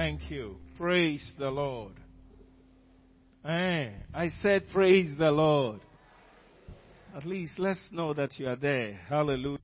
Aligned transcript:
Thank 0.00 0.30
you. 0.30 0.56
Praise 0.78 1.34
the 1.38 1.50
Lord. 1.50 1.92
Eh, 3.44 3.90
I 4.14 4.30
said, 4.40 4.62
Praise 4.72 5.10
the 5.18 5.30
Lord. 5.30 5.80
At 7.14 7.26
least 7.26 7.58
let's 7.58 7.86
know 7.92 8.14
that 8.14 8.38
you 8.38 8.48
are 8.48 8.56
there. 8.56 8.98
Hallelujah. 9.10 9.58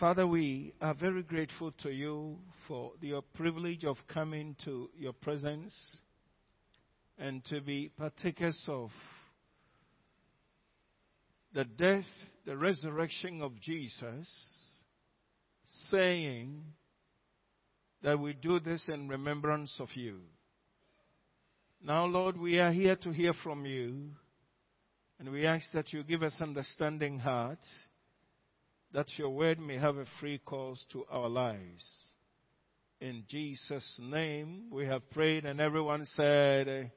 Father, 0.00 0.26
we 0.26 0.74
are 0.80 0.94
very 0.94 1.22
grateful 1.22 1.70
to 1.84 1.90
you 1.90 2.38
for 2.66 2.90
your 3.00 3.22
privilege 3.22 3.84
of 3.84 3.98
coming 4.12 4.56
to 4.64 4.90
your 4.98 5.12
presence 5.12 5.72
and 7.20 7.44
to 7.44 7.60
be 7.60 7.92
partakers 7.96 8.60
of 8.66 8.90
the 11.54 11.62
death, 11.62 12.02
the 12.46 12.56
resurrection 12.56 13.42
of 13.42 13.60
Jesus, 13.60 14.28
saying 15.88 16.64
that 18.02 18.18
we 18.18 18.32
do 18.32 18.60
this 18.60 18.88
in 18.88 19.08
remembrance 19.08 19.76
of 19.78 19.88
you. 19.94 20.20
Now, 21.82 22.04
Lord, 22.06 22.38
we 22.38 22.58
are 22.58 22.72
here 22.72 22.96
to 22.96 23.10
hear 23.10 23.32
from 23.42 23.64
you, 23.64 24.10
and 25.18 25.30
we 25.30 25.46
ask 25.46 25.64
that 25.72 25.92
you 25.92 26.02
give 26.02 26.22
us 26.22 26.38
understanding 26.40 27.18
heart, 27.18 27.58
that 28.92 29.06
your 29.16 29.30
word 29.30 29.58
may 29.58 29.78
have 29.78 29.96
a 29.96 30.06
free 30.18 30.38
course 30.38 30.84
to 30.92 31.04
our 31.10 31.28
lives. 31.28 31.84
In 33.00 33.24
Jesus' 33.28 33.98
name 34.02 34.64
we 34.70 34.86
have 34.86 35.08
prayed, 35.10 35.46
and 35.46 35.60
everyone 35.60 36.04
said, 36.16 36.90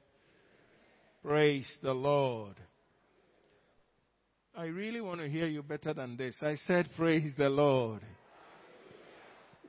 Praise 1.22 1.78
the 1.82 1.94
Lord. 1.94 2.56
I 4.56 4.66
really 4.66 5.00
want 5.00 5.20
to 5.20 5.28
hear 5.28 5.46
you 5.46 5.62
better 5.62 5.94
than 5.94 6.16
this. 6.16 6.36
I 6.42 6.56
said, 6.56 6.90
Praise 6.96 7.32
the 7.38 7.48
Lord. 7.48 8.02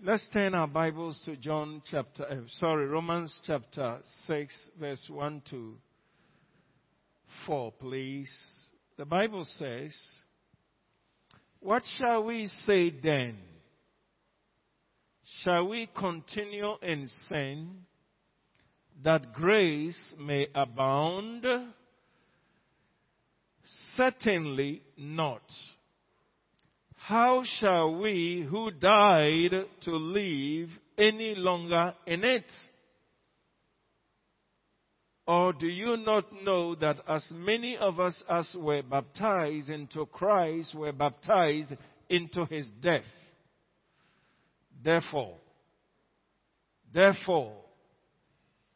Let's 0.03 0.27
turn 0.33 0.53
our 0.53 0.67
Bibles 0.67 1.19
to 1.25 1.35
John 1.37 1.81
chapter, 1.89 2.25
uh, 2.25 2.35
sorry, 2.59 2.85
Romans 2.85 3.39
chapter 3.47 3.99
6, 4.27 4.69
verse 4.79 5.03
1 5.09 5.41
to 5.49 5.75
4, 7.47 7.71
please. 7.79 8.31
The 8.97 9.05
Bible 9.05 9.45
says, 9.45 9.95
What 11.59 11.83
shall 11.97 12.23
we 12.23 12.47
say 12.65 12.91
then? 12.91 13.37
Shall 15.43 15.69
we 15.69 15.89
continue 15.97 16.73
in 16.83 17.09
sin 17.29 17.69
that 19.03 19.33
grace 19.33 20.13
may 20.19 20.47
abound? 20.53 21.45
Certainly 23.95 24.83
not. 24.97 25.41
How 27.07 27.43
shall 27.59 27.99
we 27.99 28.47
who 28.49 28.71
died 28.71 29.51
to 29.81 29.91
live 29.91 30.69
any 30.97 31.35
longer 31.35 31.93
in 32.07 32.23
it? 32.23 32.51
Or 35.27 35.53
do 35.53 35.67
you 35.67 35.97
not 35.97 36.25
know 36.41 36.73
that 36.73 36.97
as 37.07 37.31
many 37.31 37.77
of 37.77 37.99
us 37.99 38.23
as 38.27 38.55
were 38.57 38.81
baptized 38.81 39.69
into 39.69 40.07
Christ 40.07 40.73
were 40.73 40.93
baptized 40.93 41.73
into 42.09 42.45
his 42.45 42.67
death? 42.81 43.05
Therefore, 44.83 45.37
therefore, 46.91 47.53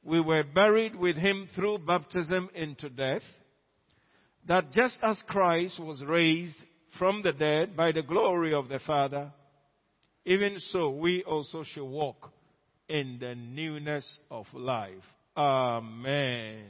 we 0.03 0.21
were 0.21 0.43
buried 0.43 0.95
with 0.95 1.15
him 1.15 1.49
through 1.55 1.79
baptism 1.79 2.51
into 2.53 2.89
death, 2.89 3.23
that 4.47 4.71
just 4.71 4.99
as 5.01 5.19
Christ 5.27 5.79
was 5.79 6.03
raised 6.03 6.63
from 6.99 7.21
the 7.23 7.31
dead 7.31 7.77
by 7.77 7.93
the 7.93 8.03
glory 8.03 8.53
of 8.53 8.67
the 8.67 8.79
Father, 8.79 9.31
even 10.25 10.59
so 10.59 10.89
we 10.89 11.23
also 11.23 11.63
shall 11.63 11.87
walk 11.87 12.29
in 12.89 13.17
the 13.21 13.33
newness 13.33 14.19
of 14.29 14.45
life. 14.53 14.91
Amen. 15.37 16.65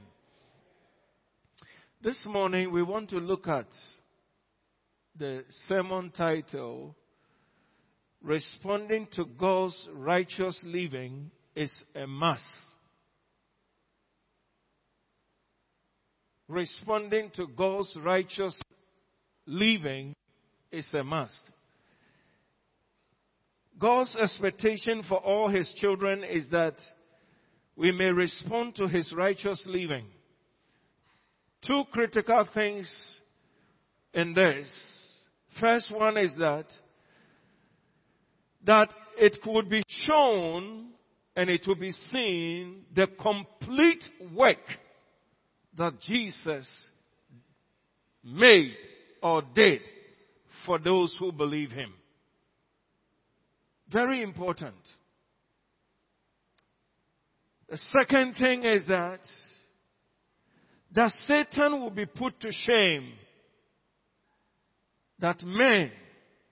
This 2.03 2.21
morning 2.27 2.71
we 2.71 2.83
want 2.83 3.09
to 3.09 3.17
look 3.17 3.47
at 3.47 3.67
the 5.17 5.43
sermon 5.67 6.11
title, 6.15 6.95
Responding 8.21 9.07
to 9.13 9.25
God's 9.25 9.87
Righteous 9.93 10.61
Living 10.63 11.31
is 11.55 11.73
a 11.95 12.05
Must. 12.05 12.43
Responding 16.47 17.31
to 17.35 17.47
God's 17.47 17.97
righteous 18.03 18.59
living 19.47 20.13
is 20.71 20.87
a 20.93 21.03
must. 21.03 21.49
God's 23.79 24.15
expectation 24.17 25.03
for 25.07 25.17
all 25.17 25.47
his 25.47 25.73
children 25.77 26.23
is 26.23 26.47
that 26.51 26.75
we 27.75 27.91
may 27.93 28.11
respond 28.11 28.75
to 28.75 28.87
his 28.87 29.13
righteous 29.15 29.63
living. 29.65 30.05
Two 31.65 31.83
critical 31.91 32.47
things 32.53 32.91
in 34.13 34.33
this. 34.33 34.69
First 35.59 35.93
one 35.93 36.17
is 36.17 36.35
that 36.39 36.65
that 38.65 38.93
it 39.17 39.37
could 39.41 39.69
be 39.69 39.83
shown 39.87 40.89
and 41.35 41.49
it 41.49 41.61
will 41.65 41.75
be 41.75 41.91
seen 41.91 42.83
the 42.93 43.07
complete 43.07 44.03
work 44.35 44.57
that 45.77 45.99
Jesus 46.01 46.69
made 48.23 48.75
or 49.23 49.41
did 49.55 49.81
for 50.69 50.77
those 50.77 51.15
who 51.17 51.31
believe 51.31 51.71
him. 51.71 51.91
Very 53.91 54.21
important. 54.21 54.75
The 57.67 57.77
second 57.77 58.35
thing 58.35 58.63
is 58.63 58.85
that 58.87 59.19
that 60.93 61.11
Satan 61.25 61.81
will 61.81 61.89
be 61.89 62.05
put 62.05 62.39
to 62.41 62.51
shame 62.51 63.13
that 65.17 65.41
men 65.41 65.89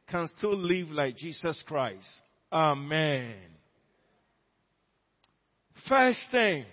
can 0.09 0.27
still 0.35 0.57
live 0.57 0.89
like 0.89 1.15
Jesus 1.15 1.63
Christ. 1.67 2.09
Amen. 2.51 3.35
First 5.87 6.21
thing, 6.31 6.65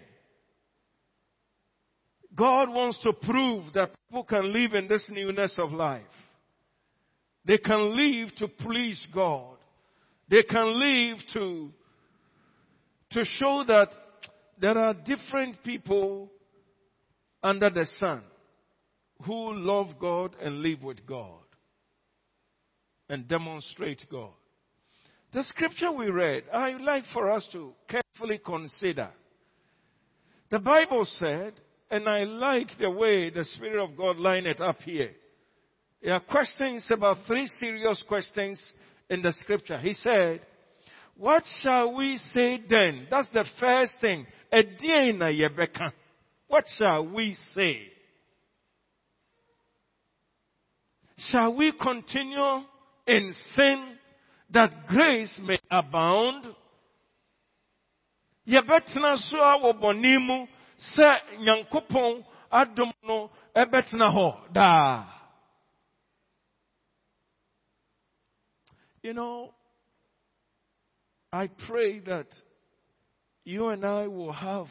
God 2.35 2.71
wants 2.71 2.99
to 3.03 3.13
prove 3.13 3.71
that 3.75 3.91
people 4.09 4.25
can 4.25 4.51
live 4.51 4.73
in 4.73 4.89
this 4.89 5.07
newness 5.11 5.59
of 5.59 5.73
life. 5.73 6.05
They 7.45 7.59
can 7.59 7.97
live 7.97 8.35
to 8.37 8.49
please 8.49 9.07
God. 9.15 9.57
They 10.29 10.43
can 10.43 10.79
live 10.79 11.19
to, 11.35 11.71
to 13.11 13.25
show 13.39 13.65
that 13.67 13.89
there 14.59 14.79
are 14.79 14.95
different 14.95 15.63
people 15.63 16.31
under 17.43 17.69
the 17.69 17.87
sun 17.99 18.23
who 19.27 19.53
love 19.53 19.99
God 20.01 20.35
and 20.41 20.63
live 20.63 20.83
with 20.83 21.07
God 21.07 21.43
and 23.09 23.29
demonstrate 23.29 24.03
God. 24.11 24.33
The 25.33 25.45
scripture 25.45 25.93
we 25.93 26.09
read, 26.11 26.45
I 26.53 26.73
would 26.73 26.81
like 26.81 27.05
for 27.13 27.31
us 27.31 27.47
to 27.53 27.73
carefully 27.89 28.39
consider. 28.45 29.11
The 30.51 30.61
Bible 30.61 31.05
said, 31.05 31.55
and 31.91 32.09
I 32.09 32.25
like 32.25 32.69
the 32.79 32.91
way 32.91 33.31
the 33.31 33.45
Spirit 33.45 33.83
of 33.83 33.97
God 33.97 34.17
lined 34.17 34.47
it 34.47 34.61
up 34.61 34.81
here. 34.83 35.11
There 36.05 36.21
questions 36.21 36.87
about 36.93 37.17
three 37.27 37.47
serious 37.47 38.05
questions 38.07 38.63
in 39.09 39.23
the 39.23 39.33
scripture. 39.33 39.79
He 39.79 39.95
said, 39.95 40.43
What 41.17 41.43
shall 41.63 41.95
we 41.95 42.19
say 42.33 42.61
then? 42.69 43.07
That's 43.11 43.29
the 43.33 43.47
first 43.59 43.95
thing. 44.03 44.27
What 46.47 46.65
shall 46.77 47.07
we 47.07 47.35
say? 47.55 47.81
Shall 51.17 51.55
we 51.55 51.73
continue 51.73 52.65
in 53.07 53.33
sin 53.55 53.97
that 54.51 54.87
grace 54.87 55.41
may 55.43 55.59
abound? 55.71 56.55
yɛbɛtena 58.47 59.17
so 59.17 59.39
a 59.39 59.59
wɔ 59.59 59.73
bɔne 59.81 60.19
mu 60.21 60.47
sɛ 60.79 61.39
nyankopɔn 61.41 62.25
adom 62.53 62.93
no 63.03 63.31
You 69.05 69.13
know, 69.13 69.53
I 71.31 71.51
pray 71.69 72.01
that 72.01 72.29
you 73.45 73.69
and 73.69 73.85
I 73.85 74.07
will 74.07 74.33
have 74.33 74.69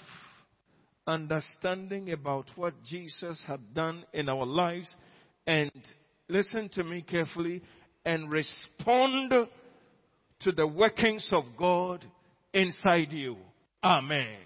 understanding 1.05 2.11
about 2.11 2.45
what 2.55 2.73
Jesus 2.83 3.43
had 3.45 3.75
done 3.75 4.03
in 4.11 4.29
our 4.29 4.47
lives 4.47 4.95
and 5.45 5.71
listen 6.27 6.67
to 6.69 6.83
me 6.83 7.03
carefully 7.03 7.61
and 8.05 8.31
respond 8.31 9.31
to 10.39 10.51
the 10.51 10.65
workings 10.65 11.29
of 11.31 11.43
God 11.55 12.03
inside 12.55 13.13
you. 13.13 13.37
Amen. 13.83 14.37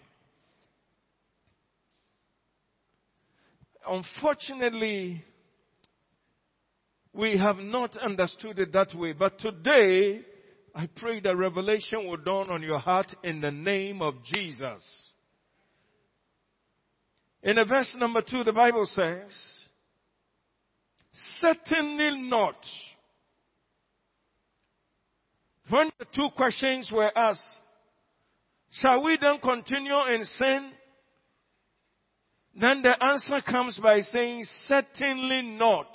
Unfortunately, 3.88 5.24
we 7.18 7.36
have 7.38 7.58
not 7.58 7.98
understood 7.98 8.60
it 8.60 8.72
that 8.74 8.94
way. 8.94 9.14
But 9.14 9.40
today, 9.40 10.22
I 10.76 10.88
pray 10.96 11.20
that 11.22 11.36
revelation 11.36 12.08
will 12.08 12.18
dawn 12.18 12.50
on 12.50 12.62
your 12.62 12.78
heart 12.78 13.14
in 13.24 13.42
the 13.42 13.50
name 13.50 14.02
of 14.02 14.24
Jesus. 14.24 15.14
In 17.42 17.56
verse 17.68 17.96
number 18.00 18.22
two, 18.22 18.44
the 18.44 18.54
Bible 18.54 18.86
says, 18.86 19.36
certainly 21.40 22.22
not. 22.30 22.56
When 25.70 25.90
the 25.98 26.06
two 26.14 26.30
questions 26.36 26.92
were 26.94 27.12
asked, 27.18 27.42
shall 28.72 29.04
we 29.04 29.18
then 29.20 29.40
continue 29.40 30.06
in 30.14 30.24
sin? 30.24 30.72
Then 32.60 32.82
the 32.84 33.04
answer 33.04 33.42
comes 33.42 33.80
by 33.82 34.02
saying, 34.02 34.46
certainly 34.68 35.42
not. 35.58 35.88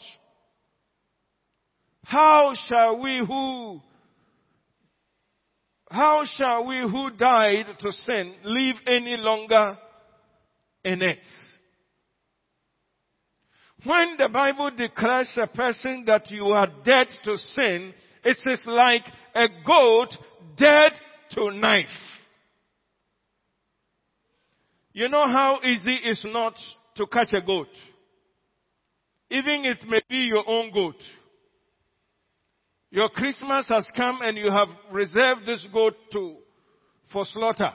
How 2.05 2.53
shall 2.69 3.01
we 3.01 3.19
who, 3.19 3.81
how 5.91 6.25
shall 6.37 6.67
we 6.67 6.81
who 6.81 7.11
died 7.11 7.67
to 7.79 7.93
sin 7.93 8.35
live 8.45 8.77
any 8.87 9.17
longer 9.17 9.79
in 10.85 11.03
it? 11.03 11.25
When 13.85 14.17
the 14.17 14.29
Bible 14.29 14.71
declares 14.77 15.37
a 15.37 15.47
person 15.49 16.05
that 16.07 16.31
you 16.31 16.47
are 16.47 16.69
dead 16.85 17.09
to 17.25 17.37
sin, 17.37 17.93
it 18.25 18.37
is 18.47 18.63
like 18.67 19.03
a 19.35 19.49
goat 19.67 20.09
dead 20.57 20.93
to 21.33 21.51
knife. 21.51 21.87
You 24.93 25.09
know 25.09 25.27
how 25.27 25.59
easy 25.65 25.99
it's 26.05 26.25
not 26.25 26.55
to 26.97 27.07
catch 27.07 27.33
a 27.33 27.41
goat. 27.41 27.69
Even 29.31 29.65
it 29.65 29.79
may 29.89 30.03
be 30.09 30.17
your 30.17 30.45
own 30.47 30.71
goat. 30.73 30.97
Your 32.93 33.09
Christmas 33.09 33.67
has 33.71 33.91
come 33.97 34.19
and 34.23 34.37
you 34.37 34.51
have 34.51 34.69
reserved 34.93 35.47
this 35.47 35.67
goat 35.73 35.95
to, 36.13 36.37
for 37.11 37.25
slaughter. 37.25 37.71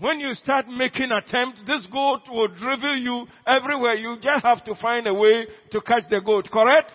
When 0.00 0.18
you 0.18 0.34
start 0.34 0.66
making 0.66 1.12
attempt, 1.12 1.60
this 1.64 1.86
goat 1.92 2.22
will 2.28 2.48
drivel 2.48 2.96
you 2.96 3.26
everywhere. 3.46 3.94
You 3.94 4.16
just 4.20 4.44
have 4.44 4.64
to 4.64 4.74
find 4.74 5.06
a 5.06 5.14
way 5.14 5.46
to 5.70 5.80
catch 5.80 6.02
the 6.10 6.20
goat, 6.20 6.48
correct? 6.50 6.90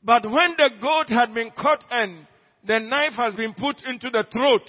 But 0.00 0.24
when 0.24 0.54
the 0.56 0.70
goat 0.80 1.08
had 1.08 1.34
been 1.34 1.50
caught 1.58 1.84
and 1.90 2.24
the 2.64 2.78
knife 2.78 3.14
has 3.16 3.34
been 3.34 3.54
put 3.54 3.82
into 3.84 4.10
the 4.10 4.24
throat, 4.32 4.62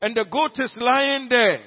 and 0.00 0.16
the 0.16 0.24
goat 0.24 0.52
is 0.54 0.74
lying 0.80 1.28
there, 1.28 1.60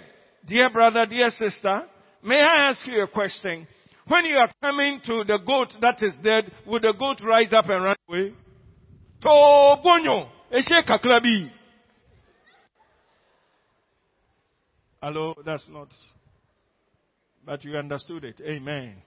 dear 0.47 0.71
brother, 0.71 1.05
dear 1.05 1.29
sister, 1.29 1.81
may 2.23 2.39
I 2.39 2.69
ask 2.69 2.87
you 2.87 3.03
a 3.03 3.07
question? 3.07 3.67
When 4.11 4.25
you 4.25 4.35
are 4.35 4.51
coming 4.61 4.99
to 5.05 5.23
the 5.23 5.37
goat 5.37 5.69
that 5.79 6.03
is 6.03 6.13
dead, 6.21 6.51
would 6.67 6.81
the 6.81 6.91
goat 6.91 7.21
rise 7.23 7.53
up 7.53 7.69
and 7.69 7.81
run 7.81 7.95
away? 8.09 8.33
Eshe. 10.53 11.49
Hello, 15.01 15.33
that's 15.45 15.65
not. 15.71 15.93
But 17.45 17.63
you 17.63 17.77
understood 17.77 18.25
it. 18.25 18.41
Amen. 18.45 18.97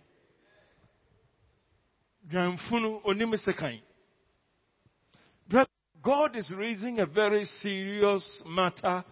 God 6.03 6.35
is 6.35 6.51
raising 6.51 7.01
a 7.01 7.07
very 7.07 7.45
serious 7.45 8.43
matter 8.47 9.05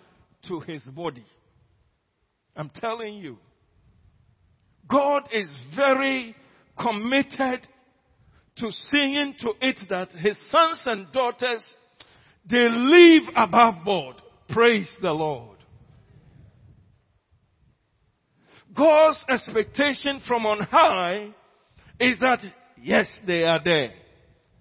to 0.49 0.61
his 0.61 0.85
body. 0.85 1.27
I'm 2.57 2.71
telling 2.71 3.17
you. 3.17 3.37
God 4.93 5.29
is 5.33 5.49
very 5.75 6.37
committed 6.79 7.67
to 8.59 8.71
seeing 8.71 9.35
to 9.41 9.53
it 9.63 9.79
that 9.89 10.13
his 10.13 10.39
sons 10.51 10.83
and 10.85 11.11
daughters, 11.13 11.65
they 12.49 12.69
live 12.69 13.23
above 13.35 13.85
board. 13.85 14.17
Praise 14.51 14.95
the 15.01 15.13
Lord. 15.13 15.57
God's 18.77 19.25
expectation 19.29 20.21
from 20.27 20.45
on 20.47 20.61
high 20.61 21.35
is 21.99 22.19
that 22.21 22.45
yes, 22.81 23.07
they 23.27 23.45
are 23.45 23.61
there. 23.65 23.93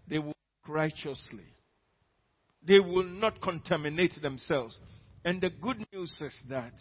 They 0.07 0.19
will 0.19 0.35
righteously. 0.67 1.45
They 2.63 2.79
will 2.79 3.03
not 3.03 3.41
contaminate 3.41 4.21
themselves. 4.21 4.79
And 5.25 5.41
the 5.41 5.49
good 5.49 5.85
news 5.91 6.15
is 6.21 6.41
that 6.49 6.73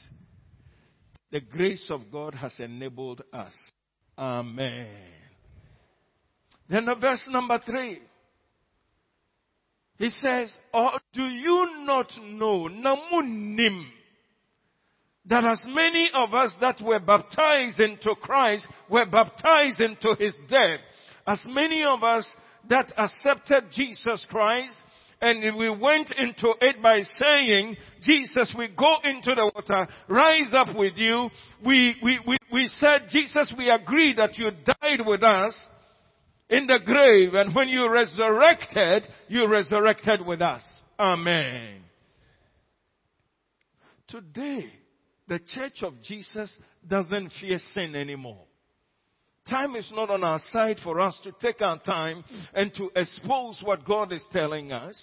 the 1.31 1.41
grace 1.41 1.91
of 1.91 2.11
God 2.11 2.35
has 2.35 2.55
enabled 2.59 3.23
us. 3.33 3.53
Amen. 4.19 4.89
Then 6.69 6.85
the 6.85 6.95
verse 6.95 7.27
number 7.29 7.59
three. 7.65 8.01
He 9.99 10.09
says, 10.09 10.57
or 10.73 10.93
do 11.13 11.23
you 11.23 11.85
not 11.85 12.11
know, 12.23 12.69
namunim, 12.69 13.85
that 15.27 15.45
as 15.45 15.63
many 15.69 16.11
of 16.15 16.33
us 16.35 16.55
that 16.61 16.81
were 16.81 17.01
baptized 17.01 17.81
into 17.81 18.15
Christ 18.15 18.67
were 18.89 19.05
baptized 19.05 19.81
into 19.81 20.15
His 20.19 20.35
death, 20.49 20.81
as 21.27 21.43
many 21.47 21.85
of 21.85 22.03
us 22.03 22.27
that 22.69 22.93
accepted 22.97 23.65
Jesus 23.73 24.25
Christ 24.31 24.77
and 25.21 25.57
we 25.59 25.69
went 25.69 26.13
into 26.17 26.55
it 26.61 26.83
by 26.83 27.03
saying, 27.19 27.77
Jesus, 28.01 28.55
we 28.57 28.69
go 28.69 28.97
into 29.05 29.35
the 29.35 29.51
water, 29.55 29.87
rise 30.09 30.51
up 30.55 30.75
with 30.75 30.95
you. 30.97 31.29
We, 31.65 31.95
we, 32.03 32.19
we, 32.27 32.39
we 32.51 32.69
said, 32.77 33.07
Jesus, 33.11 33.53
we 33.57 33.69
agree 33.69 34.15
that 34.15 34.39
you 34.39 34.51
died 34.51 35.07
with 35.07 35.23
us 35.23 35.55
in 36.49 36.67
the 36.67 36.79
grave 36.85 37.35
and 37.35 37.55
when 37.55 37.69
you 37.69 37.91
resurrected, 37.91 39.07
you 39.29 39.47
resurrected 39.47 40.25
with 40.25 40.41
us. 40.41 40.63
Amen. 40.99 41.83
Today, 44.09 44.73
the 45.29 45.39
church 45.39 45.83
of 45.83 46.01
Jesus 46.03 46.59
doesn't 46.87 47.31
fear 47.41 47.59
sin 47.75 47.95
anymore. 47.95 48.45
Time 49.51 49.75
is 49.75 49.91
not 49.93 50.11
on 50.11 50.23
our 50.23 50.39
side 50.39 50.79
for 50.85 51.01
us 51.01 51.19
to 51.25 51.33
take 51.41 51.61
our 51.61 51.79
time 51.81 52.23
and 52.55 52.73
to 52.77 52.89
expose 52.95 53.61
what 53.65 53.85
God 53.85 54.13
is 54.13 54.25
telling 54.33 54.71
us. 54.71 54.97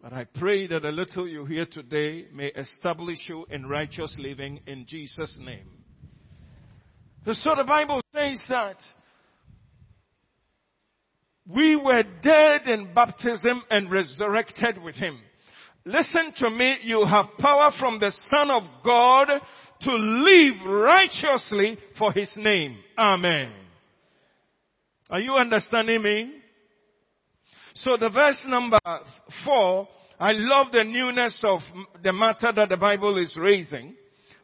But 0.00 0.12
I 0.12 0.24
pray 0.24 0.68
that 0.68 0.82
the 0.82 0.92
little 0.92 1.26
you 1.26 1.44
hear 1.44 1.66
today 1.66 2.28
may 2.32 2.46
establish 2.46 3.18
you 3.28 3.44
in 3.50 3.66
righteous 3.66 4.16
living 4.20 4.60
in 4.68 4.86
Jesus' 4.86 5.36
name. 5.42 5.68
So 7.26 7.54
the 7.56 7.64
Bible 7.64 8.00
says 8.14 8.40
that 8.48 8.76
we 11.48 11.74
were 11.74 12.04
dead 12.22 12.68
in 12.68 12.94
baptism 12.94 13.62
and 13.68 13.90
resurrected 13.90 14.80
with 14.80 14.94
Him. 14.94 15.18
Listen 15.84 16.32
to 16.38 16.50
me, 16.50 16.76
you 16.84 17.04
have 17.04 17.26
power 17.38 17.70
from 17.78 17.98
the 17.98 18.12
Son 18.30 18.50
of 18.50 18.62
God 18.84 19.28
to 19.80 19.92
live 19.92 20.66
righteously 20.66 21.78
for 21.98 22.12
His 22.12 22.32
name. 22.36 22.76
Amen. 22.98 23.52
Are 25.10 25.20
you 25.20 25.34
understanding 25.34 26.02
me? 26.02 26.34
So 27.74 27.96
the 27.98 28.08
verse 28.08 28.42
number 28.48 28.78
four, 29.44 29.86
I 30.18 30.32
love 30.32 30.72
the 30.72 30.82
newness 30.82 31.38
of 31.44 31.60
the 32.02 32.12
matter 32.12 32.50
that 32.52 32.70
the 32.70 32.76
Bible 32.76 33.18
is 33.18 33.36
raising. 33.38 33.94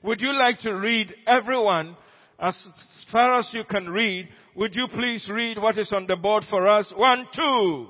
Would 0.02 0.20
you 0.20 0.32
like 0.32 0.58
to 0.60 0.72
read 0.72 1.14
everyone 1.26 1.96
as 2.38 2.62
far 3.10 3.38
as 3.38 3.48
you 3.52 3.64
can 3.64 3.88
read? 3.88 4.28
Would 4.54 4.74
you 4.74 4.86
please 4.92 5.28
read 5.32 5.58
what 5.58 5.78
is 5.78 5.92
on 5.92 6.06
the 6.06 6.16
board 6.16 6.44
for 6.50 6.68
us? 6.68 6.92
One, 6.94 7.26
two. 7.34 7.86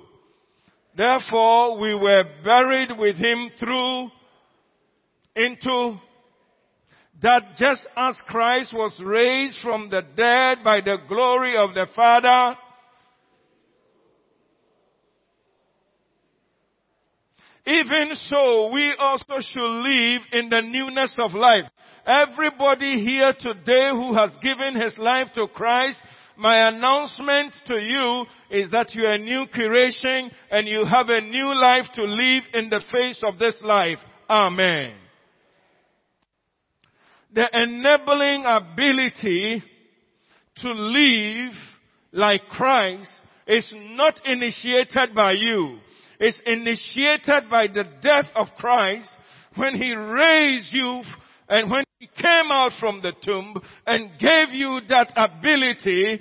Therefore 0.97 1.81
we 1.81 1.95
were 1.95 2.25
buried 2.45 2.91
with 2.97 3.17
him 3.17 3.51
through 3.59 4.11
into 5.35 5.97
that 7.23 7.57
just 7.57 7.87
as 7.97 8.21
Christ 8.27 8.75
was 8.75 9.01
raised 9.05 9.59
from 9.63 9.89
the 9.91 10.03
dead 10.17 10.59
by 10.65 10.81
the 10.81 10.99
glory 11.09 11.57
of 11.57 11.73
the 11.75 11.87
Father, 11.95 12.59
even 17.67 18.11
so 18.15 18.73
we 18.73 18.93
also 18.99 19.35
should 19.39 19.61
live 19.61 20.23
in 20.33 20.49
the 20.49 20.63
newness 20.63 21.15
of 21.21 21.33
life. 21.33 21.65
Everybody 22.05 23.05
here 23.05 23.33
today 23.39 23.91
who 23.91 24.15
has 24.15 24.37
given 24.43 24.75
his 24.75 24.99
life 24.99 25.29
to 25.35 25.47
Christ, 25.55 26.03
my 26.37 26.69
announcement 26.69 27.55
to 27.67 27.75
you 27.75 28.25
is 28.51 28.69
that 28.73 28.93
you 28.95 29.05
are 29.05 29.13
a 29.13 29.19
new 29.19 29.47
creation 29.53 30.31
and 30.51 30.67
you 30.67 30.85
have 30.85 31.09
a 31.09 31.21
new 31.21 31.55
life 31.55 31.87
to 31.95 32.03
live 32.03 32.43
in 32.53 32.69
the 32.69 32.83
face 32.91 33.23
of 33.25 33.39
this 33.39 33.63
life. 33.63 33.99
Amen 34.29 35.02
the 37.35 37.49
enabling 37.53 38.45
ability 38.47 39.63
to 40.57 40.73
live 40.73 41.53
like 42.13 42.43
Christ 42.51 43.11
is 43.47 43.73
not 43.75 44.21
initiated 44.27 45.15
by 45.15 45.33
you. 45.33 45.79
It's 46.21 46.41
initiated 46.47 47.51
by 47.51 47.69
the 47.69 47.85
death 48.03 48.27
of 48.35 48.49
Christ 48.59 49.11
when 49.57 49.75
He 49.75 49.95
raised 49.95 50.73
you 50.73 51.03
and 51.49 51.71
when 51.71 51.85
He 51.99 52.07
came 52.07 52.51
out 52.51 52.73
from 52.79 53.01
the 53.01 53.13
tomb 53.25 53.57
and 53.87 54.11
gave 54.19 54.51
you 54.51 54.81
that 54.89 55.13
ability, 55.17 56.21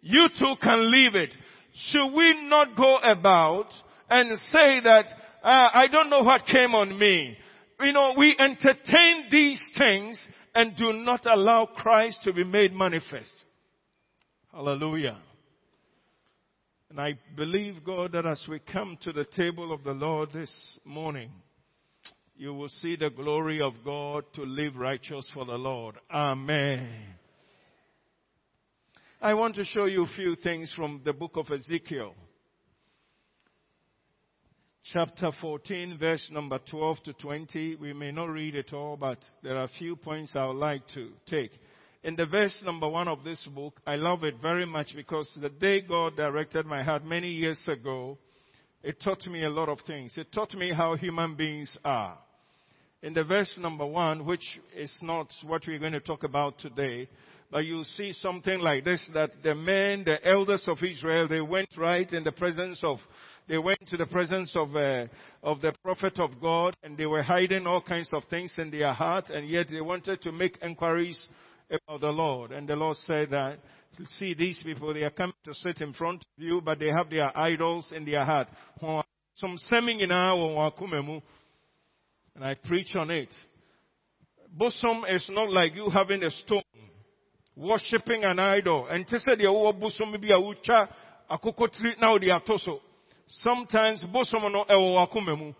you 0.00 0.28
too 0.38 0.54
can 0.62 0.90
live 0.90 1.14
it. 1.14 1.34
should 1.74 2.12
we 2.14 2.48
not 2.48 2.76
go 2.76 2.96
about 2.96 3.66
and 4.08 4.38
say 4.50 4.80
that, 4.80 5.06
uh, 5.42 5.68
I 5.74 5.86
don't 5.92 6.10
know 6.10 6.22
what 6.22 6.46
came 6.46 6.74
on 6.74 6.98
me. 6.98 7.36
You 7.80 7.92
know, 7.92 8.14
we 8.16 8.34
entertain 8.38 9.26
these 9.30 9.62
things 9.76 10.28
and 10.56 10.74
do 10.74 10.90
not 10.90 11.26
allow 11.26 11.66
Christ 11.66 12.22
to 12.22 12.32
be 12.32 12.42
made 12.42 12.72
manifest. 12.72 13.44
Hallelujah. 14.50 15.18
And 16.88 16.98
I 16.98 17.18
believe, 17.36 17.84
God, 17.84 18.12
that 18.12 18.24
as 18.24 18.42
we 18.48 18.58
come 18.60 18.96
to 19.02 19.12
the 19.12 19.26
table 19.26 19.70
of 19.70 19.84
the 19.84 19.92
Lord 19.92 20.30
this 20.32 20.78
morning, 20.82 21.30
you 22.38 22.54
will 22.54 22.70
see 22.70 22.96
the 22.96 23.10
glory 23.10 23.60
of 23.60 23.74
God 23.84 24.24
to 24.32 24.44
live 24.44 24.76
righteous 24.76 25.30
for 25.34 25.44
the 25.44 25.58
Lord. 25.58 25.96
Amen. 26.10 26.88
I 29.20 29.34
want 29.34 29.56
to 29.56 29.64
show 29.64 29.84
you 29.84 30.04
a 30.04 30.16
few 30.16 30.36
things 30.36 30.72
from 30.74 31.02
the 31.04 31.12
book 31.12 31.32
of 31.34 31.50
Ezekiel. 31.50 32.14
Chapter 34.92 35.32
14, 35.40 35.98
verse 35.98 36.28
number 36.30 36.60
12 36.70 37.02
to 37.02 37.12
20. 37.14 37.74
We 37.76 37.92
may 37.92 38.12
not 38.12 38.26
read 38.26 38.54
it 38.54 38.72
all, 38.72 38.96
but 38.96 39.18
there 39.42 39.56
are 39.56 39.64
a 39.64 39.78
few 39.80 39.96
points 39.96 40.36
I 40.36 40.46
would 40.46 40.58
like 40.58 40.86
to 40.94 41.08
take. 41.26 41.50
In 42.04 42.14
the 42.14 42.26
verse 42.26 42.62
number 42.64 42.88
one 42.88 43.08
of 43.08 43.24
this 43.24 43.44
book, 43.52 43.80
I 43.84 43.96
love 43.96 44.22
it 44.22 44.36
very 44.40 44.64
much 44.64 44.92
because 44.94 45.36
the 45.42 45.48
day 45.48 45.80
God 45.80 46.14
directed 46.14 46.66
my 46.66 46.84
heart 46.84 47.04
many 47.04 47.30
years 47.30 47.60
ago, 47.66 48.16
it 48.84 49.00
taught 49.02 49.26
me 49.26 49.42
a 49.44 49.50
lot 49.50 49.68
of 49.68 49.80
things. 49.88 50.16
It 50.16 50.30
taught 50.30 50.54
me 50.54 50.72
how 50.72 50.94
human 50.94 51.34
beings 51.34 51.76
are. 51.84 52.16
In 53.02 53.12
the 53.12 53.24
verse 53.24 53.58
number 53.60 53.86
one, 53.86 54.24
which 54.24 54.60
is 54.76 54.96
not 55.02 55.26
what 55.44 55.62
we're 55.66 55.80
going 55.80 55.94
to 55.94 56.00
talk 56.00 56.22
about 56.22 56.60
today, 56.60 57.08
but 57.50 57.64
you 57.64 57.84
see 57.84 58.12
something 58.12 58.60
like 58.60 58.84
this, 58.84 59.08
that 59.14 59.30
the 59.42 59.54
men, 59.54 60.04
the 60.04 60.24
elders 60.26 60.64
of 60.66 60.78
Israel, 60.82 61.28
they 61.28 61.40
went 61.40 61.68
right 61.76 62.10
in 62.12 62.24
the 62.24 62.32
presence 62.32 62.82
of, 62.82 62.98
they 63.48 63.58
went 63.58 63.86
to 63.88 63.96
the 63.96 64.06
presence 64.06 64.54
of, 64.56 64.74
uh, 64.74 65.06
of 65.42 65.60
the 65.60 65.72
prophet 65.82 66.18
of 66.18 66.40
God, 66.40 66.76
and 66.82 66.96
they 66.96 67.06
were 67.06 67.22
hiding 67.22 67.66
all 67.66 67.80
kinds 67.80 68.10
of 68.12 68.24
things 68.24 68.54
in 68.58 68.70
their 68.70 68.92
heart, 68.92 69.30
and 69.30 69.48
yet 69.48 69.68
they 69.70 69.80
wanted 69.80 70.20
to 70.22 70.32
make 70.32 70.58
inquiries 70.62 71.28
about 71.70 72.00
the 72.00 72.08
Lord. 72.08 72.52
And 72.52 72.68
the 72.68 72.74
Lord 72.76 72.96
said 72.96 73.30
that, 73.30 73.58
see 74.18 74.34
these 74.34 74.60
people, 74.62 74.92
they 74.92 75.02
are 75.02 75.10
coming 75.10 75.34
to 75.44 75.54
sit 75.54 75.80
in 75.80 75.92
front 75.92 76.22
of 76.22 76.42
you, 76.42 76.60
but 76.64 76.78
they 76.78 76.90
have 76.90 77.08
their 77.08 77.36
idols 77.38 77.92
in 77.94 78.04
their 78.04 78.24
heart. 78.24 78.48
And 78.80 79.02
I 82.44 82.54
preach 82.54 82.94
on 82.96 83.10
it. 83.10 83.34
Bosom 84.50 85.04
is 85.08 85.28
not 85.32 85.50
like 85.50 85.74
you 85.74 85.88
having 85.90 86.22
a 86.22 86.30
stone 86.30 86.62
worshipping 87.56 88.24
an 88.24 88.38
idol. 88.38 88.86
And 88.88 89.06
to 89.08 89.18
say 89.18 89.34
the 89.36 89.44
owo 89.44 89.78
bosom 89.78 90.12
bi 90.12 90.28
a 90.28 90.38
ucha 90.38 90.88
akokotri 91.30 91.98
now 92.00 92.18
the 92.18 92.28
atoso. 92.28 92.80
Sometimes 93.26 94.04
bosom 94.12 94.52
no 94.52 94.64
ewo. 94.64 95.54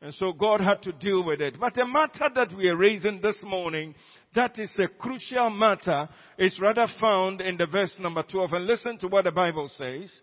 And 0.00 0.14
so 0.14 0.32
God 0.32 0.60
had 0.60 0.82
to 0.82 0.92
deal 0.92 1.24
with 1.24 1.40
it. 1.40 1.58
But 1.58 1.74
the 1.74 1.84
matter 1.84 2.28
that 2.32 2.56
we 2.56 2.68
are 2.68 2.76
raising 2.76 3.20
this 3.20 3.40
morning, 3.42 3.94
that 4.34 4.56
is 4.58 4.72
a 4.78 4.86
crucial 4.86 5.50
matter, 5.50 6.08
is 6.38 6.58
rather 6.60 6.86
found 7.00 7.40
in 7.40 7.56
the 7.56 7.66
verse 7.66 7.96
number 7.98 8.22
12. 8.22 8.52
And 8.52 8.66
listen 8.66 8.98
to 8.98 9.08
what 9.08 9.24
the 9.24 9.32
Bible 9.32 9.68
says. 9.68 10.20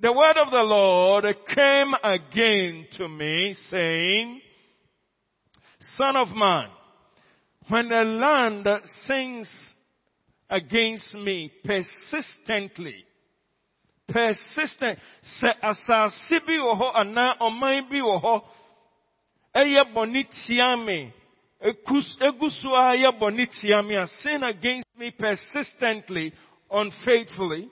The 0.00 0.12
word 0.12 0.36
of 0.44 0.50
the 0.50 0.62
Lord 0.62 1.24
came 1.54 1.94
again 2.02 2.86
to 2.98 3.08
me 3.08 3.54
saying, 3.70 4.40
Son 5.96 6.16
of 6.16 6.28
man, 6.34 6.68
when 7.68 7.88
the 7.88 8.02
land 8.02 8.66
sings 9.06 9.48
against 10.50 11.14
me 11.14 11.52
persistently. 11.64 13.04
Persistent. 14.12 14.98
Sɛ 15.22 15.50
asase 15.62 16.38
bi 16.46 16.58
wɔ 16.58 16.72
hɔ 16.80 16.88
anaa 17.00 17.38
ɔman 17.40 17.88
bi 17.88 18.00
wɔ 18.00 18.22
hɔ 18.22 18.44
ɛyɛ 19.54 19.92
bɔne 19.94 20.22
tia 20.46 20.76
me. 20.76 21.12
Egu 21.62 22.50
so 22.50 22.74
a 22.74 23.12
bɔne 23.12 23.46
tia 23.60 23.82
me 23.82 23.94
a 23.94 24.06
sin 24.06 24.42
against 24.42 24.88
me 24.96 25.10
persistently, 25.10 26.32
unfaithfully. 26.70 27.68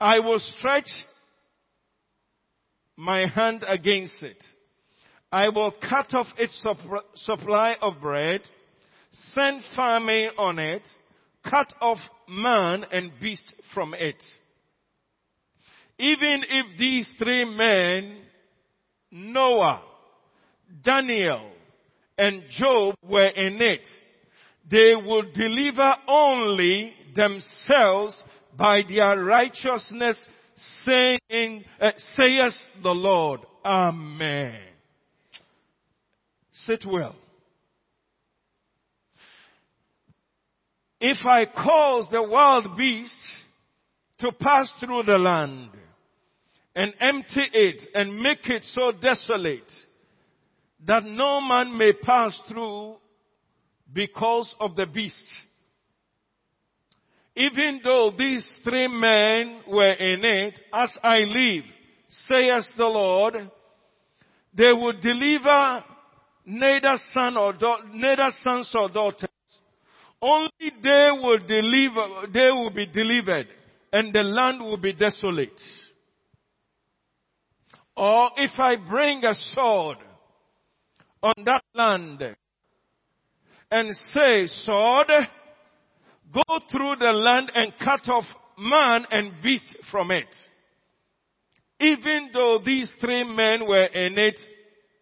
I 0.00 0.18
will 0.20 0.38
stretch 0.38 1.04
my 2.96 3.26
hand 3.26 3.64
against 3.66 4.22
it. 4.22 4.42
I 5.32 5.48
will 5.48 5.72
cut 5.72 6.14
off 6.14 6.28
its 6.38 6.62
supply 7.14 7.76
of 7.82 8.00
bread 8.00 8.42
send 9.34 9.62
famine 9.74 10.30
on 10.38 10.58
it, 10.58 10.82
cut 11.48 11.72
off 11.80 11.98
man 12.28 12.84
and 12.92 13.12
beast 13.20 13.54
from 13.74 13.94
it. 13.94 14.22
Even 15.98 16.44
if 16.48 16.78
these 16.78 17.10
three 17.18 17.44
men, 17.44 18.18
Noah, 19.10 19.82
Daniel, 20.82 21.50
and 22.18 22.42
Job 22.50 22.96
were 23.02 23.28
in 23.28 23.60
it, 23.60 23.86
they 24.70 24.92
would 24.94 25.32
deliver 25.32 25.94
only 26.08 26.94
themselves 27.14 28.22
by 28.56 28.82
their 28.88 29.18
righteousness, 29.22 30.26
saying, 30.84 31.64
uh, 31.80 31.92
saith 32.14 32.54
the 32.82 32.90
Lord. 32.90 33.40
Amen. 33.64 34.60
Sit 36.52 36.84
well. 36.86 37.16
if 41.00 41.24
I 41.24 41.46
cause 41.46 42.08
the 42.10 42.22
wild 42.22 42.76
beast 42.76 43.14
to 44.18 44.32
pass 44.32 44.70
through 44.80 45.02
the 45.02 45.18
land 45.18 45.70
and 46.74 46.94
empty 47.00 47.44
it 47.52 47.88
and 47.94 48.16
make 48.16 48.48
it 48.48 48.64
so 48.64 48.92
desolate 48.92 49.70
that 50.86 51.04
no 51.04 51.40
man 51.40 51.76
may 51.76 51.92
pass 51.92 52.40
through 52.48 52.96
because 53.92 54.54
of 54.60 54.76
the 54.76 54.86
beast. 54.86 55.26
Even 57.34 57.80
though 57.84 58.12
these 58.16 58.46
three 58.64 58.88
men 58.88 59.60
were 59.68 59.92
in 59.92 60.24
it, 60.24 60.58
as 60.72 60.96
I 61.02 61.18
live, 61.18 61.64
says 62.08 62.70
the 62.76 62.86
Lord, 62.86 63.34
they 64.54 64.72
would 64.72 65.00
deliver 65.00 65.84
neither 66.46 66.96
son 67.12 67.36
or 67.36 67.52
da- 67.52 67.82
neither 67.92 68.30
sons 68.42 68.72
or 68.74 68.88
daughters 68.88 69.28
only 70.20 70.50
they 70.82 71.08
will 71.12 71.38
deliver, 71.38 72.26
they 72.32 72.50
will 72.50 72.70
be 72.70 72.86
delivered 72.86 73.48
and 73.92 74.12
the 74.12 74.22
land 74.22 74.60
will 74.60 74.76
be 74.76 74.92
desolate. 74.92 75.60
Or 77.96 78.30
if 78.36 78.58
I 78.58 78.76
bring 78.76 79.24
a 79.24 79.34
sword 79.34 79.98
on 81.22 81.34
that 81.44 81.62
land 81.74 82.36
and 83.70 83.96
say, 84.12 84.46
sword, 84.46 85.08
go 86.32 86.58
through 86.70 86.96
the 87.00 87.12
land 87.12 87.50
and 87.54 87.72
cut 87.82 88.08
off 88.08 88.24
man 88.58 89.06
and 89.10 89.32
beast 89.42 89.76
from 89.90 90.10
it. 90.10 90.28
Even 91.80 92.30
though 92.32 92.60
these 92.64 92.92
three 93.00 93.24
men 93.24 93.66
were 93.66 93.84
in 93.86 94.18
it, 94.18 94.38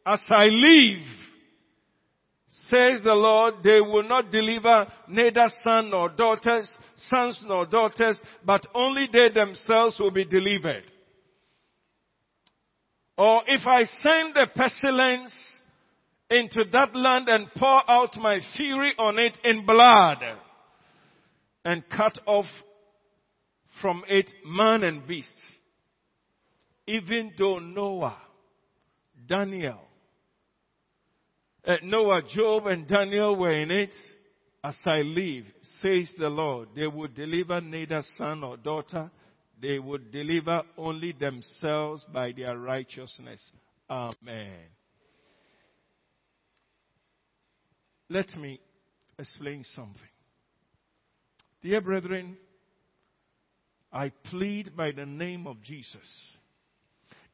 as 0.06 0.22
I 0.28 0.46
live, 0.46 1.06
says 2.68 3.02
the 3.02 3.14
Lord, 3.14 3.54
they 3.62 3.80
will 3.80 4.02
not 4.02 4.30
deliver 4.30 4.86
neither 5.08 5.48
son 5.62 5.90
nor 5.90 6.08
daughters, 6.08 6.70
sons 6.96 7.42
nor 7.46 7.66
daughters, 7.66 8.20
but 8.44 8.66
only 8.74 9.08
they 9.12 9.28
themselves 9.28 9.98
will 9.98 10.10
be 10.10 10.24
delivered. 10.24 10.84
Or 13.16 13.42
if 13.46 13.66
I 13.66 13.84
send 13.84 14.36
a 14.36 14.46
pestilence 14.46 15.34
into 16.30 16.64
that 16.72 16.96
land 16.96 17.28
and 17.28 17.48
pour 17.56 17.88
out 17.88 18.16
my 18.16 18.38
fury 18.56 18.92
on 18.98 19.18
it 19.18 19.38
in 19.44 19.64
blood 19.66 20.18
and 21.64 21.84
cut 21.88 22.18
off 22.26 22.46
from 23.80 24.04
it 24.08 24.30
man 24.44 24.82
and 24.82 25.06
beast, 25.06 25.28
even 26.86 27.32
though 27.38 27.58
Noah, 27.58 28.18
Daniel, 29.28 29.80
uh, 31.66 31.76
Noah, 31.82 32.22
Job, 32.28 32.66
and 32.66 32.86
Daniel 32.86 33.36
were 33.36 33.52
in 33.52 33.70
it. 33.70 33.90
As 34.62 34.76
I 34.86 35.02
live, 35.02 35.44
says 35.82 36.12
the 36.18 36.30
Lord, 36.30 36.70
they 36.74 36.86
would 36.86 37.14
deliver 37.14 37.60
neither 37.60 38.02
son 38.16 38.42
or 38.42 38.56
daughter. 38.56 39.10
They 39.60 39.78
would 39.78 40.10
deliver 40.10 40.62
only 40.78 41.12
themselves 41.12 42.04
by 42.12 42.32
their 42.32 42.58
righteousness. 42.58 43.52
Amen. 43.90 44.52
Let 48.08 48.34
me 48.36 48.60
explain 49.18 49.64
something. 49.74 50.00
Dear 51.62 51.80
brethren, 51.80 52.36
I 53.92 54.10
plead 54.30 54.76
by 54.76 54.92
the 54.92 55.06
name 55.06 55.46
of 55.46 55.62
Jesus. 55.62 56.36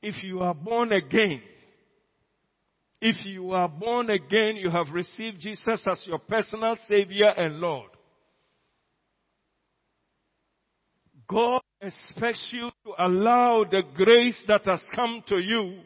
If 0.02 0.22
you 0.22 0.40
are 0.40 0.54
born 0.54 0.92
again, 0.92 1.42
if 3.00 3.24
you 3.24 3.52
are 3.52 3.68
born 3.68 4.10
again, 4.10 4.56
you 4.56 4.70
have 4.70 4.88
received 4.92 5.40
Jesus 5.40 5.82
as 5.90 6.02
your 6.06 6.18
personal 6.18 6.76
Savior 6.88 7.28
and 7.28 7.56
Lord. 7.56 7.90
God 11.26 11.62
expects 11.80 12.50
you 12.52 12.70
to 12.84 12.92
allow 12.98 13.64
the 13.64 13.82
grace 13.94 14.42
that 14.48 14.64
has 14.66 14.82
come 14.94 15.22
to 15.28 15.38
you 15.38 15.80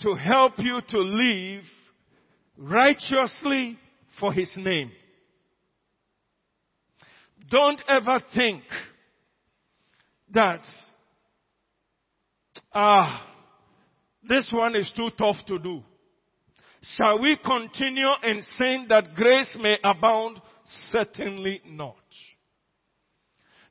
to 0.00 0.14
help 0.14 0.54
you 0.58 0.80
to 0.88 0.98
live 0.98 1.62
righteously 2.56 3.78
for 4.18 4.32
His 4.32 4.52
name. 4.56 4.90
Don't 7.50 7.82
ever 7.88 8.22
think 8.34 8.62
that, 10.32 10.64
ah, 12.72 13.29
this 14.28 14.50
one 14.52 14.76
is 14.76 14.92
too 14.96 15.10
tough 15.18 15.36
to 15.46 15.58
do. 15.58 15.82
Shall 16.82 17.20
we 17.20 17.36
continue 17.36 18.08
in 18.22 18.42
saying 18.58 18.86
that 18.88 19.14
grace 19.14 19.56
may 19.60 19.78
abound? 19.84 20.40
Certainly 20.90 21.62
not. 21.66 21.96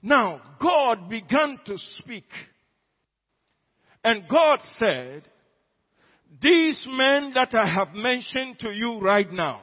Now, 0.02 0.42
God 0.62 1.10
began 1.10 1.60
to 1.66 1.78
speak. 1.78 2.28
And 4.04 4.24
God 4.30 4.60
said, 4.78 5.24
these 6.42 6.88
men 6.90 7.32
that 7.34 7.54
I 7.54 7.68
have 7.68 7.94
mentioned 7.94 8.60
to 8.60 8.72
you 8.72 9.00
right 9.00 9.30
now, 9.32 9.62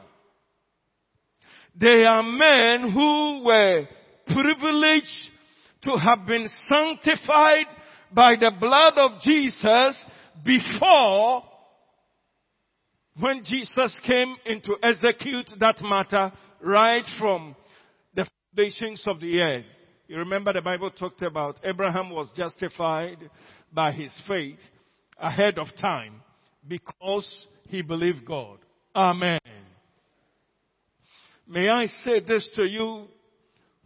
they 1.79 2.05
are 2.05 2.23
men 2.23 2.91
who 2.91 3.45
were 3.45 3.87
privileged 4.27 5.31
to 5.83 5.93
have 5.93 6.27
been 6.27 6.49
sanctified 6.69 7.67
by 8.13 8.35
the 8.35 8.51
blood 8.59 8.95
of 8.99 9.21
Jesus 9.21 10.05
before 10.45 11.43
when 13.19 13.43
Jesus 13.45 14.01
came 14.07 14.37
in 14.45 14.61
to 14.63 14.77
execute 14.83 15.51
that 15.59 15.81
matter 15.83 16.33
right 16.61 17.05
from 17.19 17.57
the 18.15 18.29
foundations 18.55 19.03
of 19.07 19.21
the 19.21 19.41
earth. 19.41 19.65
You 20.09 20.19
remember 20.19 20.53
the 20.53 20.61
Bible 20.61 20.91
talked 20.91 21.23
about 21.23 21.59
Abraham 21.65 22.11
was 22.11 22.31
justified 22.37 23.19
by 23.73 23.93
his 23.93 24.13
faith 24.29 24.59
ahead 25.19 25.59
of 25.59 25.69
time 25.81 26.23
because 26.69 27.47
he 27.69 27.83
believed 27.83 28.25
God. 28.25 28.59
Amen. 28.95 29.41
May 31.49 31.69
I 31.69 31.87
say 31.87 32.21
this 32.21 32.49
to 32.57 32.65
you? 32.65 33.07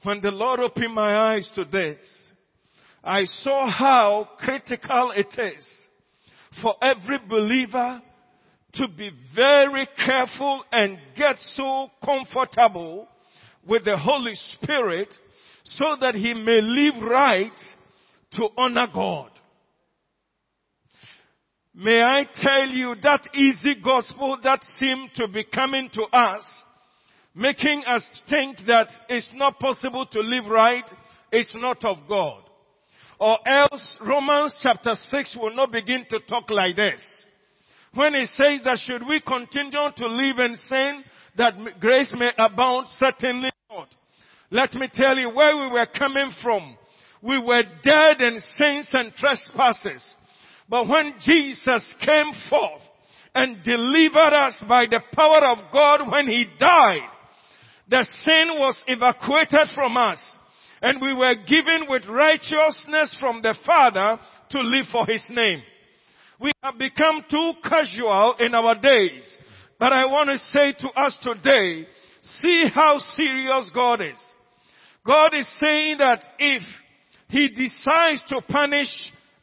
When 0.03 0.21
the 0.21 0.31
Lord 0.31 0.61
opened 0.61 0.95
my 0.95 1.35
eyes 1.35 1.51
to 1.55 1.65
this, 1.65 1.99
I 3.05 3.25
saw 3.25 3.71
how 3.71 4.31
critical 4.39 5.13
it 5.15 5.35
is 5.39 5.67
for 6.63 6.75
every 6.83 7.19
believer 7.29 8.03
to 8.75 8.89
be 8.89 9.11
very 9.35 9.89
careful 10.05 10.65
and 10.71 10.99
get 11.17 11.37
so 11.55 11.89
comfortable 12.05 13.09
with 13.67 13.85
the 13.85 13.97
Holy 13.97 14.35
Spirit 14.35 15.13
so 15.65 15.97
that 16.01 16.15
he 16.15 16.35
may 16.35 16.61
live 16.63 17.03
right 17.03 17.53
to 18.33 18.49
honor 18.57 18.87
God. 18.93 19.31
May 21.75 22.03
I 22.03 22.27
tell 22.35 22.69
you 22.69 22.95
that 23.03 23.29
easy 23.35 23.77
gospel 23.83 24.39
that 24.43 24.63
seemed 24.77 25.11
to 25.17 25.29
be 25.29 25.45
coming 25.45 25.89
to 25.95 26.03
us, 26.13 26.43
making 27.35 27.85
us 27.87 28.09
think 28.29 28.59
that 28.67 28.89
it's 29.09 29.31
not 29.35 29.59
possible 29.61 30.05
to 30.07 30.21
live 30.21 30.47
right, 30.47 30.85
it's 31.31 31.55
not 31.55 31.85
of 31.85 31.99
God. 32.09 32.43
Or 33.21 33.39
else 33.47 33.99
Romans 34.01 34.57
chapter 34.63 34.95
6 34.95 35.37
will 35.39 35.55
not 35.55 35.71
begin 35.71 36.07
to 36.09 36.21
talk 36.21 36.51
like 36.51 36.75
this. 36.75 37.01
When 37.93 38.15
it 38.15 38.29
says 38.29 38.63
that 38.65 38.79
should 38.79 39.07
we 39.07 39.21
continue 39.21 39.91
to 39.95 40.07
live 40.07 40.39
in 40.39 40.57
sin, 40.57 41.05
that 41.37 41.55
grace 41.81 42.13
may 42.17 42.31
abound, 42.39 42.87
certainly 42.89 43.51
not. 43.71 43.95
Let 44.51 44.73
me 44.73 44.89
tell 44.93 45.17
you 45.19 45.31
where 45.31 45.55
we 45.55 45.71
were 45.71 45.87
coming 45.97 46.33
from. 46.43 46.77
We 47.21 47.39
were 47.39 47.63
dead 47.83 48.23
in 48.23 48.41
sins 48.41 48.89
and 48.95 49.13
trespasses. 49.15 50.17
But 50.67 50.89
when 50.89 51.15
Jesus 51.21 51.95
came 52.01 52.33
forth 52.49 52.83
and 53.35 53.63
delivered 53.63 54.33
us 54.33 54.65
by 54.67 54.87
the 54.87 55.03
power 55.15 55.45
of 55.47 55.71
God 55.71 56.11
when 56.11 56.27
He 56.27 56.47
died, 56.59 57.09
the 57.87 58.07
sin 58.25 58.49
was 58.59 58.83
evacuated 58.87 59.75
from 59.75 59.97
us 59.99 60.19
and 60.83 61.01
we 61.01 61.15
were 61.15 61.35
given 61.35 61.87
with 61.89 62.07
righteousness 62.07 63.17
from 63.21 63.43
the 63.43 63.55
Father 63.67 64.19
to 64.51 64.61
live 64.61 64.87
for 64.91 65.07
His 65.07 65.27
name. 65.31 65.63
We 66.41 66.53
have 66.63 66.79
become 66.79 67.25
too 67.31 67.53
casual 67.63 68.37
in 68.41 68.55
our 68.55 68.75
days. 68.75 69.39
But 69.79 69.93
I 69.93 70.07
want 70.07 70.31
to 70.31 70.39
say 70.39 70.73
to 70.73 70.89
us 70.89 71.17
today, 71.23 71.87
see 72.23 72.65
how 72.73 72.99
serious 72.99 73.71
God 73.75 74.01
is. 74.01 74.21
God 75.07 75.35
is 75.35 75.49
saying 75.61 75.99
that 75.99 76.23
if 76.39 76.63
He 77.29 77.49
decides 77.49 78.23
to 78.29 78.41
punish 78.43 78.89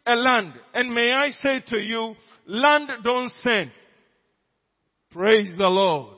a 0.06 0.16
land, 0.16 0.54
and 0.74 0.94
may 0.94 1.12
I 1.12 1.30
say 1.30 1.64
to 1.68 1.78
you, 1.78 2.16
land 2.48 2.90
don't 3.04 3.32
sin. 3.44 3.72
Praise 5.12 5.54
the 5.58 5.68
Lord. 5.68 6.18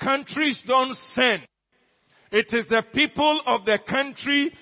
Countries 0.00 0.60
don't 0.66 0.94
sin. 1.14 1.42
It 2.32 2.46
is 2.52 2.66
the 2.68 2.82
people 2.92 3.40
of 3.46 3.64
the 3.64 3.78
country, 3.88 4.52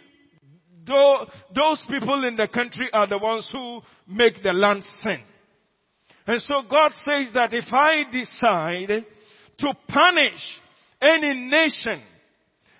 those 0.87 1.87
people 1.88 2.24
in 2.24 2.37
the 2.37 2.48
country 2.53 2.88
are 2.92 3.07
the 3.07 3.18
ones 3.18 3.48
who 3.53 3.81
make 4.07 4.42
the 4.42 4.53
land 4.53 4.85
sin. 5.03 5.22
And 6.27 6.40
so 6.42 6.62
God 6.68 6.92
says 6.92 7.33
that 7.35 7.53
if 7.53 7.72
I 7.72 8.05
decide 8.11 9.05
to 9.59 9.74
punish 9.88 10.61
any 11.00 11.35
nation, 11.35 12.03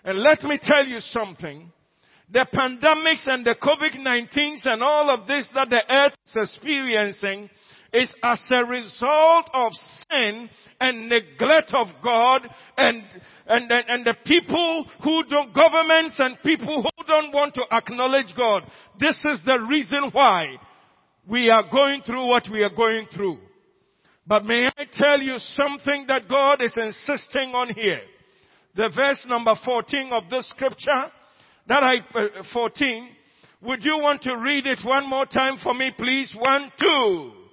and 0.05 0.18
let 0.18 0.42
me 0.42 0.59
tell 0.61 0.87
you 0.87 1.01
something, 1.01 1.70
the 2.31 2.47
pandemics 2.55 3.27
and 3.27 3.44
the 3.44 3.55
COVID-19s 3.55 4.64
and 4.64 4.83
all 4.83 5.11
of 5.11 5.27
this 5.27 5.49
that 5.55 5.68
the 5.68 5.83
earth 5.94 6.14
is 6.27 6.51
experiencing 6.51 7.51
is 7.94 8.12
as 8.22 8.40
a 8.50 8.64
result 8.64 9.48
of 9.54 9.72
sin 10.11 10.50
and 10.80 11.09
neglect 11.09 11.72
of 11.74 11.87
God 12.02 12.42
and, 12.76 13.02
and, 13.46 13.70
and 13.70 14.04
the 14.04 14.16
people 14.26 14.85
who 15.02 15.22
don't, 15.30 15.54
governments 15.54 16.14
and 16.18 16.37
people 16.42 16.83
who 16.83 17.04
don't 17.07 17.33
want 17.33 17.54
to 17.54 17.62
acknowledge 17.70 18.35
God. 18.37 18.64
This 18.98 19.16
is 19.30 19.42
the 19.44 19.64
reason 19.68 20.11
why 20.12 20.57
we 21.28 21.50
are 21.50 21.64
going 21.70 22.02
through 22.02 22.26
what 22.26 22.44
we 22.50 22.62
are 22.62 22.74
going 22.74 23.07
through. 23.14 23.38
But 24.26 24.44
may 24.44 24.66
I 24.66 24.85
tell 24.92 25.20
you 25.20 25.37
something 25.38 26.07
that 26.09 26.28
God 26.28 26.62
is 26.62 26.74
insisting 26.76 27.50
on 27.54 27.72
here. 27.74 28.00
The 28.74 28.90
verse 28.94 29.24
number 29.28 29.54
14 29.64 30.11
of 30.12 30.28
this 30.30 30.48
scripture, 30.48 31.12
that 31.68 31.83
I, 31.83 32.18
uh, 32.18 32.42
14, 32.52 33.09
would 33.62 33.85
you 33.85 33.98
want 33.98 34.22
to 34.22 34.37
read 34.37 34.66
it 34.66 34.80
one 34.85 35.09
more 35.09 35.26
time 35.26 35.59
for 35.62 35.74
me 35.74 35.92
please? 35.96 36.35
One, 36.37 36.72
two. 36.80 37.43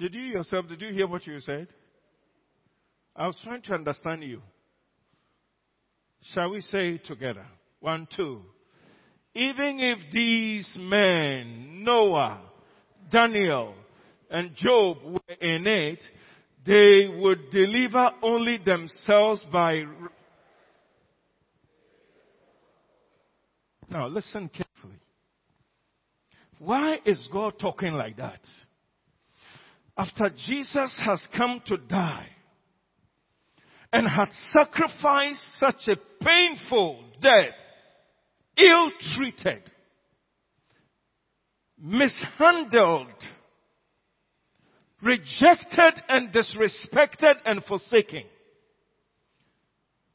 Did 0.00 0.14
you 0.14 0.22
yourself, 0.22 0.66
did 0.66 0.80
you 0.80 0.94
hear 0.94 1.06
what 1.06 1.26
you 1.26 1.38
said? 1.40 1.68
I 3.14 3.26
was 3.26 3.38
trying 3.44 3.60
to 3.62 3.74
understand 3.74 4.22
you. 4.22 4.40
Shall 6.32 6.52
we 6.52 6.62
say 6.62 6.96
together? 6.96 7.44
One, 7.80 8.08
two. 8.16 8.40
Even 9.34 9.78
if 9.78 9.98
these 10.10 10.74
men, 10.80 11.84
Noah, 11.84 12.42
Daniel, 13.10 13.74
and 14.30 14.56
Job 14.56 14.96
were 15.04 15.34
in 15.38 15.66
it, 15.66 16.02
they 16.64 17.06
would 17.20 17.50
deliver 17.50 18.10
only 18.22 18.56
themselves 18.56 19.44
by. 19.52 19.84
Now 23.90 24.08
listen 24.08 24.48
carefully. 24.48 24.98
Why 26.58 27.00
is 27.04 27.28
God 27.30 27.58
talking 27.58 27.92
like 27.92 28.16
that? 28.16 28.40
After 30.00 30.30
Jesus 30.30 30.98
has 31.04 31.28
come 31.36 31.60
to 31.66 31.76
die, 31.76 32.28
and 33.92 34.08
had 34.08 34.30
sacrificed 34.50 35.44
such 35.58 35.88
a 35.88 36.24
painful 36.24 37.04
death, 37.20 37.52
ill-treated, 38.56 39.70
mishandled, 41.78 43.08
rejected 45.02 46.02
and 46.08 46.32
disrespected 46.32 47.34
and 47.44 47.62
forsaken. 47.64 48.22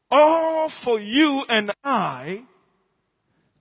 All 0.09 0.71
for 0.83 0.99
you 0.99 1.43
and 1.47 1.71
I 1.83 2.41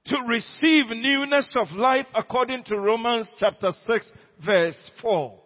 to 0.07 0.17
receive 0.27 0.87
newness 0.89 1.55
of 1.61 1.77
life 1.77 2.07
according 2.15 2.65
to 2.65 2.79
Romans 2.79 3.31
chapter 3.39 3.73
6 3.87 4.13
verse 4.43 4.91
4. 5.03 5.41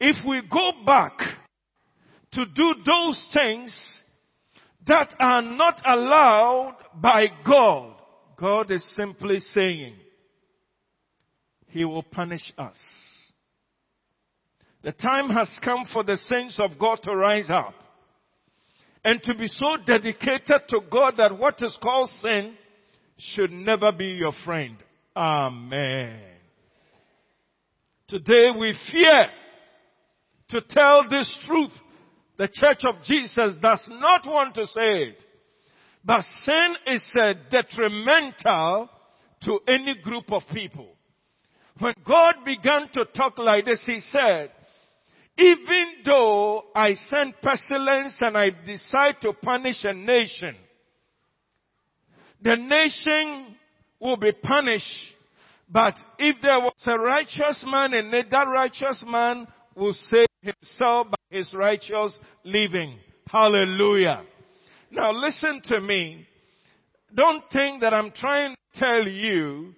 If 0.00 0.24
we 0.26 0.42
go 0.50 0.72
back 0.84 1.18
to 2.34 2.44
do 2.46 2.74
those 2.84 3.28
things 3.32 3.94
that 4.86 5.14
are 5.18 5.42
not 5.42 5.80
allowed 5.84 6.76
by 7.00 7.26
God. 7.46 7.94
God 8.36 8.70
is 8.70 8.84
simply 8.96 9.40
saying, 9.40 9.94
He 11.68 11.84
will 11.84 12.02
punish 12.02 12.52
us. 12.58 12.76
The 14.82 14.92
time 14.92 15.30
has 15.30 15.58
come 15.64 15.84
for 15.92 16.04
the 16.04 16.16
saints 16.16 16.60
of 16.60 16.78
God 16.78 16.98
to 17.04 17.14
rise 17.14 17.48
up 17.48 17.74
and 19.04 19.22
to 19.22 19.34
be 19.34 19.46
so 19.46 19.76
dedicated 19.86 20.62
to 20.68 20.80
God 20.90 21.14
that 21.16 21.38
what 21.38 21.62
is 21.62 21.78
called 21.82 22.10
sin 22.22 22.54
should 23.16 23.52
never 23.52 23.92
be 23.92 24.08
your 24.08 24.32
friend. 24.44 24.76
Amen. 25.16 26.20
Today 28.08 28.50
we 28.58 28.74
fear 28.92 29.28
to 30.50 30.60
tell 30.60 31.08
this 31.08 31.30
truth. 31.46 31.72
The 32.36 32.48
church 32.52 32.80
of 32.88 33.02
Jesus 33.04 33.56
does 33.62 33.82
not 33.88 34.26
want 34.26 34.54
to 34.56 34.66
say 34.66 35.04
it. 35.04 35.24
But 36.04 36.22
sin 36.42 36.74
is 36.88 37.04
detrimental 37.50 38.90
to 39.44 39.60
any 39.68 39.96
group 40.02 40.32
of 40.32 40.42
people. 40.52 40.88
When 41.78 41.94
God 42.06 42.34
began 42.44 42.88
to 42.94 43.04
talk 43.04 43.38
like 43.38 43.64
this, 43.64 43.82
He 43.86 44.00
said, 44.00 44.50
even 45.36 45.86
though 46.04 46.64
I 46.74 46.94
send 46.94 47.34
pestilence 47.42 48.16
and 48.20 48.36
I 48.38 48.50
decide 48.50 49.16
to 49.22 49.32
punish 49.32 49.84
a 49.84 49.92
nation, 49.92 50.54
the 52.40 52.56
nation 52.56 53.56
will 53.98 54.16
be 54.16 54.32
punished. 54.32 54.84
But 55.68 55.94
if 56.18 56.36
there 56.42 56.60
was 56.60 56.74
a 56.86 56.98
righteous 56.98 57.64
man 57.66 57.94
it, 57.94 58.30
that 58.30 58.46
righteous 58.46 59.02
man 59.06 59.48
will 59.74 59.94
save 59.94 60.26
himself 60.44 61.08
by 61.10 61.36
his 61.36 61.52
righteous 61.54 62.16
living. 62.44 62.98
Hallelujah. 63.28 64.24
Now 64.90 65.12
listen 65.12 65.60
to 65.66 65.80
me. 65.80 66.26
Don't 67.14 67.42
think 67.52 67.80
that 67.80 67.94
I'm 67.94 68.12
trying 68.12 68.54
to 68.54 68.80
tell 68.80 69.08
you 69.08 69.74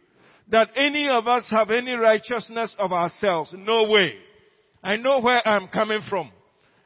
that 0.50 0.70
any 0.76 1.08
of 1.08 1.26
us 1.26 1.46
have 1.50 1.70
any 1.70 1.92
righteousness 1.94 2.74
of 2.78 2.92
ourselves. 2.92 3.54
No 3.56 3.84
way. 3.84 4.14
I 4.82 4.96
know 4.96 5.20
where 5.20 5.46
I'm 5.46 5.68
coming 5.68 6.00
from. 6.08 6.30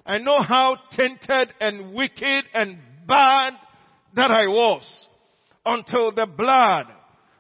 I 0.06 0.18
know 0.18 0.40
how 0.40 0.76
tainted 0.96 1.52
and 1.60 1.92
wicked 1.92 2.44
and 2.54 2.78
bad 3.06 3.52
that 4.14 4.30
I 4.30 4.46
was 4.46 5.06
until 5.64 6.12
the 6.12 6.26
blood, 6.26 6.86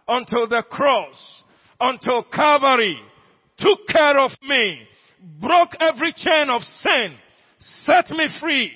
until 0.06 0.46
the 0.46 0.62
cross, 0.70 1.42
until 1.80 2.24
Calvary 2.24 3.00
took 3.58 3.86
care 3.88 4.18
of 4.18 4.30
me, 4.42 4.86
broke 5.40 5.70
every 5.80 6.12
chain 6.12 6.48
of 6.50 6.62
sin, 6.62 7.16
set 7.84 8.10
me 8.10 8.26
free. 8.40 8.72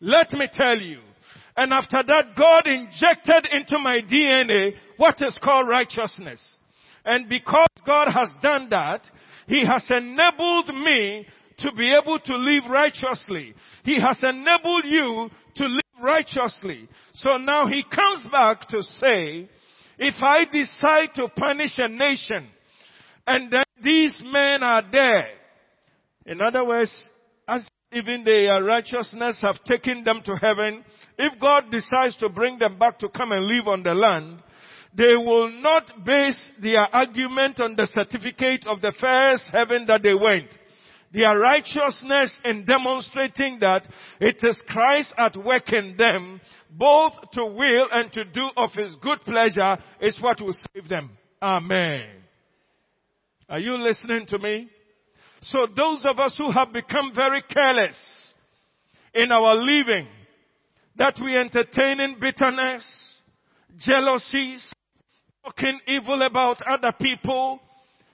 Let 0.00 0.32
me 0.32 0.48
tell 0.52 0.80
you. 0.80 1.00
And 1.56 1.72
after 1.72 2.02
that, 2.06 2.36
God 2.36 2.66
injected 2.66 3.48
into 3.52 3.78
my 3.82 3.98
DNA 4.00 4.74
what 4.96 5.20
is 5.20 5.38
called 5.42 5.68
righteousness. 5.68 6.40
And 7.04 7.28
because 7.28 7.68
God 7.86 8.08
has 8.12 8.28
done 8.42 8.68
that, 8.70 9.02
He 9.46 9.64
has 9.66 9.84
enabled 9.90 10.68
me 10.74 11.26
to 11.58 11.72
be 11.76 11.92
able 11.92 12.18
to 12.20 12.36
live 12.36 12.64
righteously. 12.70 13.54
He 13.84 14.00
has 14.00 14.22
enabled 14.22 14.84
you 14.84 15.30
to 15.56 15.64
live 15.64 15.82
righteously. 16.00 16.88
So 17.14 17.36
now 17.36 17.66
he 17.66 17.82
comes 17.92 18.26
back 18.30 18.68
to 18.68 18.82
say, 18.82 19.48
if 19.98 20.14
I 20.22 20.44
decide 20.44 21.14
to 21.16 21.28
punish 21.28 21.72
a 21.78 21.88
nation 21.88 22.48
and 23.26 23.50
then 23.52 23.64
these 23.82 24.22
men 24.24 24.62
are 24.62 24.84
there, 24.90 25.28
in 26.28 26.40
other 26.40 26.64
words, 26.64 26.92
as 27.48 27.66
even 27.92 28.22
their 28.22 28.52
uh, 28.52 28.60
righteousness 28.60 29.40
have 29.42 29.64
taken 29.64 30.04
them 30.04 30.22
to 30.24 30.36
heaven, 30.36 30.84
if 31.18 31.40
God 31.40 31.70
decides 31.70 32.16
to 32.18 32.28
bring 32.28 32.58
them 32.58 32.78
back 32.78 32.98
to 33.00 33.08
come 33.08 33.32
and 33.32 33.46
live 33.46 33.66
on 33.66 33.82
the 33.82 33.94
land, 33.94 34.42
they 34.94 35.16
will 35.16 35.50
not 35.60 36.04
base 36.04 36.52
their 36.60 36.94
argument 36.94 37.60
on 37.60 37.74
the 37.76 37.86
certificate 37.86 38.66
of 38.66 38.80
the 38.80 38.92
first 39.00 39.44
heaven 39.50 39.84
that 39.86 40.02
they 40.02 40.14
went 40.14 40.56
their 41.12 41.38
righteousness 41.38 42.38
in 42.44 42.64
demonstrating 42.64 43.58
that 43.60 43.88
it 44.20 44.36
is 44.42 44.60
Christ 44.68 45.14
at 45.16 45.36
work 45.36 45.72
in 45.72 45.96
them, 45.96 46.40
both 46.70 47.12
to 47.32 47.46
will 47.46 47.88
and 47.90 48.12
to 48.12 48.24
do 48.24 48.48
of 48.56 48.70
His 48.72 48.94
good 48.96 49.20
pleasure 49.22 49.78
is 50.00 50.18
what 50.20 50.40
will 50.40 50.56
save 50.74 50.88
them. 50.88 51.10
Amen. 51.40 52.06
Are 53.48 53.58
you 53.58 53.76
listening 53.78 54.26
to 54.26 54.38
me? 54.38 54.68
So 55.40 55.66
those 55.74 56.04
of 56.04 56.18
us 56.18 56.36
who 56.36 56.50
have 56.50 56.72
become 56.72 57.12
very 57.14 57.42
careless 57.42 57.96
in 59.14 59.30
our 59.32 59.54
living, 59.54 60.06
that 60.96 61.18
we 61.22 61.36
entertain 61.36 62.00
in 62.00 62.16
bitterness, 62.20 62.84
jealousies, 63.78 64.72
talking 65.44 65.78
evil 65.86 66.22
about 66.22 66.60
other 66.62 66.92
people, 67.00 67.60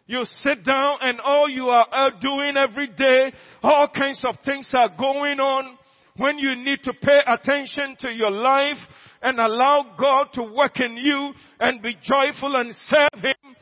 you 0.06 0.22
sit 0.24 0.64
down 0.64 0.98
and 1.00 1.18
all 1.20 1.48
you 1.48 1.68
are 1.68 2.10
doing 2.20 2.56
every 2.58 2.88
day, 2.88 3.32
all 3.62 3.88
kinds 3.88 4.22
of 4.28 4.37
things 4.44 4.70
are 4.74 4.90
going 4.98 5.40
on 5.40 5.78
when 6.16 6.38
you 6.38 6.54
need 6.54 6.80
to 6.84 6.92
pay 6.92 7.20
attention 7.26 7.96
to 8.00 8.10
your 8.10 8.30
life 8.30 8.76
and 9.22 9.40
allow 9.40 9.94
God 9.98 10.28
to 10.34 10.42
work 10.42 10.78
in 10.78 10.96
you 10.98 11.32
and 11.58 11.80
be 11.80 11.96
joyful 12.02 12.54
and 12.54 12.74
serve 12.74 13.22
Him. 13.22 13.54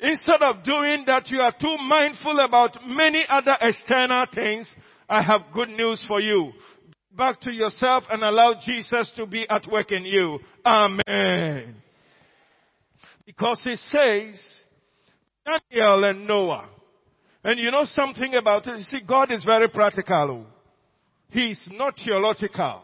Instead 0.00 0.42
of 0.42 0.64
doing 0.64 1.04
that, 1.06 1.30
you 1.30 1.40
are 1.40 1.54
too 1.58 1.76
mindful 1.78 2.38
about 2.40 2.76
many 2.86 3.24
other 3.28 3.56
external 3.60 4.26
things. 4.34 4.72
I 5.08 5.22
have 5.22 5.52
good 5.52 5.68
news 5.68 6.04
for 6.08 6.20
you. 6.20 6.52
Back 7.16 7.40
to 7.42 7.52
yourself 7.52 8.04
and 8.10 8.22
allow 8.22 8.54
Jesus 8.64 9.12
to 9.16 9.26
be 9.26 9.48
at 9.48 9.70
work 9.70 9.92
in 9.92 10.04
you. 10.04 10.40
Amen. 10.66 11.76
Because 13.24 13.60
He 13.62 13.76
says, 13.76 14.42
Daniel 15.44 16.04
and 16.04 16.26
Noah. 16.26 16.68
And 17.44 17.60
you 17.60 17.70
know 17.70 17.84
something 17.84 18.34
about 18.34 18.66
it? 18.66 18.78
You 18.78 18.84
see, 18.84 19.00
God 19.06 19.30
is 19.30 19.44
very 19.44 19.68
practical. 19.68 20.46
He 21.30 21.50
is 21.50 21.60
not 21.70 21.94
theological. 22.02 22.82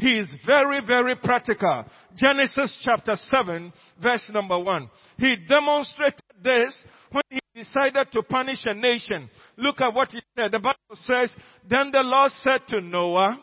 He 0.00 0.18
is 0.18 0.30
very, 0.46 0.80
very 0.84 1.14
practical. 1.14 1.84
Genesis 2.16 2.80
chapter 2.82 3.16
7, 3.16 3.70
verse 4.02 4.30
number 4.32 4.58
1. 4.58 4.90
He 5.18 5.36
demonstrated 5.46 6.22
this 6.42 6.74
when 7.12 7.22
he 7.28 7.38
decided 7.54 8.10
to 8.12 8.22
punish 8.22 8.60
a 8.64 8.72
nation. 8.72 9.28
Look 9.58 9.82
at 9.82 9.92
what 9.92 10.10
he 10.10 10.22
said. 10.38 10.52
The 10.52 10.58
Bible 10.58 10.78
says, 10.94 11.30
Then 11.68 11.90
the 11.92 12.00
Lord 12.02 12.30
said 12.42 12.60
to 12.68 12.80
Noah, 12.80 13.42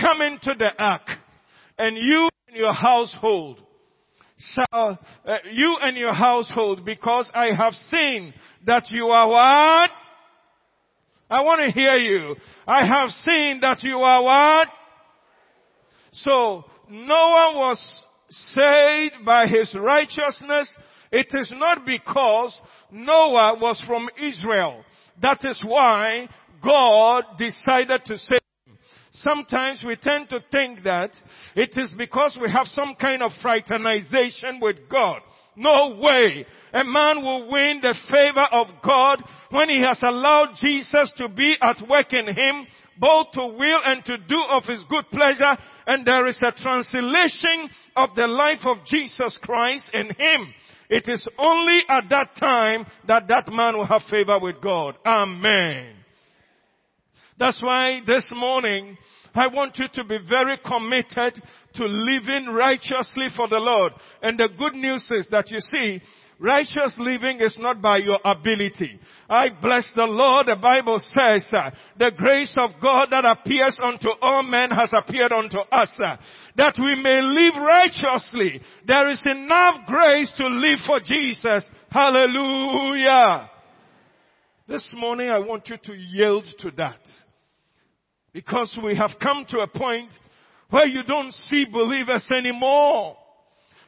Come 0.00 0.20
into 0.20 0.54
the 0.56 0.70
ark, 0.78 1.02
and 1.76 1.96
you 1.96 2.28
and 2.46 2.56
your 2.56 2.72
household 2.72 3.60
shall 4.38 5.00
uh, 5.26 5.38
you 5.52 5.78
and 5.80 5.96
your 5.96 6.14
household 6.14 6.84
because 6.84 7.28
I 7.34 7.46
have 7.46 7.72
seen 7.90 8.32
that 8.66 8.84
you 8.90 9.06
are 9.06 9.28
what? 9.28 9.90
I 11.28 11.42
want 11.42 11.66
to 11.66 11.72
hear 11.72 11.96
you. 11.96 12.36
I 12.68 12.86
have 12.86 13.10
seen 13.10 13.58
that 13.62 13.82
you 13.82 13.96
are 13.98 14.22
what? 14.22 14.68
So 16.12 16.64
Noah 16.88 17.52
was 17.56 18.04
saved 18.28 19.24
by 19.24 19.46
his 19.46 19.74
righteousness. 19.78 20.74
It 21.10 21.28
is 21.32 21.52
not 21.56 21.86
because 21.86 22.60
Noah 22.90 23.58
was 23.60 23.82
from 23.86 24.08
Israel. 24.20 24.84
That 25.22 25.44
is 25.44 25.60
why 25.64 26.28
God 26.62 27.24
decided 27.38 28.04
to 28.04 28.18
save 28.18 28.38
him. 28.66 28.78
Sometimes 29.10 29.82
we 29.86 29.96
tend 29.96 30.28
to 30.30 30.40
think 30.52 30.84
that 30.84 31.10
it 31.54 31.70
is 31.76 31.92
because 31.96 32.36
we 32.40 32.50
have 32.50 32.66
some 32.68 32.94
kind 32.94 33.22
of 33.22 33.32
fraternization 33.40 34.60
with 34.60 34.76
God. 34.90 35.20
No 35.56 35.98
way. 36.00 36.46
A 36.72 36.84
man 36.84 37.22
will 37.22 37.50
win 37.50 37.80
the 37.82 37.94
favor 38.10 38.46
of 38.52 38.68
God 38.84 39.22
when 39.50 39.68
he 39.70 39.80
has 39.80 39.98
allowed 40.02 40.54
Jesus 40.60 41.12
to 41.16 41.28
be 41.28 41.56
at 41.60 41.88
work 41.88 42.12
in 42.12 42.26
him, 42.26 42.66
both 43.00 43.32
to 43.32 43.46
will 43.46 43.80
and 43.84 44.04
to 44.04 44.18
do 44.18 44.42
of 44.50 44.64
his 44.64 44.82
good 44.88 45.04
pleasure. 45.10 45.56
And 45.86 46.06
there 46.06 46.26
is 46.26 46.38
a 46.42 46.52
translation 46.52 47.70
of 47.96 48.10
the 48.14 48.26
life 48.26 48.64
of 48.64 48.78
Jesus 48.86 49.38
Christ 49.42 49.90
in 49.94 50.06
him. 50.06 50.54
It 50.90 51.04
is 51.08 51.26
only 51.38 51.80
at 51.88 52.08
that 52.10 52.36
time 52.36 52.86
that 53.06 53.28
that 53.28 53.48
man 53.48 53.76
will 53.76 53.86
have 53.86 54.02
favor 54.10 54.38
with 54.40 54.60
God. 54.62 54.96
Amen. 55.04 55.94
That's 57.38 57.62
why 57.62 58.00
this 58.06 58.28
morning, 58.32 58.96
I 59.34 59.46
want 59.46 59.78
you 59.78 59.86
to 59.94 60.04
be 60.04 60.18
very 60.28 60.58
committed 60.58 61.40
to 61.74 61.84
living 61.84 62.46
righteously 62.46 63.28
for 63.36 63.46
the 63.48 63.58
Lord. 63.58 63.92
And 64.22 64.38
the 64.38 64.48
good 64.58 64.74
news 64.74 65.08
is 65.10 65.28
that 65.30 65.50
you 65.50 65.60
see, 65.60 66.00
righteous 66.38 66.96
living 66.98 67.40
is 67.40 67.56
not 67.58 67.82
by 67.82 67.98
your 67.98 68.18
ability. 68.24 68.98
I 69.28 69.48
bless 69.60 69.88
the 69.94 70.04
Lord. 70.04 70.46
The 70.46 70.56
Bible 70.56 70.98
says, 71.00 71.46
uh, 71.52 71.70
the 71.98 72.10
grace 72.16 72.56
of 72.56 72.70
God 72.80 73.08
that 73.10 73.24
appears 73.24 73.78
unto 73.82 74.08
all 74.20 74.42
men 74.42 74.70
has 74.70 74.90
appeared 74.92 75.32
unto 75.32 75.58
us, 75.58 75.90
uh, 76.04 76.16
that 76.56 76.76
we 76.78 77.00
may 77.02 77.20
live 77.20 77.54
righteously. 77.56 78.60
There 78.86 79.08
is 79.08 79.22
enough 79.26 79.86
grace 79.86 80.32
to 80.38 80.46
live 80.46 80.78
for 80.86 81.00
Jesus. 81.00 81.68
Hallelujah. 81.90 83.50
This 84.66 84.88
morning 84.96 85.30
I 85.30 85.38
want 85.38 85.68
you 85.68 85.76
to 85.82 85.94
yield 85.94 86.44
to 86.60 86.70
that. 86.72 87.00
Because 88.32 88.78
we 88.82 88.94
have 88.96 89.12
come 89.20 89.44
to 89.48 89.60
a 89.60 89.66
point 89.66 90.10
where 90.70 90.86
you 90.86 91.02
don't 91.02 91.32
see 91.32 91.64
believers 91.64 92.28
anymore. 92.30 93.16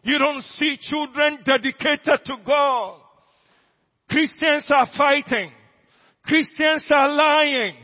You 0.03 0.19
don't 0.19 0.43
see 0.43 0.79
children 0.81 1.39
dedicated 1.45 2.25
to 2.25 2.37
God. 2.45 3.01
Christians 4.09 4.69
are 4.75 4.89
fighting. 4.97 5.53
Christians 6.25 6.89
are 6.91 7.09
lying. 7.09 7.75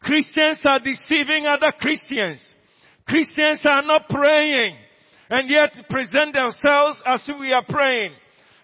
Christians 0.00 0.60
are 0.64 0.80
deceiving 0.80 1.46
other 1.46 1.72
Christians. 1.78 2.42
Christians 3.06 3.62
are 3.70 3.82
not 3.82 4.08
praying 4.08 4.76
and 5.30 5.50
yet 5.50 5.72
present 5.88 6.34
themselves 6.34 7.02
as 7.06 7.24
if 7.28 7.38
we 7.38 7.52
are 7.52 7.64
praying. 7.68 8.12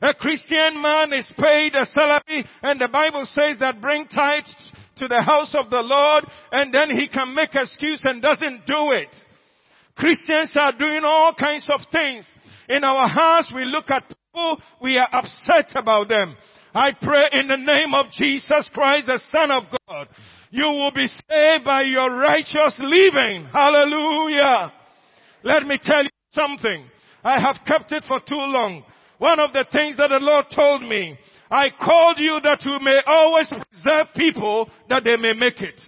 A 0.03 0.15
Christian 0.15 0.81
man 0.81 1.13
is 1.13 1.31
paid 1.39 1.75
a 1.75 1.87
salary 1.87 2.45
and 2.63 2.81
the 2.81 2.89
Bible 2.89 3.25
says 3.25 3.59
that 3.61 3.81
bring 3.81 4.07
tithes 4.07 4.55
to 4.97 5.09
the 5.09 5.23
house 5.23 5.55
of 5.55 5.71
the 5.71 5.81
Lord 5.81 6.25
and 6.53 6.73
then 6.73 6.91
he 6.99 7.09
can 7.09 7.35
make 7.35 7.55
excuse 7.55 8.03
and 8.05 8.23
doesn't 8.23 8.67
do 8.67 8.93
it. 8.93 9.15
Christians 9.97 10.55
are 10.59 10.73
doing 10.73 11.03
all 11.05 11.35
kinds 11.35 11.67
of 11.73 11.81
things. 11.91 12.27
In 12.69 12.85
our 12.85 13.09
hearts 13.09 13.53
we 13.55 13.65
look 13.65 13.91
at 13.91 14.09
people, 14.09 14.61
we 14.83 14.97
are 14.99 15.09
upset 15.13 15.71
about 15.75 16.09
them. 16.09 16.37
I 16.75 16.93
pray 17.01 17.25
in 17.33 17.49
the 17.49 17.57
name 17.57 17.95
of 17.95 18.07
Jesus 18.13 18.71
Christ, 18.75 19.07
the 19.07 19.21
Son 19.31 19.51
of 19.51 19.65
God, 19.89 20.09
you 20.51 20.65
will 20.65 20.93
be 20.93 21.07
saved 21.07 21.65
by 21.65 21.83
your 21.83 22.15
righteous 22.15 22.79
living. 22.81 23.47
Hallelujah. 23.53 24.73
Let 25.43 25.63
me 25.67 25.79
tell 25.83 26.03
you 26.03 26.11
something. 26.33 26.85
I 27.25 27.41
have 27.41 27.57
kept 27.67 27.93
it 27.93 28.05
for 28.07 28.21
too 28.21 28.35
long. 28.35 28.85
One 29.19 29.41
of 29.41 29.53
the 29.53 29.65
things 29.73 29.97
that 29.97 30.09
the 30.09 30.19
Lord 30.21 30.47
told 30.55 30.83
me, 30.83 31.19
I 31.51 31.71
called 31.71 32.19
you 32.19 32.39
that 32.43 32.65
you 32.65 32.79
may 32.83 33.01
always 33.07 33.49
preserve 33.49 34.09
people 34.15 34.69
that 34.89 35.05
they 35.05 35.17
may 35.17 35.33
make 35.33 35.61
it. 35.61 35.81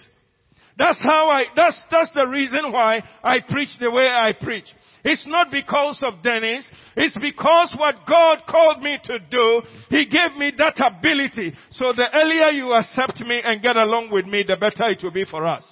That's 0.78 0.98
how 1.02 1.28
I, 1.28 1.44
that's, 1.54 1.78
that's 1.90 2.12
the 2.14 2.26
reason 2.26 2.72
why 2.72 3.02
I 3.22 3.40
preach 3.40 3.70
the 3.80 3.90
way 3.90 4.08
I 4.08 4.32
preach. 4.40 4.66
It's 5.08 5.26
not 5.26 5.50
because 5.50 6.02
of 6.02 6.22
Dennis. 6.22 6.70
It's 6.94 7.16
because 7.18 7.74
what 7.78 8.06
God 8.06 8.42
called 8.46 8.82
me 8.82 8.98
to 9.04 9.18
do, 9.18 9.62
He 9.88 10.04
gave 10.04 10.36
me 10.36 10.52
that 10.58 10.76
ability. 10.84 11.54
So 11.70 11.94
the 11.96 12.06
earlier 12.14 12.50
you 12.50 12.74
accept 12.74 13.18
me 13.20 13.40
and 13.42 13.62
get 13.62 13.76
along 13.76 14.10
with 14.12 14.26
me, 14.26 14.44
the 14.46 14.56
better 14.56 14.90
it 14.90 15.02
will 15.02 15.10
be 15.10 15.24
for 15.24 15.46
us. 15.46 15.64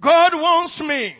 God 0.00 0.32
wants 0.32 0.80
me 0.80 1.14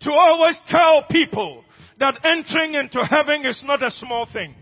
to 0.00 0.10
always 0.10 0.58
tell 0.66 1.04
people 1.08 1.62
that 2.00 2.18
entering 2.24 2.74
into 2.74 3.04
heaven 3.04 3.46
is 3.46 3.62
not 3.64 3.84
a 3.84 3.92
small 3.92 4.26
thing. 4.32 4.56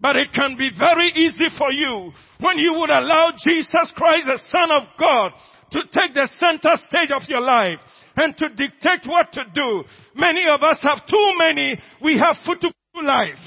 But 0.00 0.16
it 0.16 0.28
can 0.32 0.56
be 0.56 0.70
very 0.78 1.08
easy 1.08 1.48
for 1.58 1.72
you 1.72 2.12
when 2.40 2.56
you 2.56 2.72
would 2.72 2.90
allow 2.90 3.32
Jesus 3.36 3.92
Christ, 3.94 4.26
the 4.26 4.40
Son 4.50 4.70
of 4.70 4.84
God, 4.98 5.32
to 5.72 5.82
take 5.92 6.14
the 6.14 6.28
center 6.38 6.76
stage 6.88 7.10
of 7.10 7.28
your 7.28 7.42
life 7.42 7.80
and 8.18 8.36
to 8.36 8.48
dictate 8.50 9.06
what 9.06 9.32
to 9.32 9.44
do. 9.54 9.84
Many 10.14 10.44
of 10.50 10.62
us 10.62 10.80
have 10.82 11.06
too 11.06 11.30
many, 11.38 11.80
we 12.02 12.18
have 12.18 12.36
to 12.44 12.72
life. 13.02 13.38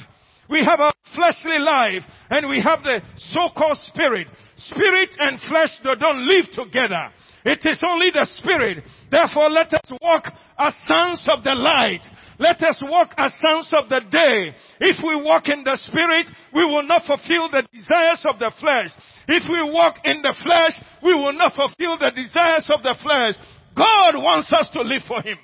We 0.49 0.63
have 0.65 0.79
a 0.79 0.91
fleshly 1.13 1.59
life 1.59 2.03
and 2.29 2.49
we 2.49 2.61
have 2.61 2.83
the 2.83 3.01
so-called 3.15 3.77
spirit. 3.83 4.27
Spirit 4.55 5.09
and 5.19 5.39
flesh 5.47 5.69
don't 5.83 6.27
live 6.27 6.45
together. 6.51 7.09
It 7.43 7.59
is 7.63 7.83
only 7.87 8.11
the 8.11 8.25
spirit. 8.37 8.83
Therefore 9.09 9.49
let 9.49 9.73
us 9.73 9.89
walk 10.01 10.25
as 10.57 10.73
sons 10.85 11.25
of 11.35 11.43
the 11.43 11.55
light. 11.55 12.01
Let 12.37 12.61
us 12.63 12.81
walk 12.83 13.13
as 13.17 13.33
sons 13.45 13.71
of 13.77 13.89
the 13.89 14.01
day. 14.09 14.55
If 14.79 14.97
we 15.03 15.21
walk 15.21 15.47
in 15.47 15.63
the 15.63 15.77
spirit, 15.77 16.27
we 16.53 16.65
will 16.65 16.83
not 16.83 17.03
fulfill 17.05 17.49
the 17.49 17.63
desires 17.73 18.23
of 18.27 18.39
the 18.39 18.51
flesh. 18.59 18.89
If 19.27 19.43
we 19.49 19.71
walk 19.71 19.97
in 20.03 20.21
the 20.21 20.35
flesh, 20.43 20.73
we 21.03 21.13
will 21.13 21.33
not 21.33 21.53
fulfill 21.53 21.97
the 21.97 22.11
desires 22.15 22.69
of 22.73 22.83
the 22.83 22.95
flesh. 23.01 23.35
God 23.75 24.15
wants 24.15 24.51
us 24.53 24.69
to 24.73 24.81
live 24.81 25.03
for 25.07 25.21
Him. 25.21 25.37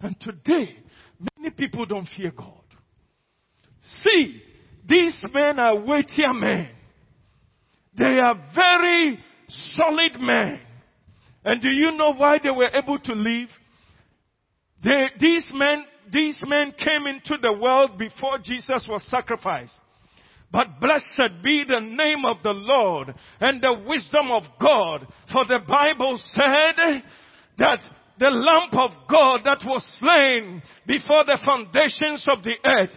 And 0.00 0.18
today, 0.20 0.76
many 1.36 1.50
people 1.50 1.86
don't 1.86 2.08
fear 2.16 2.32
God. 2.36 2.48
See, 3.82 4.42
these 4.88 5.16
men 5.32 5.58
are 5.58 5.80
weightier 5.80 6.32
men. 6.32 6.70
They 7.96 8.18
are 8.18 8.34
very 8.54 9.22
solid 9.48 10.20
men. 10.20 10.60
And 11.44 11.60
do 11.60 11.68
you 11.68 11.92
know 11.92 12.14
why 12.14 12.38
they 12.42 12.50
were 12.50 12.70
able 12.72 12.98
to 12.98 13.12
live? 13.12 13.48
They, 14.82 15.10
these 15.20 15.50
men, 15.54 15.84
these 16.12 16.42
men 16.46 16.72
came 16.72 17.06
into 17.06 17.36
the 17.40 17.52
world 17.52 17.98
before 17.98 18.38
Jesus 18.38 18.86
was 18.88 19.04
sacrificed. 19.08 19.78
But 20.50 20.80
blessed 20.80 21.42
be 21.42 21.64
the 21.66 21.80
name 21.80 22.24
of 22.26 22.42
the 22.42 22.52
Lord 22.52 23.14
and 23.40 23.60
the 23.60 23.84
wisdom 23.86 24.30
of 24.30 24.42
God. 24.60 25.06
For 25.32 25.46
the 25.46 25.60
Bible 25.66 26.18
said 26.18 27.02
that 27.58 27.80
the 28.18 28.30
lamb 28.30 28.70
of 28.72 28.90
God 29.08 29.40
that 29.44 29.60
was 29.64 29.88
slain 29.98 30.62
before 30.86 31.24
the 31.24 31.38
foundations 31.44 32.24
of 32.28 32.42
the 32.44 32.54
earth, 32.64 32.90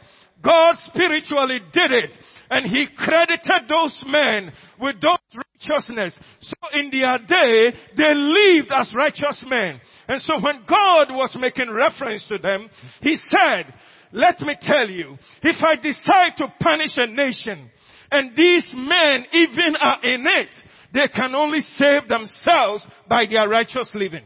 God 0.44 0.76
spiritually 0.80 1.60
did 1.74 1.92
it 1.92 2.16
and 2.50 2.66
he 2.66 2.88
credited 2.96 3.68
those 3.68 4.04
men 4.08 4.52
with 4.80 4.98
those 5.02 5.44
righteousness. 5.66 6.20
So 6.42 6.56
in 6.74 6.92
their 6.92 7.18
day, 7.18 7.76
they 7.98 8.14
lived 8.14 8.72
as 8.72 8.92
righteous 8.94 9.44
men. 9.48 9.80
And 10.08 10.22
so 10.22 10.40
when 10.40 10.64
God 10.68 11.16
was 11.16 11.36
making 11.40 11.72
reference 11.72 12.28
to 12.28 12.38
them, 12.38 12.70
he 13.02 13.18
said, 13.18 13.74
let 14.12 14.40
me 14.42 14.56
tell 14.62 14.90
you, 14.90 15.18
if 15.42 15.64
I 15.64 15.76
decide 15.76 16.38
to 16.38 16.54
punish 16.62 16.92
a 16.98 17.08
nation 17.08 17.70
and 18.12 18.36
these 18.38 18.72
men 18.76 19.26
even 19.34 19.76
are 19.80 20.02
in 20.04 20.26
it, 20.28 20.54
they 20.94 21.08
can 21.14 21.34
only 21.34 21.62
save 21.62 22.08
themselves 22.08 22.86
by 23.10 23.26
their 23.30 23.50
righteous 23.50 23.90
living. 23.96 24.24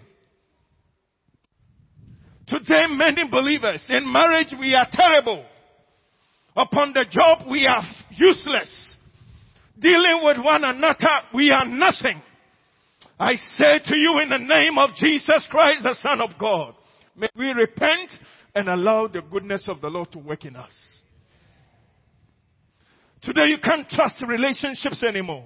Today 2.49 2.87
many 2.89 3.29
believers 3.29 3.85
in 3.89 4.11
marriage 4.11 4.53
we 4.59 4.73
are 4.73 4.87
terrible. 4.91 5.45
Upon 6.55 6.93
the 6.93 7.05
job 7.09 7.47
we 7.47 7.67
are 7.67 7.83
useless. 8.11 8.97
Dealing 9.77 10.21
with 10.23 10.37
one 10.43 10.63
another 10.63 11.29
we 11.33 11.51
are 11.51 11.65
nothing. 11.65 12.21
I 13.19 13.35
say 13.35 13.79
to 13.85 13.95
you 13.95 14.19
in 14.23 14.29
the 14.29 14.39
name 14.39 14.79
of 14.79 14.95
Jesus 14.95 15.47
Christ, 15.51 15.83
the 15.83 15.93
Son 15.93 16.21
of 16.21 16.39
God, 16.39 16.73
may 17.15 17.29
we 17.35 17.47
repent 17.47 18.11
and 18.55 18.67
allow 18.67 19.07
the 19.07 19.21
goodness 19.21 19.65
of 19.67 19.79
the 19.81 19.87
Lord 19.87 20.11
to 20.13 20.19
work 20.19 20.43
in 20.45 20.55
us. 20.55 20.73
Today 23.21 23.47
you 23.47 23.57
can't 23.61 23.87
trust 23.89 24.23
relationships 24.27 25.03
anymore. 25.07 25.45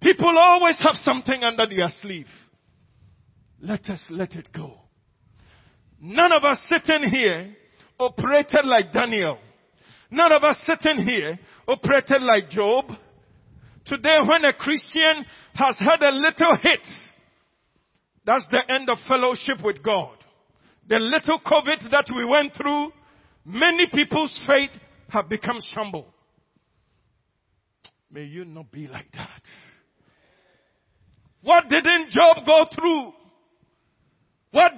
People 0.00 0.36
always 0.38 0.78
have 0.82 0.94
something 0.96 1.42
under 1.42 1.66
their 1.66 1.88
sleeve. 2.02 2.28
Let 3.60 3.88
us 3.88 4.04
let 4.10 4.34
it 4.34 4.52
go. 4.52 4.83
None 6.00 6.32
of 6.32 6.44
us 6.44 6.60
sitting 6.68 7.08
here 7.10 7.54
operated 7.98 8.64
like 8.64 8.92
Daniel. 8.92 9.38
None 10.10 10.32
of 10.32 10.44
us 10.44 10.58
sitting 10.66 11.04
here 11.06 11.38
operated 11.66 12.22
like 12.22 12.50
Job. 12.50 12.86
Today 13.86 14.18
when 14.26 14.44
a 14.44 14.52
Christian 14.52 15.24
has 15.54 15.78
had 15.78 16.02
a 16.02 16.10
little 16.10 16.56
hit, 16.62 16.86
that's 18.24 18.46
the 18.50 18.62
end 18.72 18.88
of 18.88 18.98
fellowship 19.06 19.62
with 19.62 19.82
God. 19.82 20.16
The 20.88 20.98
little 20.98 21.38
COVID 21.40 21.90
that 21.90 22.06
we 22.14 22.24
went 22.24 22.54
through, 22.54 22.92
many 23.44 23.86
people's 23.92 24.38
faith 24.46 24.70
have 25.08 25.28
become 25.28 25.58
shamble. 25.74 26.06
May 28.10 28.24
you 28.24 28.44
not 28.44 28.70
be 28.70 28.86
like 28.86 29.10
that. 29.12 29.42
What 31.42 31.68
didn't 31.68 32.10
Job 32.10 32.46
go 32.46 32.66
through? 32.74 33.12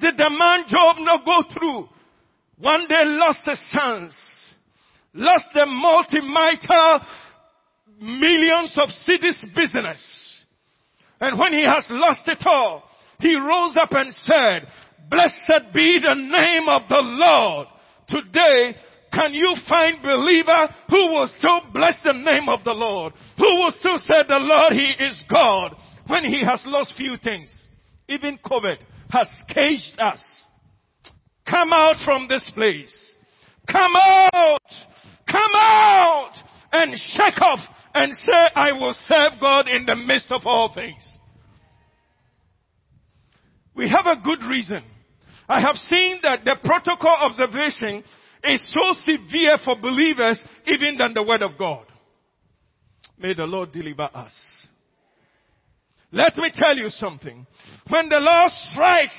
Did 0.01 0.17
the 0.17 0.31
man 0.31 0.65
Job 0.69 0.97
not 1.01 1.25
go 1.25 1.43
through? 1.53 1.89
One 2.59 2.87
day 2.89 3.03
lost 3.05 3.41
his 3.45 3.71
sons, 3.71 4.15
lost 5.13 5.49
a 5.61 5.67
multi-mitre 5.67 7.07
millions 8.01 8.77
of 8.83 8.89
cities 8.91 9.45
business. 9.55 10.45
And 11.21 11.39
when 11.39 11.53
he 11.53 11.63
has 11.63 11.87
lost 11.91 12.23
it 12.27 12.43
all, 12.47 12.85
he 13.21 13.37
rose 13.37 13.77
up 13.81 13.93
and 13.93 14.13
said, 14.13 14.69
blessed 15.11 15.73
be 15.75 15.99
the 16.03 16.15
name 16.15 16.69
of 16.69 16.83
the 16.89 17.01
Lord. 17.03 17.69
Today, 18.09 18.77
can 19.13 19.35
you 19.35 19.55
find 19.69 20.03
believer 20.03 20.75
who 20.91 21.13
will 21.13 21.29
still 21.39 21.61
bless 21.73 21.97
the 22.05 22.13
name 22.13 22.49
of 22.49 22.65
the 22.65 22.73
Lord? 22.73 23.13
Who 23.39 23.57
will 23.57 23.71
still 23.79 23.99
say 23.99 24.25
the 24.29 24.39
Lord, 24.39 24.73
He 24.73 25.05
is 25.05 25.23
God 25.31 25.77
when 26.07 26.25
He 26.25 26.43
has 26.45 26.63
lost 26.67 26.95
few 26.97 27.17
things? 27.23 27.51
Even 28.09 28.39
COVID 28.45 28.77
has 29.11 29.29
caged 29.49 29.99
us. 29.99 30.21
Come 31.49 31.73
out 31.73 31.97
from 32.05 32.27
this 32.29 32.49
place. 32.55 32.95
Come 33.71 33.93
out. 33.97 34.61
Come 35.31 35.53
out 35.55 36.33
and 36.73 36.95
shake 36.95 37.41
off 37.41 37.61
and 37.95 38.15
say, 38.15 38.49
I 38.55 38.73
will 38.73 38.95
serve 38.95 39.33
God 39.41 39.69
in 39.69 39.87
the 39.87 39.97
midst 39.97 40.31
of 40.31 40.43
all 40.45 40.73
things. 40.75 41.05
We 43.75 43.89
have 43.89 44.07
a 44.07 44.21
good 44.23 44.43
reason. 44.45 44.83
I 45.49 45.61
have 45.61 45.77
seen 45.77 46.21
that 46.23 46.45
the 46.45 46.57
protocol 46.65 47.17
observation 47.21 48.03
is 48.45 48.73
so 48.73 48.93
severe 49.01 49.59
for 49.65 49.77
believers 49.77 50.43
even 50.67 50.97
than 50.99 51.15
the 51.15 51.23
word 51.23 51.43
of 51.43 51.59
God. 51.59 51.85
May 53.19 53.35
the 53.35 53.45
Lord 53.45 53.73
deliver 53.73 54.09
us. 54.15 54.33
Let 56.13 56.37
me 56.37 56.51
tell 56.55 56.77
you 56.77 56.89
something. 56.89 57.47
When 57.89 58.09
the 58.09 58.19
Lord 58.19 58.51
strikes 58.71 59.17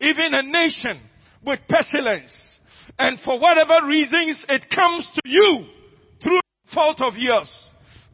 even 0.00 0.34
a 0.34 0.42
nation 0.42 1.00
with 1.44 1.60
pestilence, 1.68 2.32
and 2.98 3.18
for 3.24 3.38
whatever 3.40 3.86
reasons 3.86 4.44
it 4.48 4.66
comes 4.74 5.08
to 5.14 5.20
you 5.24 5.66
through 6.22 6.40
fault 6.72 7.00
of 7.00 7.14
yours. 7.16 7.50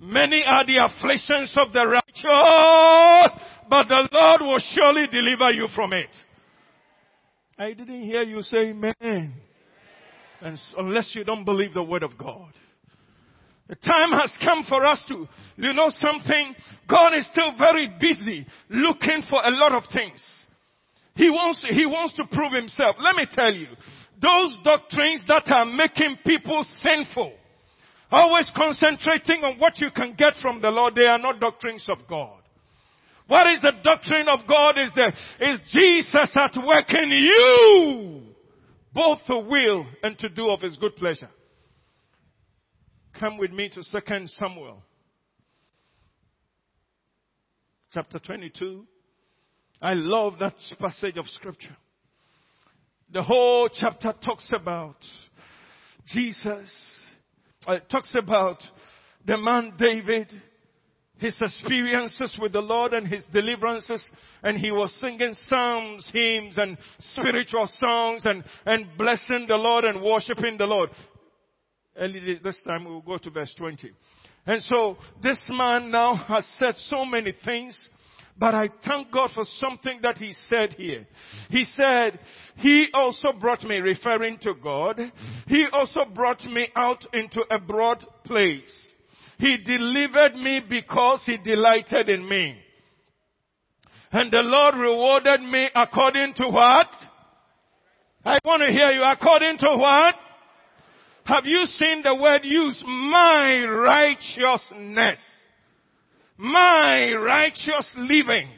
Many 0.00 0.42
are 0.44 0.64
the 0.64 0.76
afflictions 0.76 1.54
of 1.58 1.72
the 1.72 1.86
righteous, 1.86 3.42
but 3.68 3.88
the 3.88 4.08
Lord 4.10 4.40
will 4.40 4.60
surely 4.72 5.06
deliver 5.08 5.50
you 5.50 5.68
from 5.74 5.92
it. 5.92 6.08
I 7.58 7.74
didn't 7.74 8.02
hear 8.02 8.22
you 8.22 8.40
say 8.40 8.70
amen. 8.70 9.34
And 10.40 10.58
unless 10.78 11.14
you 11.14 11.24
don't 11.24 11.44
believe 11.44 11.74
the 11.74 11.82
word 11.82 12.02
of 12.02 12.16
God. 12.16 12.52
The 13.70 13.76
time 13.76 14.11
has 14.18 14.37
come 14.42 14.64
for 14.68 14.85
us 14.85 15.00
to, 15.06 15.28
you 15.56 15.72
know 15.72 15.90
something? 15.90 16.56
God 16.88 17.14
is 17.16 17.24
still 17.30 17.56
very 17.56 17.88
busy 18.00 18.44
looking 18.68 19.22
for 19.30 19.40
a 19.44 19.50
lot 19.50 19.72
of 19.72 19.85
things. 19.92 20.20
He 21.14 21.30
wants, 21.30 21.64
he 21.70 21.87
wants 21.87 22.14
to 22.14 22.24
prove 22.33 22.52
himself. 22.52 22.96
Let 22.98 23.14
me 23.14 23.26
tell 23.30 23.54
you, 23.54 23.68
those 24.20 24.59
doctrines 24.64 25.22
that 25.28 25.48
are 25.52 25.66
making 25.66 26.18
people 26.26 26.66
sinful, 26.78 27.33
always 28.11 28.50
concentrating 28.56 29.44
on 29.44 29.61
what 29.61 29.78
you 29.78 29.92
can 29.94 30.14
get 30.18 30.35
from 30.42 30.61
the 30.61 30.70
Lord, 30.70 30.96
they 30.96 31.06
are 31.06 31.20
not 31.20 31.38
doctrines 31.38 31.88
of 31.88 31.98
God. 32.09 32.40
What 33.28 33.52
is 33.52 33.61
the 33.61 33.74
doctrine 33.85 34.26
of 34.35 34.48
God 34.48 34.78
is 34.78 34.90
the, 34.96 35.12
is 35.38 35.61
Jesus 35.70 36.37
at 36.37 36.56
work 36.56 36.92
in 36.92 37.09
you, 37.09 38.22
both 38.92 39.20
to 39.28 39.38
will 39.38 39.87
and 40.02 40.18
to 40.18 40.28
do 40.28 40.50
of 40.50 40.61
his 40.61 40.76
good 40.76 40.96
pleasure. 40.96 41.30
Come 43.20 43.37
with 43.37 43.52
me 43.52 43.68
to 43.68 43.83
2 43.83 44.26
Samuel. 44.28 44.83
Chapter 47.92 48.18
22. 48.18 48.87
I 49.83 49.92
love 49.92 50.38
that 50.40 50.54
passage 50.78 51.18
of 51.18 51.26
scripture. 51.26 51.76
The 53.12 53.22
whole 53.22 53.68
chapter 53.68 54.14
talks 54.24 54.48
about 54.54 54.96
Jesus. 56.06 56.74
Uh, 57.68 57.72
it 57.72 57.90
talks 57.90 58.14
about 58.16 58.62
the 59.26 59.37
man 59.37 59.74
David, 59.78 60.33
his 61.18 61.38
experiences 61.42 62.35
with 62.40 62.52
the 62.52 62.62
Lord 62.62 62.94
and 62.94 63.06
his 63.06 63.26
deliverances, 63.30 64.11
and 64.42 64.56
he 64.56 64.70
was 64.70 64.96
singing 64.98 65.35
psalms, 65.35 66.09
hymns, 66.11 66.54
and 66.56 66.78
spiritual 67.00 67.68
songs, 67.74 68.22
and, 68.24 68.42
and 68.64 68.87
blessing 68.96 69.44
the 69.46 69.56
Lord 69.56 69.85
and 69.85 70.00
worshiping 70.00 70.56
the 70.56 70.64
Lord. 70.64 70.88
Early 71.96 72.38
this 72.42 72.61
time 72.66 72.85
we 72.85 72.90
will 72.92 73.03
go 73.03 73.18
to 73.18 73.31
verse 73.31 73.55
20. 73.57 73.90
And 74.46 74.62
so 74.62 74.96
this 75.22 75.48
man 75.50 75.90
now 75.90 76.14
has 76.14 76.46
said 76.59 76.74
so 76.76 77.05
many 77.05 77.35
things, 77.44 77.88
but 78.38 78.55
I 78.55 78.68
thank 78.87 79.12
God 79.12 79.31
for 79.35 79.44
something 79.59 80.00
that 80.03 80.16
he 80.16 80.33
said 80.48 80.74
here. 80.74 81.07
He 81.50 81.64
said, 81.64 82.18
He 82.57 82.87
also 82.94 83.33
brought 83.38 83.62
me, 83.64 83.76
referring 83.76 84.38
to 84.38 84.55
God, 84.55 84.98
He 85.46 85.66
also 85.72 86.00
brought 86.14 86.42
me 86.44 86.68
out 86.76 87.05
into 87.12 87.42
a 87.50 87.59
broad 87.59 88.05
place. 88.24 88.92
He 89.38 89.59
delivered 89.59 90.35
me 90.37 90.61
because 90.68 91.22
He 91.26 91.37
delighted 91.38 92.09
in 92.09 92.26
me. 92.29 92.57
And 94.12 94.31
the 94.31 94.40
Lord 94.42 94.74
rewarded 94.76 95.40
me 95.42 95.68
according 95.74 96.35
to 96.35 96.48
what? 96.48 96.88
I 98.24 98.38
want 98.44 98.62
to 98.66 98.72
hear 98.72 98.90
you. 98.90 99.03
According 99.03 99.59
to 99.59 99.76
what? 99.76 100.14
Have 101.30 101.46
you 101.46 101.64
seen 101.64 102.02
the 102.02 102.16
word 102.16 102.40
used? 102.42 102.82
My 102.84 103.62
righteousness. 103.64 105.18
My 106.36 107.12
righteous 107.12 107.94
living. 107.96 108.48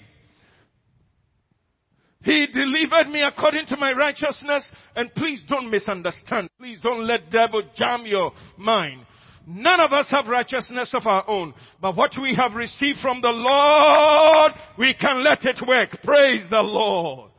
He 2.22 2.46
delivered 2.46 3.12
me 3.12 3.22
according 3.22 3.66
to 3.66 3.76
my 3.76 3.92
righteousness. 3.92 4.70
And 4.96 5.14
please 5.14 5.44
don't 5.46 5.70
misunderstand. 5.70 6.48
Please 6.58 6.80
don't 6.82 7.06
let 7.06 7.30
devil 7.30 7.62
jam 7.76 8.06
your 8.06 8.32
mind. 8.56 9.04
None 9.46 9.80
of 9.84 9.92
us 9.92 10.08
have 10.10 10.26
righteousness 10.26 10.94
of 10.94 11.06
our 11.06 11.28
own. 11.28 11.52
But 11.78 11.94
what 11.94 12.12
we 12.22 12.34
have 12.36 12.54
received 12.54 13.00
from 13.00 13.20
the 13.20 13.28
Lord, 13.28 14.52
we 14.78 14.94
can 14.94 15.22
let 15.22 15.44
it 15.44 15.60
work. 15.66 15.90
Praise 16.02 16.44
the 16.48 16.62
Lord. 16.62 17.31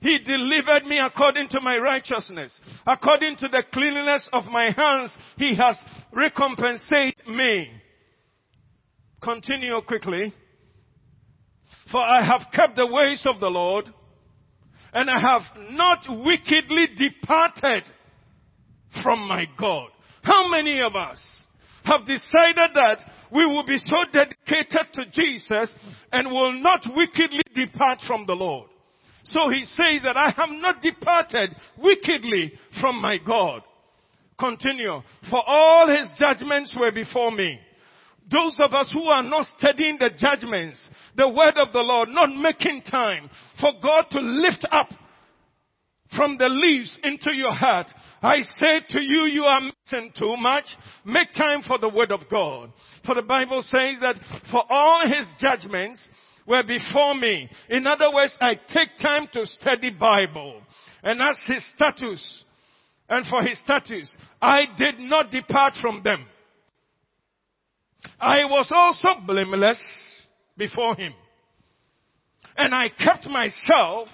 He 0.00 0.18
delivered 0.18 0.84
me 0.86 0.98
according 0.98 1.48
to 1.50 1.60
my 1.60 1.76
righteousness. 1.76 2.58
According 2.86 3.36
to 3.36 3.48
the 3.48 3.64
cleanliness 3.72 4.28
of 4.32 4.44
my 4.46 4.70
hands, 4.70 5.10
He 5.36 5.54
has 5.56 5.76
recompensated 6.12 7.26
me. 7.26 7.70
Continue 9.22 9.80
quickly. 9.86 10.34
For 11.90 12.00
I 12.00 12.24
have 12.24 12.52
kept 12.52 12.76
the 12.76 12.86
ways 12.86 13.24
of 13.26 13.40
the 13.40 13.48
Lord, 13.48 13.86
and 14.92 15.08
I 15.08 15.20
have 15.20 15.42
not 15.70 16.06
wickedly 16.08 16.86
departed 16.96 17.84
from 19.02 19.26
my 19.28 19.46
God. 19.58 19.88
How 20.22 20.48
many 20.50 20.80
of 20.80 20.96
us 20.96 21.20
have 21.84 22.04
decided 22.04 22.70
that 22.74 22.98
we 23.32 23.46
will 23.46 23.64
be 23.64 23.78
so 23.78 23.96
dedicated 24.12 24.88
to 24.94 25.04
Jesus 25.12 25.74
and 26.12 26.28
will 26.28 26.52
not 26.52 26.84
wickedly 26.94 27.42
depart 27.54 28.00
from 28.06 28.26
the 28.26 28.34
Lord? 28.34 28.68
So 29.26 29.50
he 29.50 29.64
says 29.64 30.02
that 30.04 30.16
I 30.16 30.30
have 30.36 30.50
not 30.50 30.80
departed 30.80 31.50
wickedly 31.76 32.52
from 32.80 33.00
my 33.00 33.18
God. 33.18 33.62
Continue. 34.38 35.02
For 35.30 35.42
all 35.44 35.88
his 35.88 36.12
judgments 36.18 36.74
were 36.78 36.92
before 36.92 37.32
me. 37.32 37.58
Those 38.30 38.56
of 38.60 38.72
us 38.74 38.90
who 38.92 39.04
are 39.04 39.22
not 39.22 39.46
studying 39.58 39.98
the 39.98 40.10
judgments, 40.16 40.88
the 41.16 41.28
word 41.28 41.54
of 41.56 41.72
the 41.72 41.80
Lord, 41.80 42.08
not 42.08 42.34
making 42.34 42.82
time 42.82 43.30
for 43.60 43.72
God 43.82 44.06
to 44.10 44.20
lift 44.20 44.66
up 44.70 44.88
from 46.14 46.36
the 46.38 46.48
leaves 46.48 46.98
into 47.02 47.34
your 47.34 47.52
heart. 47.52 47.88
I 48.22 48.42
say 48.42 48.80
to 48.90 49.00
you, 49.00 49.24
you 49.26 49.44
are 49.44 49.60
missing 49.60 50.12
too 50.16 50.36
much. 50.38 50.64
Make 51.04 51.32
time 51.32 51.62
for 51.66 51.78
the 51.78 51.88
word 51.88 52.12
of 52.12 52.20
God. 52.30 52.72
For 53.04 53.14
the 53.14 53.22
Bible 53.22 53.62
says 53.62 53.96
that 54.00 54.16
for 54.50 54.64
all 54.70 55.02
his 55.06 55.26
judgments 55.40 56.06
were 56.46 56.62
before 56.62 57.14
me. 57.14 57.48
In 57.68 57.86
other 57.86 58.12
words, 58.12 58.36
I 58.40 58.54
take 58.54 58.96
time 59.00 59.28
to 59.32 59.46
study 59.46 59.90
Bible. 59.90 60.62
And 61.02 61.20
as 61.20 61.38
his 61.46 61.66
status, 61.74 62.44
and 63.08 63.26
for 63.26 63.42
his 63.42 63.58
status, 63.60 64.16
I 64.40 64.64
did 64.76 64.98
not 64.98 65.30
depart 65.30 65.74
from 65.80 66.02
them. 66.02 66.26
I 68.20 68.44
was 68.44 68.70
also 68.72 69.08
blameless 69.26 69.80
before 70.56 70.94
him. 70.96 71.12
And 72.56 72.74
I 72.74 72.88
kept 72.88 73.26
myself 73.26 74.08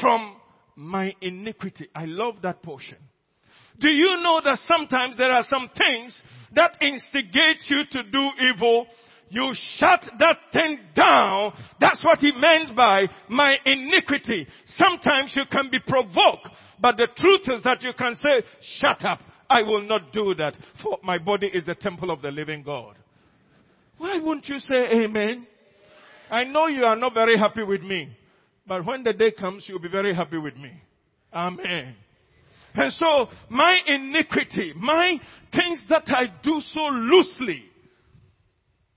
from 0.00 0.36
my 0.76 1.14
iniquity. 1.20 1.88
I 1.94 2.04
love 2.06 2.36
that 2.42 2.62
portion. 2.62 2.98
Do 3.78 3.88
you 3.88 4.20
know 4.22 4.40
that 4.44 4.58
sometimes 4.64 5.16
there 5.16 5.30
are 5.30 5.44
some 5.44 5.70
things 5.76 6.20
that 6.54 6.76
instigate 6.80 7.62
you 7.68 7.84
to 7.92 8.02
do 8.02 8.30
evil? 8.52 8.86
You 9.30 9.52
shut 9.76 10.04
that 10.18 10.36
thing 10.52 10.78
down. 10.94 11.52
That's 11.80 12.02
what 12.02 12.18
he 12.18 12.32
meant 12.32 12.74
by 12.74 13.06
my 13.28 13.56
iniquity. 13.64 14.46
Sometimes 14.66 15.32
you 15.36 15.42
can 15.50 15.70
be 15.70 15.78
provoked, 15.86 16.48
but 16.80 16.96
the 16.96 17.08
truth 17.16 17.56
is 17.56 17.62
that 17.64 17.82
you 17.82 17.92
can 17.98 18.14
say, 18.14 18.42
shut 18.78 19.04
up. 19.04 19.20
I 19.50 19.62
will 19.62 19.82
not 19.82 20.12
do 20.12 20.34
that, 20.34 20.56
for 20.82 20.98
my 21.02 21.18
body 21.18 21.46
is 21.46 21.64
the 21.64 21.74
temple 21.74 22.10
of 22.10 22.20
the 22.20 22.30
living 22.30 22.62
God. 22.62 22.96
Why 23.96 24.18
won't 24.18 24.46
you 24.48 24.58
say 24.58 25.04
amen? 25.04 25.46
I 26.30 26.44
know 26.44 26.66
you 26.66 26.84
are 26.84 26.96
not 26.96 27.14
very 27.14 27.38
happy 27.38 27.62
with 27.62 27.82
me. 27.82 28.10
But 28.66 28.84
when 28.84 29.02
the 29.02 29.14
day 29.14 29.30
comes, 29.30 29.64
you'll 29.66 29.80
be 29.80 29.88
very 29.88 30.14
happy 30.14 30.36
with 30.36 30.56
me. 30.56 30.70
Amen. 31.32 31.96
And 32.74 32.92
so, 32.92 33.28
my 33.48 33.78
iniquity, 33.86 34.74
my 34.76 35.18
things 35.52 35.82
that 35.88 36.04
I 36.08 36.26
do 36.42 36.60
so 36.60 36.80
loosely, 36.80 37.64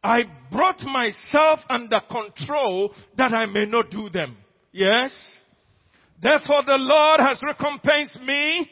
I 0.04 0.22
brought 0.52 0.82
myself 0.82 1.60
under 1.70 2.00
control 2.10 2.94
that 3.18 3.34
I 3.34 3.46
may 3.46 3.66
not 3.66 3.92
do 3.92 4.10
them. 4.10 4.38
Yes? 4.72 5.14
Therefore 6.22 6.64
the 6.66 6.78
Lord 6.78 7.20
has 7.20 7.42
recompensed 7.44 8.20
me 8.22 8.70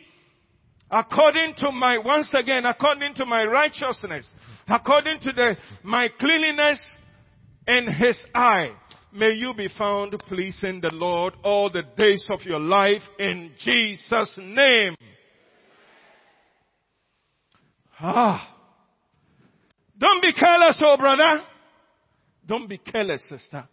according 0.90 1.54
to 1.58 1.72
my, 1.72 1.98
once 2.00 2.32
again, 2.34 2.66
according 2.66 3.14
to 3.16 3.26
my 3.26 3.46
righteousness, 3.46 4.34
according 4.68 5.20
to 5.22 5.32
the, 5.32 5.56
my 5.84 6.10
cleanliness 6.20 6.84
in 7.68 7.88
His 7.88 8.18
eye. 8.34 8.72
May 9.12 9.32
you 9.32 9.54
be 9.56 9.68
found 9.78 10.18
pleasing 10.28 10.82
the 10.82 10.92
Lord 10.94 11.34
all 11.44 11.70
the 11.72 11.84
days 11.98 12.24
of 12.32 12.42
your 12.44 12.60
life 12.60 13.02
in 13.18 13.52
Jesus' 13.60 14.40
name. 14.42 14.96
Ah. 18.00 18.59
Don't 20.00 20.22
be 20.22 20.34
careless, 20.34 20.78
oh 20.84 20.98
brother. 20.98 21.42
Don't 22.46 22.68
be 22.68 22.78
careless, 22.78 23.22
sister. 23.30 23.68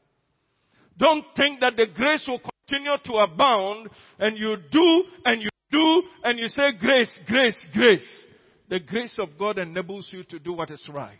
Don't 0.98 1.24
think 1.36 1.60
that 1.60 1.76
the 1.76 1.86
grace 1.94 2.24
will 2.26 2.40
continue 2.40 2.96
to 3.04 3.12
abound 3.14 3.88
and 4.18 4.36
you 4.36 4.56
do 4.70 5.04
and 5.24 5.42
you 5.42 5.48
do 5.70 6.02
and 6.24 6.38
you 6.38 6.48
say 6.48 6.72
grace, 6.78 7.20
grace, 7.26 7.66
grace. 7.72 8.26
The 8.68 8.80
grace 8.80 9.16
of 9.18 9.38
God 9.38 9.58
enables 9.58 10.08
you 10.12 10.24
to 10.24 10.38
do 10.38 10.52
what 10.52 10.70
is 10.70 10.84
right. 10.92 11.18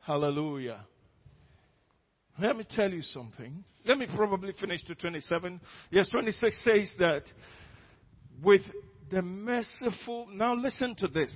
Hallelujah. 0.00 0.84
Let 2.40 2.56
me 2.56 2.64
tell 2.68 2.90
you 2.90 3.02
something. 3.02 3.64
Let 3.84 3.98
me 3.98 4.06
probably 4.14 4.52
finish 4.52 4.82
to 4.84 4.94
27. 4.94 5.60
Yes, 5.90 6.08
26 6.10 6.64
says 6.64 6.94
that 6.98 7.22
with 8.42 8.62
the 9.10 9.22
merciful, 9.22 10.28
now 10.32 10.54
listen 10.54 10.94
to 10.96 11.08
this. 11.08 11.34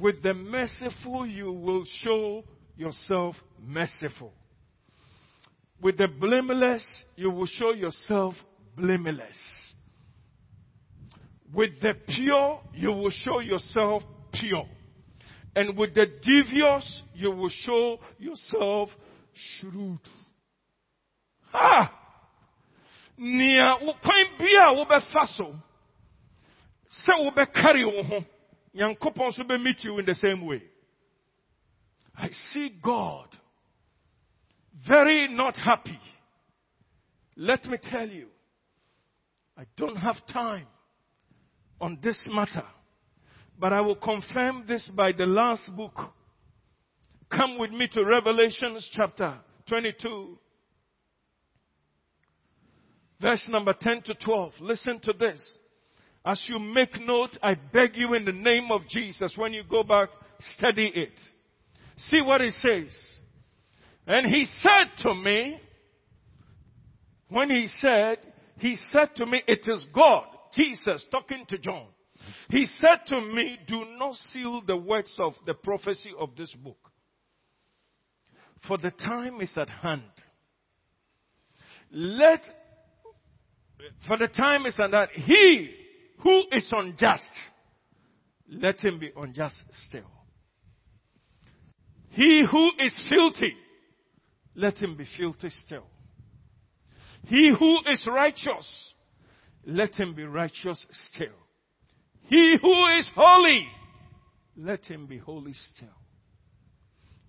With 0.00 0.22
the 0.22 0.34
merciful, 0.34 1.26
you 1.26 1.52
will 1.52 1.84
show 2.02 2.44
yourself 2.76 3.36
merciful. 3.60 4.32
With 5.80 5.98
the 5.98 6.08
blameless, 6.08 7.04
you 7.16 7.30
will 7.30 7.46
show 7.46 7.72
yourself 7.72 8.34
blameless. 8.76 9.36
With 11.52 11.80
the 11.80 11.94
pure, 12.06 12.60
you 12.74 12.88
will 12.88 13.10
show 13.10 13.40
yourself 13.40 14.02
pure. 14.32 14.66
And 15.56 15.76
with 15.76 15.94
the 15.94 16.06
devious, 16.22 17.02
you 17.14 17.30
will 17.30 17.48
show 17.48 17.98
yourself 18.18 18.90
shrewd. 19.32 20.00
Ha! 21.52 21.94
Nia 23.16 23.76
kwan 23.80 24.26
bi 24.38 24.52
a 24.60 24.74
wobɛfa 24.74 25.26
so 25.36 25.54
sɛ 26.88 27.12
wobɛkari 27.24 27.84
wo 27.84 28.02
ho 28.02 28.24
nyankopɔn 28.74 29.28
nso 29.28 29.44
bɛ 29.44 29.62
meet 29.62 29.84
you 29.84 29.98
in 29.98 30.04
the 30.04 30.14
same 30.14 30.44
way. 30.44 30.62
I 32.16 32.30
see 32.52 32.70
God 32.82 33.28
very 34.86 35.28
not 35.28 35.56
happy. 35.56 35.98
Let 37.36 37.64
me 37.66 37.78
tell 37.80 38.08
you, 38.08 38.28
I 39.56 39.62
don't 39.76 39.96
have 39.96 40.16
time 40.32 40.66
on 41.80 41.98
this 42.02 42.26
matter, 42.28 42.64
but 43.58 43.72
I 43.72 43.80
will 43.80 43.96
confirm 43.96 44.64
this 44.66 44.88
by 44.94 45.12
the 45.12 45.26
last 45.26 45.74
book. 45.76 45.94
Come 47.30 47.58
with 47.58 47.70
me 47.70 47.88
to 47.92 48.04
Revelations 48.04 48.88
chapter 48.92 49.38
22, 49.68 50.38
verse 53.20 53.46
number 53.48 53.74
10 53.78 54.02
to 54.02 54.14
12. 54.14 54.52
Listen 54.60 55.00
to 55.00 55.12
this. 55.12 55.58
As 56.28 56.44
you 56.46 56.58
make 56.58 57.00
note, 57.00 57.38
I 57.42 57.54
beg 57.54 57.96
you 57.96 58.12
in 58.12 58.26
the 58.26 58.32
name 58.32 58.70
of 58.70 58.86
Jesus, 58.86 59.32
when 59.34 59.54
you 59.54 59.62
go 59.64 59.82
back, 59.82 60.10
study 60.40 60.92
it. 60.94 61.18
See 61.96 62.20
what 62.20 62.42
it 62.42 62.52
says. 62.52 62.94
And 64.06 64.26
he 64.26 64.44
said 64.44 64.90
to 65.04 65.14
me, 65.14 65.58
when 67.30 67.48
he 67.48 67.66
said, 67.80 68.18
he 68.58 68.76
said 68.92 69.16
to 69.16 69.24
me, 69.24 69.42
it 69.48 69.66
is 69.66 69.82
God, 69.94 70.24
Jesus 70.52 71.02
talking 71.10 71.46
to 71.48 71.56
John. 71.56 71.86
He 72.50 72.66
said 72.66 73.06
to 73.06 73.22
me, 73.22 73.58
do 73.66 73.86
not 73.98 74.14
seal 74.30 74.60
the 74.66 74.76
words 74.76 75.16
of 75.18 75.32
the 75.46 75.54
prophecy 75.54 76.10
of 76.20 76.36
this 76.36 76.54
book. 76.62 76.90
For 78.66 78.76
the 78.76 78.90
time 78.90 79.40
is 79.40 79.56
at 79.56 79.70
hand. 79.70 80.02
Let, 81.90 82.44
for 84.06 84.18
the 84.18 84.28
time 84.28 84.66
is 84.66 84.78
at 84.78 84.92
hand. 84.92 85.08
He 85.14 85.86
who 86.22 86.42
is 86.52 86.68
unjust, 86.72 87.28
let 88.48 88.80
him 88.80 88.98
be 88.98 89.10
unjust 89.16 89.62
still. 89.86 90.10
He 92.10 92.44
who 92.50 92.70
is 92.80 92.98
filthy, 93.08 93.54
let 94.54 94.78
him 94.78 94.96
be 94.96 95.04
filthy 95.16 95.50
still. 95.50 95.86
He 97.24 97.54
who 97.56 97.78
is 97.90 98.06
righteous, 98.10 98.94
let 99.66 99.94
him 99.94 100.14
be 100.14 100.24
righteous 100.24 100.86
still. 100.90 101.36
He 102.22 102.56
who 102.60 102.86
is 102.98 103.08
holy, 103.14 103.68
let 104.56 104.84
him 104.86 105.06
be 105.06 105.18
holy 105.18 105.52
still. 105.52 105.88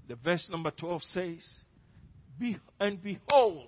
The 0.08 0.16
verse 0.16 0.48
number 0.50 0.72
12 0.72 1.04
says, 1.04 1.64
be, 2.40 2.58
and 2.80 3.02
behold, 3.04 3.68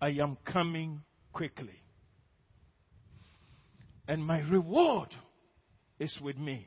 I 0.00 0.08
am 0.20 0.36
coming 0.44 1.02
quickly. 1.32 1.80
And 4.10 4.26
my 4.26 4.40
reward 4.40 5.14
is 6.00 6.18
with 6.20 6.36
me 6.36 6.66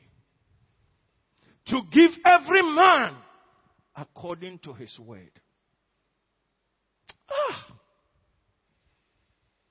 to 1.66 1.82
give 1.92 2.10
every 2.24 2.62
man 2.62 3.16
according 3.94 4.60
to 4.60 4.72
his 4.72 4.98
word. 4.98 5.30
Ah, 7.30 7.66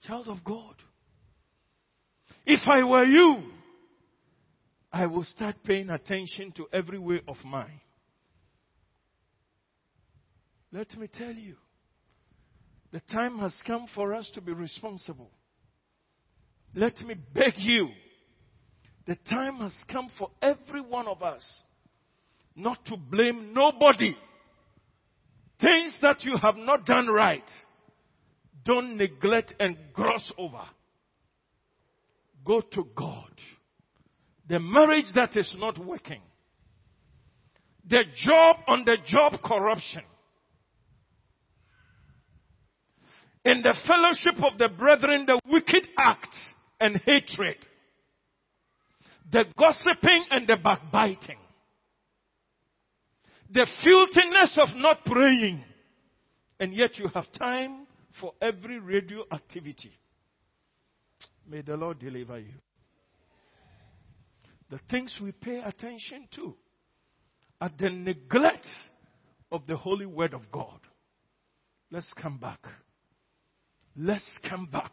child 0.06 0.28
of 0.28 0.44
God. 0.44 0.76
If 2.46 2.60
I 2.68 2.84
were 2.84 3.06
you, 3.06 3.42
I 4.92 5.08
would 5.08 5.26
start 5.26 5.56
paying 5.64 5.90
attention 5.90 6.52
to 6.58 6.68
every 6.72 7.00
way 7.00 7.22
of 7.28 7.38
mine. 7.44 7.82
Let 10.72 10.96
me 10.96 11.08
tell 11.12 11.34
you, 11.34 11.56
the 12.92 13.00
time 13.12 13.40
has 13.40 13.60
come 13.66 13.88
for 13.96 14.14
us 14.14 14.30
to 14.36 14.42
be 14.42 14.52
responsible. 14.52 15.32
Let 16.76 17.00
me 17.02 17.16
beg 17.34 17.54
you, 17.58 17.90
the 19.06 19.16
time 19.30 19.58
has 19.58 19.76
come 19.92 20.10
for 20.18 20.30
every 20.42 20.82
one 20.82 21.08
of 21.08 21.22
us 21.22 21.44
not 22.56 22.84
to 22.86 22.98
blame 22.98 23.54
nobody. 23.54 24.16
Things 25.62 25.98
that 26.02 26.24
you 26.24 26.38
have 26.42 26.56
not 26.56 26.86
done 26.86 27.08
right, 27.08 27.44
don't 28.66 28.98
neglect 28.98 29.54
and 29.60 29.78
gloss 29.94 30.32
over. 30.38 30.64
Go 32.46 32.62
to 32.62 32.88
God. 32.96 33.32
The 34.50 34.60
marriage 34.60 35.06
that 35.16 35.38
is 35.38 35.56
not 35.58 35.78
working, 35.78 36.22
the 37.88 38.04
job 38.26 38.58
on 38.68 38.84
the 38.84 38.98
job 39.06 39.42
corruption, 39.44 40.04
in 43.46 43.62
the 43.62 43.76
fellowship 43.88 44.44
of 44.44 44.58
the 44.58 44.70
brethren, 44.70 45.26
the 45.26 45.40
wicked 45.48 45.88
act 45.98 46.34
and 46.84 46.98
hatred, 47.06 47.56
the 49.32 49.46
gossiping 49.58 50.26
and 50.30 50.46
the 50.46 50.58
backbiting, 50.58 51.38
the 53.50 53.66
filthiness 53.82 54.60
of 54.62 54.76
not 54.76 55.06
praying, 55.06 55.64
and 56.60 56.74
yet 56.74 56.98
you 57.00 57.08
have 57.14 57.32
time 57.40 57.88
for 58.20 58.34
every 58.42 58.80
radio 58.80 59.24
activity. 59.32 59.94
May 61.50 61.62
the 61.62 61.78
Lord 61.78 62.00
deliver 62.00 62.38
you. 62.38 62.54
The 64.70 64.80
things 64.92 65.18
we 65.24 65.32
pay 65.32 65.62
attention 65.66 66.28
to 66.36 66.54
are 67.62 67.72
the 67.78 67.92
neglect 67.92 68.68
of 69.54 69.66
the 69.68 69.78
holy 69.78 70.06
word 70.06 70.34
of 70.34 70.52
God. 70.52 70.82
Let's 71.90 72.12
come 72.22 72.40
back. 72.40 72.60
Let's 73.96 74.38
come 74.50 74.66
back. 74.66 74.92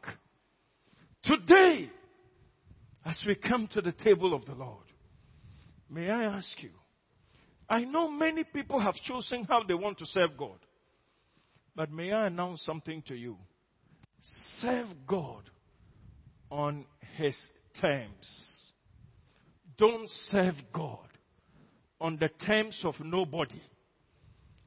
Today, 1.22 1.90
as 3.04 3.18
we 3.26 3.34
come 3.34 3.68
to 3.72 3.80
the 3.80 3.92
table 3.92 4.34
of 4.34 4.46
the 4.46 4.54
Lord, 4.54 4.84
may 5.88 6.08
I 6.08 6.24
ask 6.24 6.62
you, 6.62 6.70
I 7.68 7.84
know 7.84 8.10
many 8.10 8.44
people 8.44 8.80
have 8.80 8.94
chosen 8.94 9.44
how 9.48 9.62
they 9.66 9.74
want 9.74 9.98
to 9.98 10.06
serve 10.06 10.36
God. 10.36 10.58
But 11.76 11.92
may 11.92 12.10
I 12.10 12.26
announce 12.26 12.62
something 12.64 13.02
to 13.06 13.14
you? 13.14 13.36
Serve 14.58 14.88
God 15.06 15.48
on 16.50 16.84
His 17.16 17.36
terms. 17.80 18.70
Don't 19.78 20.08
serve 20.30 20.56
God 20.72 21.06
on 22.00 22.18
the 22.18 22.28
terms 22.44 22.80
of 22.84 22.94
nobody. 23.00 23.62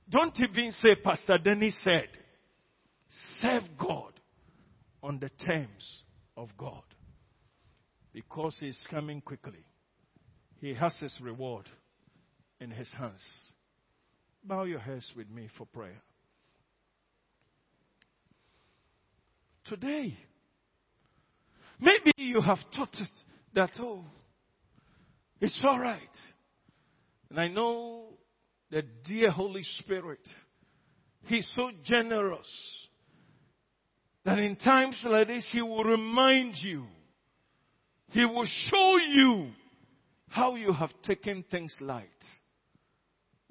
Don't 0.09 0.35
even 0.39 0.71
say, 0.71 0.95
Pastor 1.03 1.37
Dennis 1.37 1.77
said. 1.83 2.07
Serve 3.41 3.63
God 3.77 4.13
on 5.01 5.19
the 5.19 5.29
terms 5.45 6.03
of 6.37 6.49
God. 6.57 6.83
Because 8.13 8.57
He 8.59 8.67
is 8.67 8.87
coming 8.89 9.21
quickly. 9.21 9.65
He 10.59 10.73
has 10.73 10.97
His 10.99 11.17
reward 11.21 11.69
in 12.63 12.71
his 12.71 12.89
hands. 12.97 13.23
Bow 14.43 14.63
your 14.63 14.79
heads 14.79 15.11
with 15.15 15.29
me 15.29 15.49
for 15.57 15.65
prayer. 15.65 16.01
Today, 19.65 20.17
maybe 21.79 22.11
you 22.17 22.41
have 22.41 22.59
thought 22.75 22.95
that, 23.53 23.71
oh, 23.79 24.03
it's 25.39 25.57
all 25.63 25.79
right. 25.79 25.99
And 27.29 27.39
I 27.39 27.47
know 27.47 28.05
the 28.71 28.83
dear 29.05 29.31
Holy 29.31 29.63
Spirit, 29.63 30.27
He's 31.25 31.49
so 31.55 31.71
generous 31.85 32.82
that 34.25 34.39
in 34.39 34.55
times 34.55 35.01
like 35.05 35.27
this, 35.27 35.47
He 35.51 35.61
will 35.61 35.83
remind 35.83 36.55
you, 36.61 36.85
He 38.09 38.25
will 38.25 38.45
show 38.45 38.97
you 38.97 39.49
how 40.27 40.55
you 40.55 40.73
have 40.73 40.91
taken 41.03 41.43
things 41.49 41.75
light 41.81 42.07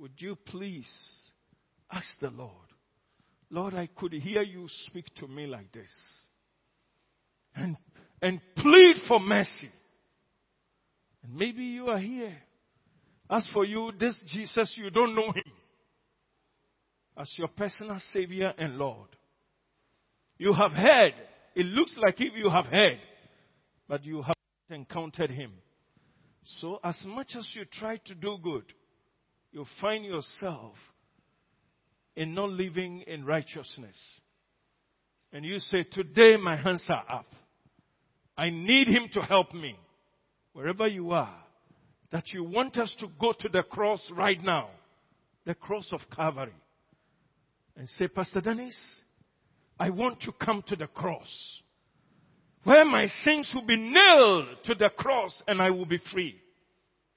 would 0.02 0.20
you 0.20 0.34
please 0.34 0.90
ask 1.88 2.18
the 2.20 2.28
Lord, 2.28 2.50
Lord, 3.50 3.72
I 3.72 3.86
could 3.86 4.12
hear 4.12 4.42
you 4.42 4.66
speak 4.86 5.04
to 5.20 5.28
me 5.28 5.46
like 5.46 5.70
this. 5.70 5.90
And, 7.54 7.76
and 8.20 8.40
plead 8.56 8.96
for 9.06 9.20
mercy. 9.20 9.70
And 11.22 11.36
maybe 11.36 11.62
you 11.62 11.86
are 11.86 12.00
here. 12.00 12.36
As 13.30 13.46
for 13.52 13.64
you, 13.64 13.92
this 13.96 14.20
Jesus, 14.26 14.74
you 14.76 14.90
don't 14.90 15.14
know 15.14 15.30
him 15.30 15.52
as 17.16 17.32
your 17.36 17.48
personal 17.48 18.00
Savior 18.12 18.52
and 18.58 18.78
Lord. 18.78 19.08
You 20.42 20.52
have 20.54 20.72
heard. 20.72 21.14
It 21.54 21.66
looks 21.66 21.96
like 22.04 22.20
if 22.20 22.32
you 22.34 22.50
have 22.50 22.66
heard, 22.66 22.98
but 23.86 24.04
you 24.04 24.22
have 24.22 24.34
not 24.68 24.76
encountered 24.76 25.30
him. 25.30 25.52
So, 26.42 26.80
as 26.82 27.00
much 27.06 27.36
as 27.38 27.48
you 27.54 27.64
try 27.64 27.98
to 28.06 28.14
do 28.16 28.36
good, 28.42 28.64
you 29.52 29.64
find 29.80 30.04
yourself 30.04 30.74
in 32.16 32.34
not 32.34 32.50
living 32.50 33.04
in 33.06 33.24
righteousness. 33.24 33.96
And 35.32 35.44
you 35.44 35.60
say, 35.60 35.84
Today 35.84 36.36
my 36.36 36.56
hands 36.56 36.88
are 36.88 37.04
up. 37.08 37.32
I 38.36 38.50
need 38.50 38.88
Him 38.88 39.10
to 39.12 39.20
help 39.20 39.54
me. 39.54 39.76
Wherever 40.54 40.88
you 40.88 41.12
are, 41.12 41.36
that 42.10 42.32
you 42.32 42.42
want 42.42 42.78
us 42.78 42.92
to 42.98 43.06
go 43.20 43.32
to 43.38 43.48
the 43.48 43.62
cross 43.62 44.10
right 44.12 44.42
now, 44.42 44.70
the 45.46 45.54
cross 45.54 45.92
of 45.92 46.00
Calvary, 46.10 46.56
and 47.76 47.88
say, 47.90 48.08
Pastor 48.08 48.40
Dennis, 48.40 48.76
I 49.78 49.90
want 49.90 50.20
to 50.22 50.32
come 50.32 50.62
to 50.68 50.76
the 50.76 50.86
cross 50.86 51.62
where 52.64 52.84
my 52.84 53.06
sins 53.06 53.50
will 53.54 53.66
be 53.66 53.76
nailed 53.76 54.46
to 54.64 54.74
the 54.74 54.90
cross 54.96 55.42
and 55.48 55.60
I 55.60 55.70
will 55.70 55.86
be 55.86 55.98
free. 56.12 56.36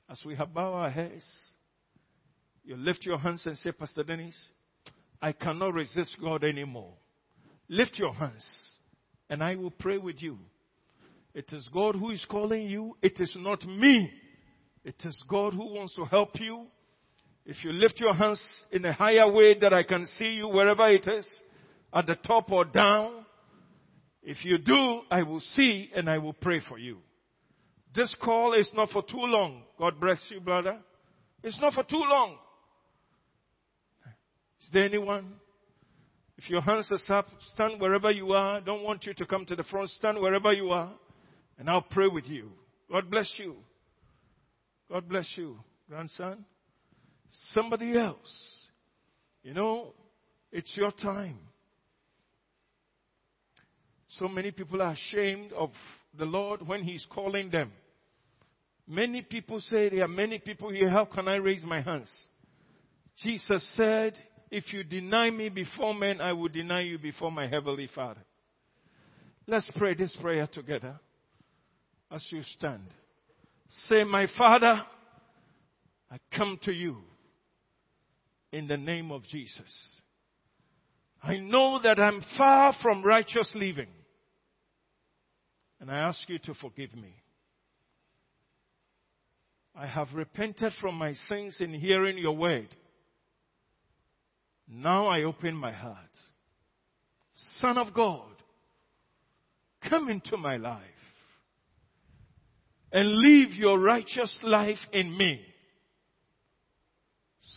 As 0.09 0.21
we 0.25 0.35
have 0.35 0.53
bowed 0.53 0.73
our 0.73 0.89
heads, 0.89 1.25
you 2.63 2.75
lift 2.75 3.05
your 3.05 3.19
hands 3.19 3.45
and 3.45 3.57
say, 3.57 3.71
Pastor 3.71 4.03
Dennis, 4.03 4.35
I 5.21 5.31
cannot 5.31 5.73
resist 5.73 6.17
God 6.21 6.43
anymore. 6.43 6.93
Lift 7.69 7.99
your 7.99 8.13
hands 8.13 8.45
and 9.29 9.43
I 9.43 9.55
will 9.55 9.71
pray 9.71 9.97
with 9.97 10.21
you. 10.21 10.37
It 11.33 11.51
is 11.51 11.67
God 11.73 11.95
who 11.95 12.11
is 12.11 12.25
calling 12.29 12.67
you. 12.67 12.95
It 13.01 13.19
is 13.19 13.35
not 13.37 13.65
me. 13.65 14.09
It 14.83 14.95
is 15.03 15.23
God 15.27 15.53
who 15.53 15.73
wants 15.73 15.95
to 15.95 16.05
help 16.05 16.39
you. 16.39 16.67
If 17.45 17.63
you 17.63 17.71
lift 17.71 17.99
your 17.99 18.13
hands 18.13 18.41
in 18.71 18.85
a 18.85 18.93
higher 18.93 19.31
way 19.31 19.59
that 19.59 19.73
I 19.73 19.83
can 19.83 20.07
see 20.07 20.33
you 20.33 20.47
wherever 20.47 20.89
it 20.89 21.07
is, 21.07 21.27
at 21.93 22.07
the 22.07 22.15
top 22.15 22.51
or 22.51 22.65
down, 22.65 23.25
if 24.23 24.43
you 24.43 24.57
do, 24.57 25.01
I 25.11 25.23
will 25.23 25.39
see 25.39 25.89
and 25.95 26.09
I 26.09 26.17
will 26.17 26.33
pray 26.33 26.61
for 26.67 26.77
you. 26.77 26.97
This 27.93 28.13
call 28.21 28.53
is 28.53 28.69
not 28.73 28.89
for 28.89 29.03
too 29.03 29.17
long. 29.17 29.63
God 29.79 29.99
bless 29.99 30.21
you, 30.29 30.41
brother. 30.41 30.77
It's 31.43 31.59
not 31.61 31.73
for 31.73 31.83
too 31.83 31.97
long. 32.01 32.37
Is 34.61 34.69
there 34.73 34.83
anyone? 34.83 35.35
If 36.37 36.49
your 36.49 36.61
hands 36.61 36.91
are 36.91 37.17
up, 37.19 37.27
stand 37.53 37.79
wherever 37.79 38.11
you 38.11 38.33
are. 38.33 38.57
I 38.57 38.59
Don't 38.59 38.83
want 38.83 39.05
you 39.05 39.13
to 39.13 39.25
come 39.25 39.45
to 39.45 39.55
the 39.55 39.63
front. 39.63 39.89
Stand 39.91 40.19
wherever 40.19 40.51
you 40.51 40.71
are. 40.71 40.91
And 41.57 41.69
I'll 41.69 41.81
pray 41.81 42.07
with 42.07 42.25
you. 42.25 42.51
God 42.91 43.09
bless 43.09 43.31
you. 43.37 43.55
God 44.89 45.07
bless 45.07 45.31
you, 45.35 45.57
grandson. 45.89 46.45
Somebody 47.53 47.97
else. 47.97 48.67
You 49.43 49.53
know, 49.53 49.93
it's 50.51 50.75
your 50.75 50.91
time. 50.91 51.37
So 54.17 54.27
many 54.27 54.51
people 54.51 54.81
are 54.81 54.91
ashamed 54.91 55.51
of 55.53 55.71
the 56.17 56.25
Lord 56.25 56.65
when 56.65 56.83
He's 56.83 57.05
calling 57.11 57.49
them. 57.49 57.71
Many 58.87 59.21
people 59.23 59.59
say 59.59 59.89
there 59.89 60.03
are 60.03 60.07
many 60.07 60.39
people 60.39 60.69
here. 60.69 60.89
How 60.89 61.05
can 61.05 61.27
I 61.27 61.35
raise 61.35 61.63
my 61.63 61.81
hands? 61.81 62.11
Jesus 63.21 63.67
said, 63.75 64.13
If 64.51 64.71
you 64.71 64.83
deny 64.83 65.29
me 65.31 65.49
before 65.49 65.93
men, 65.93 66.21
I 66.21 66.33
will 66.33 66.49
deny 66.49 66.81
you 66.81 66.97
before 66.97 67.31
my 67.31 67.47
heavenly 67.47 67.89
Father. 67.93 68.21
Let's 69.47 69.69
pray 69.75 69.95
this 69.95 70.15
prayer 70.21 70.47
together 70.47 70.99
as 72.11 72.25
you 72.31 72.41
stand. 72.43 72.83
Say, 73.89 74.03
My 74.03 74.27
Father, 74.37 74.81
I 76.09 76.17
come 76.35 76.59
to 76.63 76.71
you 76.71 76.97
in 78.51 78.67
the 78.67 78.77
name 78.77 79.11
of 79.11 79.23
Jesus. 79.23 80.01
I 81.21 81.37
know 81.37 81.79
that 81.83 81.99
I'm 81.99 82.23
far 82.37 82.73
from 82.81 83.03
righteous 83.03 83.51
living. 83.55 83.87
And 85.85 85.95
I 85.95 85.99
ask 85.99 86.27
you 86.27 86.39
to 86.39 86.55
forgive 86.55 86.95
me. 86.95 87.13
I 89.75 89.85
have 89.85 90.07
repented 90.15 90.73
from 90.81 90.95
my 90.95 91.13
sins 91.13 91.57
in 91.59 91.75
hearing 91.75 92.17
your 92.17 92.35
word. 92.35 92.75
Now 94.67 95.05
I 95.05 95.21
open 95.21 95.55
my 95.55 95.71
heart. 95.71 95.99
Son 97.59 97.77
of 97.77 97.93
God, 97.93 98.31
come 99.87 100.09
into 100.09 100.37
my 100.37 100.57
life 100.57 100.81
and 102.91 103.07
live 103.07 103.51
your 103.51 103.77
righteous 103.77 104.35
life 104.41 104.79
in 104.91 105.15
me 105.15 105.39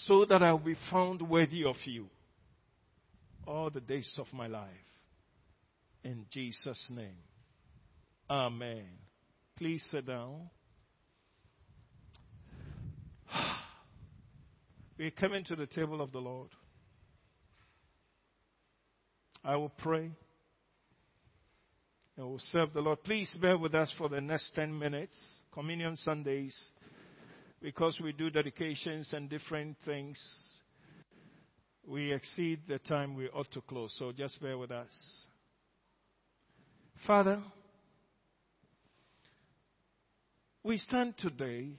so 0.04 0.26
that 0.26 0.42
I 0.42 0.52
will 0.52 0.58
be 0.58 0.76
found 0.90 1.22
worthy 1.22 1.64
of 1.64 1.76
you 1.86 2.08
all 3.46 3.70
the 3.70 3.80
days 3.80 4.14
of 4.18 4.26
my 4.34 4.48
life. 4.48 4.68
In 6.04 6.26
Jesus' 6.30 6.84
name. 6.90 7.27
Amen. 8.30 8.84
Please 9.56 9.86
sit 9.90 10.06
down. 10.06 10.50
We're 14.98 15.10
coming 15.10 15.44
to 15.44 15.56
the 15.56 15.66
table 15.66 16.00
of 16.02 16.12
the 16.12 16.18
Lord. 16.18 16.50
I 19.44 19.56
will 19.56 19.70
pray 19.70 20.10
and 22.18 22.28
we'll 22.28 22.40
serve 22.50 22.72
the 22.74 22.80
Lord. 22.80 23.02
Please 23.04 23.34
bear 23.40 23.56
with 23.56 23.74
us 23.74 23.92
for 23.96 24.08
the 24.08 24.20
next 24.20 24.54
10 24.56 24.76
minutes, 24.76 25.16
Communion 25.54 25.96
Sundays, 25.96 26.54
because 27.62 27.98
we 28.02 28.12
do 28.12 28.28
dedications 28.28 29.12
and 29.12 29.30
different 29.30 29.76
things. 29.84 30.20
We 31.86 32.12
exceed 32.12 32.60
the 32.68 32.80
time 32.80 33.14
we 33.14 33.28
ought 33.28 33.50
to 33.52 33.60
close, 33.62 33.94
so 33.98 34.12
just 34.12 34.42
bear 34.42 34.58
with 34.58 34.72
us. 34.72 34.90
Father, 37.06 37.40
we 40.68 40.76
stand 40.76 41.16
today 41.16 41.70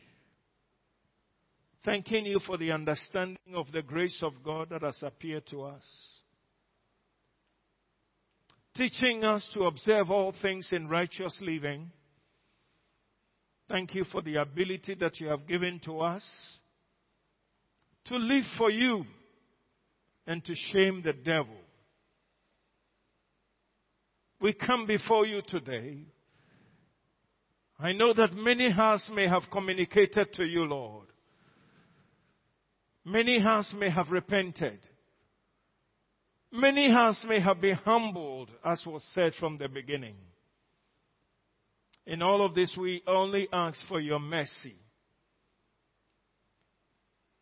thanking 1.85 2.25
you 2.25 2.39
for 2.47 2.57
the 2.57 2.71
understanding 2.71 3.37
of 3.53 3.71
the 3.71 3.83
grace 3.83 4.17
of 4.23 4.33
God 4.43 4.69
that 4.71 4.81
has 4.81 4.97
appeared 5.03 5.45
to 5.51 5.61
us. 5.61 5.83
Teaching 8.75 9.23
us 9.23 9.47
to 9.53 9.65
observe 9.65 10.09
all 10.09 10.33
things 10.41 10.69
in 10.71 10.89
righteous 10.89 11.37
living. 11.39 11.91
Thank 13.69 13.93
you 13.93 14.05
for 14.05 14.23
the 14.23 14.37
ability 14.37 14.95
that 14.99 15.19
you 15.19 15.27
have 15.27 15.45
given 15.45 15.79
to 15.85 15.99
us 15.99 16.23
to 18.05 18.15
live 18.15 18.45
for 18.57 18.71
you 18.71 19.05
and 20.25 20.43
to 20.45 20.55
shame 20.55 21.03
the 21.05 21.13
devil. 21.13 21.57
We 24.41 24.53
come 24.53 24.87
before 24.87 25.27
you 25.27 25.43
today 25.47 26.07
I 27.80 27.93
know 27.93 28.13
that 28.13 28.34
many 28.34 28.69
hearts 28.69 29.09
may 29.13 29.27
have 29.27 29.43
communicated 29.51 30.34
to 30.34 30.43
you, 30.43 30.65
Lord. 30.65 31.07
Many 33.05 33.39
hearts 33.39 33.73
may 33.77 33.89
have 33.89 34.09
repented. 34.11 34.80
Many 36.51 36.91
hearts 36.91 37.23
may 37.27 37.39
have 37.39 37.61
been 37.61 37.75
humbled, 37.75 38.49
as 38.65 38.84
was 38.86 39.03
said 39.13 39.34
from 39.39 39.57
the 39.57 39.69
beginning. 39.69 40.15
In 42.05 42.21
all 42.21 42.45
of 42.45 42.53
this, 42.53 42.75
we 42.77 43.01
only 43.07 43.47
ask 43.53 43.80
for 43.88 44.01
your 44.01 44.19
mercy. 44.19 44.75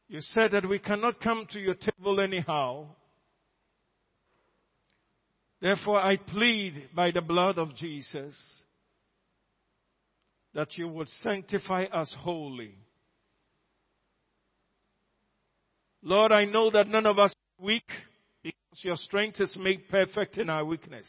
You 0.07 0.21
said 0.21 0.51
that 0.51 0.67
we 0.67 0.77
cannot 0.77 1.19
come 1.19 1.47
to 1.51 1.59
your 1.59 1.75
table 1.75 2.19
anyhow. 2.19 2.87
Therefore, 5.61 5.99
I 5.99 6.17
plead 6.17 6.89
by 6.95 7.11
the 7.11 7.21
blood 7.21 7.57
of 7.57 7.75
Jesus 7.75 8.35
that 10.57 10.75
you 10.75 10.87
would 10.87 11.07
sanctify 11.21 11.83
us 11.83 12.13
wholly. 12.21 12.73
Lord, 16.01 16.31
I 16.31 16.45
know 16.45 16.71
that 16.71 16.87
none 16.87 17.05
of 17.05 17.19
us 17.19 17.31
are 17.31 17.63
weak 17.63 17.87
because 18.41 18.83
your 18.83 18.95
strength 18.95 19.39
is 19.39 19.55
made 19.55 19.87
perfect 19.87 20.39
in 20.39 20.49
our 20.49 20.65
weakness. 20.65 21.05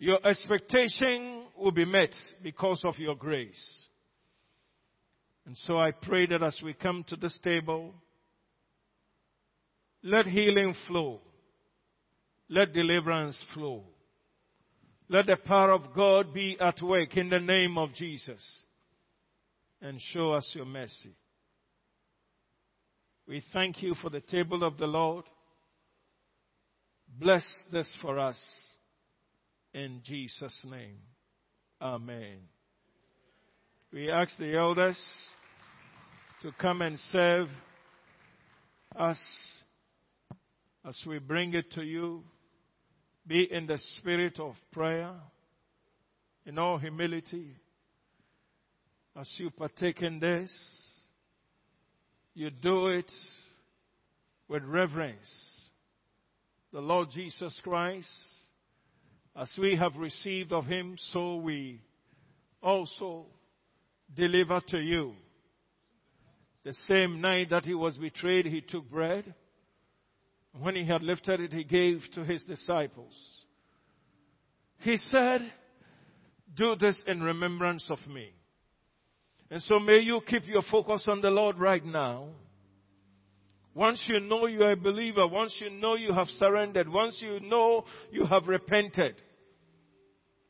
Your 0.00 0.18
expectation 0.26 1.44
will 1.56 1.70
be 1.70 1.84
met 1.84 2.12
because 2.42 2.82
of 2.84 2.98
your 2.98 3.14
grace. 3.14 3.86
And 5.46 5.56
so 5.56 5.78
I 5.78 5.92
pray 5.92 6.26
that 6.26 6.42
as 6.42 6.58
we 6.64 6.74
come 6.74 7.04
to 7.10 7.16
this 7.16 7.38
table, 7.44 7.94
let 10.02 10.26
healing 10.26 10.74
flow. 10.88 11.20
Let 12.48 12.72
deliverance 12.72 13.40
flow. 13.54 13.84
Let 15.08 15.26
the 15.26 15.36
power 15.36 15.72
of 15.72 15.94
God 15.94 16.32
be 16.32 16.56
at 16.58 16.80
work 16.80 17.16
in 17.16 17.28
the 17.28 17.40
name 17.40 17.76
of 17.76 17.92
Jesus 17.94 18.42
and 19.82 20.00
show 20.00 20.32
us 20.32 20.50
your 20.54 20.64
mercy. 20.64 21.14
We 23.28 23.42
thank 23.52 23.82
you 23.82 23.94
for 23.94 24.10
the 24.10 24.20
table 24.20 24.64
of 24.64 24.78
the 24.78 24.86
Lord. 24.86 25.24
Bless 27.18 27.46
this 27.70 27.94
for 28.00 28.18
us 28.18 28.38
in 29.72 30.00
Jesus' 30.04 30.58
name. 30.64 30.98
Amen. 31.80 32.38
We 33.92 34.10
ask 34.10 34.36
the 34.38 34.56
elders 34.56 34.98
to 36.42 36.52
come 36.58 36.82
and 36.82 36.98
serve 37.10 37.48
us 38.96 39.20
as 40.86 40.98
we 41.06 41.18
bring 41.18 41.54
it 41.54 41.72
to 41.72 41.82
you. 41.82 42.24
Be 43.26 43.50
in 43.50 43.66
the 43.66 43.78
spirit 43.96 44.38
of 44.38 44.54
prayer, 44.72 45.12
in 46.46 46.58
all 46.58 46.78
humility. 46.78 47.56
as 49.16 49.32
you 49.38 49.50
partake 49.50 50.02
in 50.02 50.18
this, 50.18 50.52
you 52.34 52.50
do 52.50 52.88
it 52.88 53.10
with 54.48 54.62
reverence. 54.64 55.70
The 56.72 56.80
Lord 56.80 57.10
Jesus 57.10 57.58
Christ, 57.62 58.08
as 59.36 59.50
we 59.58 59.76
have 59.76 59.96
received 59.96 60.52
of 60.52 60.66
him, 60.66 60.96
so 61.12 61.36
we 61.36 61.80
also 62.62 63.26
deliver 64.14 64.60
to 64.68 64.78
you. 64.78 65.14
The 66.64 66.72
same 66.88 67.20
night 67.20 67.50
that 67.50 67.64
he 67.64 67.74
was 67.74 67.96
betrayed, 67.96 68.46
he 68.46 68.60
took 68.60 68.90
bread. 68.90 69.34
When 70.60 70.76
he 70.76 70.86
had 70.86 71.02
lifted 71.02 71.40
it, 71.40 71.52
he 71.52 71.64
gave 71.64 72.02
to 72.14 72.24
his 72.24 72.44
disciples. 72.44 73.12
He 74.78 74.96
said, 74.96 75.40
Do 76.56 76.76
this 76.76 77.00
in 77.06 77.22
remembrance 77.22 77.90
of 77.90 77.98
me. 78.06 78.30
And 79.50 79.60
so 79.62 79.78
may 79.78 79.98
you 79.98 80.20
keep 80.26 80.46
your 80.46 80.62
focus 80.70 81.06
on 81.08 81.20
the 81.20 81.30
Lord 81.30 81.58
right 81.58 81.84
now. 81.84 82.28
Once 83.74 84.02
you 84.06 84.20
know 84.20 84.46
you 84.46 84.62
are 84.62 84.72
a 84.72 84.76
believer, 84.76 85.26
once 85.26 85.56
you 85.60 85.68
know 85.70 85.96
you 85.96 86.12
have 86.12 86.28
surrendered, 86.28 86.88
once 86.88 87.20
you 87.20 87.40
know 87.40 87.84
you 88.12 88.24
have 88.24 88.46
repented, 88.46 89.20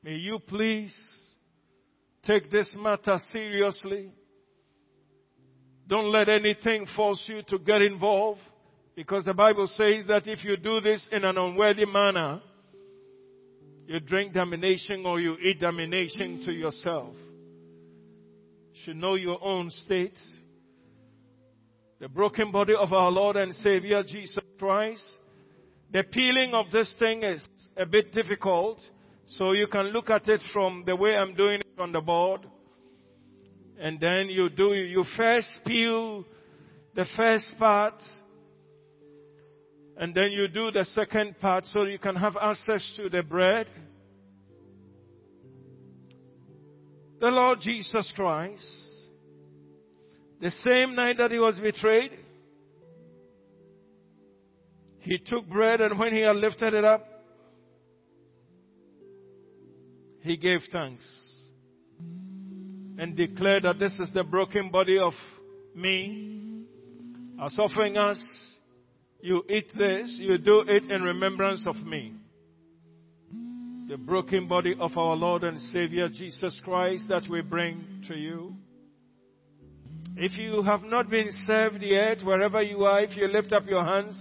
may 0.02 0.14
you 0.16 0.38
please 0.38 0.94
take 2.24 2.50
this 2.50 2.74
matter 2.78 3.16
seriously. 3.32 4.12
Don't 5.88 6.12
let 6.12 6.28
anything 6.28 6.86
force 6.94 7.22
you 7.26 7.40
to 7.48 7.58
get 7.58 7.80
involved 7.80 8.40
because 8.96 9.24
the 9.24 9.34
Bible 9.34 9.66
says 9.66 10.04
that 10.06 10.26
if 10.26 10.44
you 10.44 10.56
do 10.56 10.80
this 10.80 11.08
in 11.10 11.24
an 11.24 11.36
unworthy 11.36 11.84
manner, 11.84 12.40
you 13.86 14.00
drink 14.00 14.32
damnation 14.32 15.04
or 15.04 15.20
you 15.20 15.36
eat 15.42 15.60
damnation 15.60 16.42
to 16.46 16.52
yourself 16.52 17.14
You 18.72 18.80
should 18.84 18.96
know 18.96 19.14
your 19.14 19.42
own 19.44 19.70
state. 19.70 20.18
The 22.00 22.08
broken 22.08 22.50
body 22.50 22.74
of 22.78 22.92
our 22.92 23.10
Lord 23.10 23.36
and 23.36 23.54
Savior 23.54 24.02
Jesus 24.02 24.38
Christ. 24.58 25.04
The 25.92 26.02
peeling 26.02 26.54
of 26.54 26.70
this 26.72 26.94
thing 26.98 27.22
is 27.22 27.46
a 27.76 27.86
bit 27.86 28.12
difficult, 28.12 28.80
so 29.26 29.52
you 29.52 29.66
can 29.68 29.86
look 29.86 30.10
at 30.10 30.28
it 30.28 30.40
from 30.52 30.84
the 30.86 30.96
way 30.96 31.14
I'm 31.14 31.34
doing 31.34 31.60
it 31.60 31.80
on 31.80 31.92
the 31.92 32.00
board. 32.00 32.46
And 33.78 34.00
then 34.00 34.28
you 34.28 34.48
do, 34.48 34.72
you 34.72 35.04
first 35.16 35.48
peel 35.66 36.24
the 36.94 37.06
first 37.16 37.54
part, 37.58 37.94
and 39.96 40.14
then 40.14 40.32
you 40.32 40.48
do 40.48 40.70
the 40.70 40.84
second 40.84 41.38
part 41.40 41.64
so 41.66 41.84
you 41.84 41.98
can 41.98 42.16
have 42.16 42.36
access 42.40 42.94
to 42.96 43.08
the 43.08 43.22
bread. 43.22 43.66
the 47.24 47.30
Lord 47.30 47.58
Jesus 47.62 48.12
Christ, 48.14 48.66
the 50.42 50.50
same 50.50 50.94
night 50.94 51.16
that 51.16 51.30
he 51.30 51.38
was 51.38 51.58
betrayed, 51.58 52.10
he 54.98 55.16
took 55.16 55.48
bread 55.48 55.80
and 55.80 55.98
when 55.98 56.12
he 56.12 56.20
had 56.20 56.36
lifted 56.36 56.74
it 56.74 56.84
up, 56.84 57.06
he 60.20 60.36
gave 60.36 60.60
thanks 60.70 61.06
and 62.98 63.16
declared 63.16 63.62
that 63.62 63.78
this 63.78 63.98
is 64.00 64.10
the 64.12 64.24
broken 64.24 64.70
body 64.70 64.98
of 64.98 65.14
me. 65.74 66.66
As 67.42 67.58
offering 67.58 67.96
us, 67.96 68.22
you 69.24 69.44
eat 69.48 69.70
this, 69.76 70.16
you 70.20 70.38
do 70.38 70.64
it 70.66 70.84
in 70.90 71.02
remembrance 71.02 71.66
of 71.66 71.76
me 71.76 72.14
the 73.88 73.98
broken 73.98 74.48
body 74.48 74.74
of 74.80 74.96
our 74.96 75.14
Lord 75.14 75.44
and 75.44 75.60
Savior 75.60 76.08
Jesus 76.08 76.60
Christ 76.64 77.04
that 77.08 77.28
we 77.28 77.42
bring 77.42 78.02
to 78.08 78.16
you. 78.16 78.54
If 80.16 80.38
you 80.38 80.62
have 80.62 80.82
not 80.84 81.10
been 81.10 81.28
served 81.46 81.82
yet, 81.82 82.22
wherever 82.24 82.62
you 82.62 82.84
are, 82.84 83.02
if 83.02 83.16
you 83.16 83.28
lift 83.28 83.52
up 83.52 83.66
your 83.66 83.84
hands, 83.84 84.18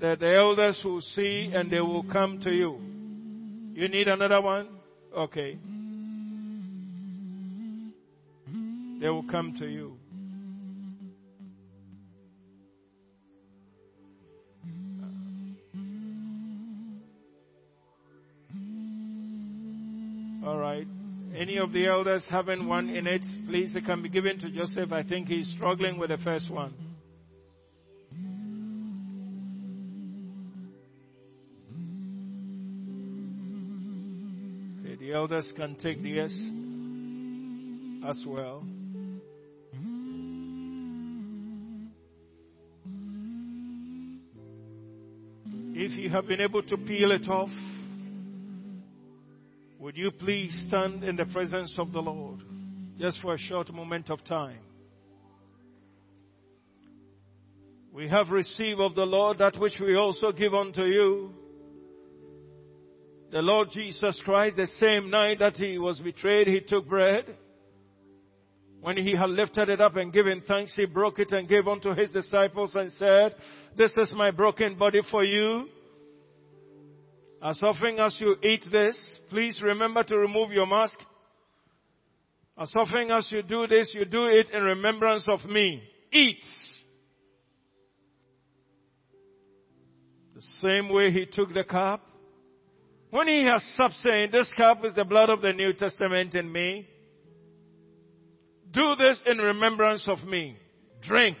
that 0.00 0.20
the 0.20 0.34
elders 0.34 0.80
will 0.84 1.02
see 1.02 1.50
and 1.52 1.70
they 1.70 1.80
will 1.80 2.04
come 2.10 2.40
to 2.40 2.50
you. 2.50 2.80
You 3.74 3.88
need 3.88 4.08
another 4.08 4.40
one? 4.40 4.68
Okay. 5.14 5.58
They 9.00 9.08
will 9.08 9.26
come 9.30 9.54
to 9.58 9.66
you. 9.66 9.98
Any 21.36 21.58
of 21.58 21.72
the 21.72 21.86
elders 21.86 22.26
having 22.30 22.68
one 22.68 22.88
in 22.88 23.06
it, 23.06 23.22
please, 23.48 23.74
it 23.74 23.84
can 23.84 24.02
be 24.02 24.08
given 24.08 24.38
to 24.38 24.50
Joseph. 24.50 24.92
I 24.92 25.02
think 25.02 25.26
he's 25.26 25.48
struggling 25.56 25.98
with 25.98 26.10
the 26.10 26.18
first 26.18 26.50
one. 26.50 26.72
Okay, 34.80 34.96
the 34.96 35.12
elders 35.12 35.52
can 35.56 35.74
take 35.74 36.02
this 36.02 36.32
as 38.08 38.24
well. 38.26 38.64
If 45.76 45.98
you 45.98 46.10
have 46.10 46.28
been 46.28 46.40
able 46.40 46.62
to 46.62 46.76
peel 46.76 47.10
it 47.10 47.28
off, 47.28 47.50
would 49.84 49.98
you 49.98 50.10
please 50.10 50.64
stand 50.66 51.04
in 51.04 51.14
the 51.14 51.26
presence 51.26 51.74
of 51.78 51.92
the 51.92 52.00
Lord 52.00 52.40
just 52.98 53.20
for 53.20 53.34
a 53.34 53.38
short 53.38 53.70
moment 53.70 54.08
of 54.08 54.24
time? 54.24 54.60
We 57.92 58.08
have 58.08 58.30
received 58.30 58.80
of 58.80 58.94
the 58.94 59.04
Lord 59.04 59.36
that 59.40 59.58
which 59.58 59.74
we 59.78 59.94
also 59.94 60.32
give 60.32 60.54
unto 60.54 60.84
you. 60.84 61.34
The 63.30 63.42
Lord 63.42 63.72
Jesus 63.72 64.18
Christ, 64.24 64.56
the 64.56 64.68
same 64.68 65.10
night 65.10 65.40
that 65.40 65.56
he 65.56 65.76
was 65.76 66.00
betrayed, 66.00 66.46
he 66.46 66.60
took 66.60 66.88
bread. 66.88 67.36
When 68.80 68.96
he 68.96 69.14
had 69.14 69.28
lifted 69.28 69.68
it 69.68 69.82
up 69.82 69.96
and 69.96 70.14
given 70.14 70.42
thanks, 70.48 70.74
he 70.74 70.86
broke 70.86 71.18
it 71.18 71.30
and 71.32 71.46
gave 71.46 71.68
unto 71.68 71.94
his 71.94 72.10
disciples 72.10 72.74
and 72.74 72.90
said, 72.90 73.34
This 73.76 73.94
is 73.98 74.14
my 74.16 74.30
broken 74.30 74.78
body 74.78 75.00
for 75.10 75.22
you. 75.22 75.68
As 77.44 77.62
often 77.62 77.98
as 77.98 78.16
you 78.20 78.36
eat 78.42 78.64
this, 78.72 78.98
please 79.28 79.60
remember 79.62 80.02
to 80.02 80.16
remove 80.16 80.50
your 80.50 80.66
mask. 80.66 80.98
As 82.58 82.72
often 82.74 83.10
as 83.10 83.30
you 83.30 83.42
do 83.42 83.66
this, 83.66 83.92
you 83.94 84.06
do 84.06 84.28
it 84.28 84.48
in 84.50 84.62
remembrance 84.62 85.26
of 85.28 85.44
me. 85.44 85.82
Eat. 86.10 86.42
The 90.34 90.40
same 90.62 90.88
way 90.88 91.10
he 91.10 91.26
took 91.26 91.52
the 91.52 91.64
cup. 91.64 92.00
When 93.10 93.28
he 93.28 93.44
has 93.44 93.62
supped 93.76 93.96
saying, 94.02 94.30
this 94.32 94.50
cup 94.56 94.82
is 94.82 94.94
the 94.94 95.04
blood 95.04 95.28
of 95.28 95.42
the 95.42 95.52
New 95.52 95.74
Testament 95.74 96.34
in 96.34 96.50
me. 96.50 96.88
Do 98.70 98.94
this 98.96 99.22
in 99.26 99.36
remembrance 99.36 100.08
of 100.08 100.24
me. 100.24 100.56
Drink. 101.02 101.36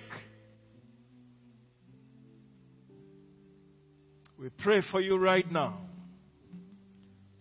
We 4.38 4.50
pray 4.50 4.82
for 4.90 5.00
you 5.00 5.16
right 5.16 5.50
now. 5.50 5.78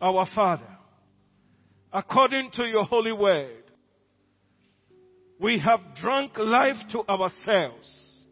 Our 0.04 0.28
Father, 0.36 0.68
according 1.94 2.52
to 2.56 2.66
your 2.66 2.84
holy 2.84 3.14
word, 3.14 3.64
we 5.40 5.60
have 5.60 5.80
drunk 5.96 6.38
life 6.38 6.76
to 6.92 7.08
ourselves. 7.08 8.26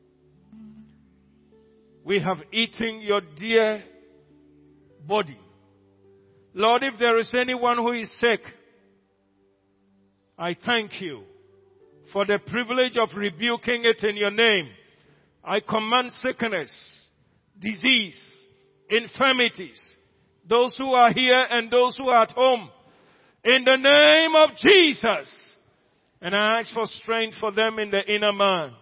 We 2.03 2.19
have 2.19 2.39
eaten 2.51 2.99
your 2.99 3.22
dear 3.38 3.86
body. 5.07 5.39
Lord, 6.53 6.84
if 6.84 6.99
there 6.99 7.17
is 7.17 7.34
anyone 7.34 7.78
who 7.78 7.93
is 7.93 8.11
sick, 8.19 8.41
I 10.38 10.57
thank 10.65 11.01
you 11.01 11.24
for 12.11 12.26
the 12.26 12.39
privilege 12.47 12.97
of 12.97 13.15
rebuking 13.15 13.86
it 13.86 14.03
in 14.03 14.17
your 14.17 14.32
name. 14.32 14.67
I 15.41 15.61
command 15.61 16.11
sickness, 16.22 16.69
disease, 17.57 18.22
infirmities, 18.89 19.80
those 20.47 20.75
who 20.77 20.93
are 20.93 21.13
here 21.13 21.45
and 21.49 21.71
those 21.71 21.97
who 21.97 22.09
are 22.09 22.23
at 22.23 22.31
home. 22.31 22.69
In 23.43 23.63
the 23.63 23.77
name 23.77 24.35
of 24.35 24.57
Jesus. 24.57 25.55
And 26.21 26.35
I 26.35 26.59
ask 26.59 26.73
for 26.73 26.85
strength 26.85 27.37
for 27.39 27.51
them 27.51 27.79
in 27.79 27.89
the 27.89 28.01
inner 28.13 28.33
man 28.33 28.73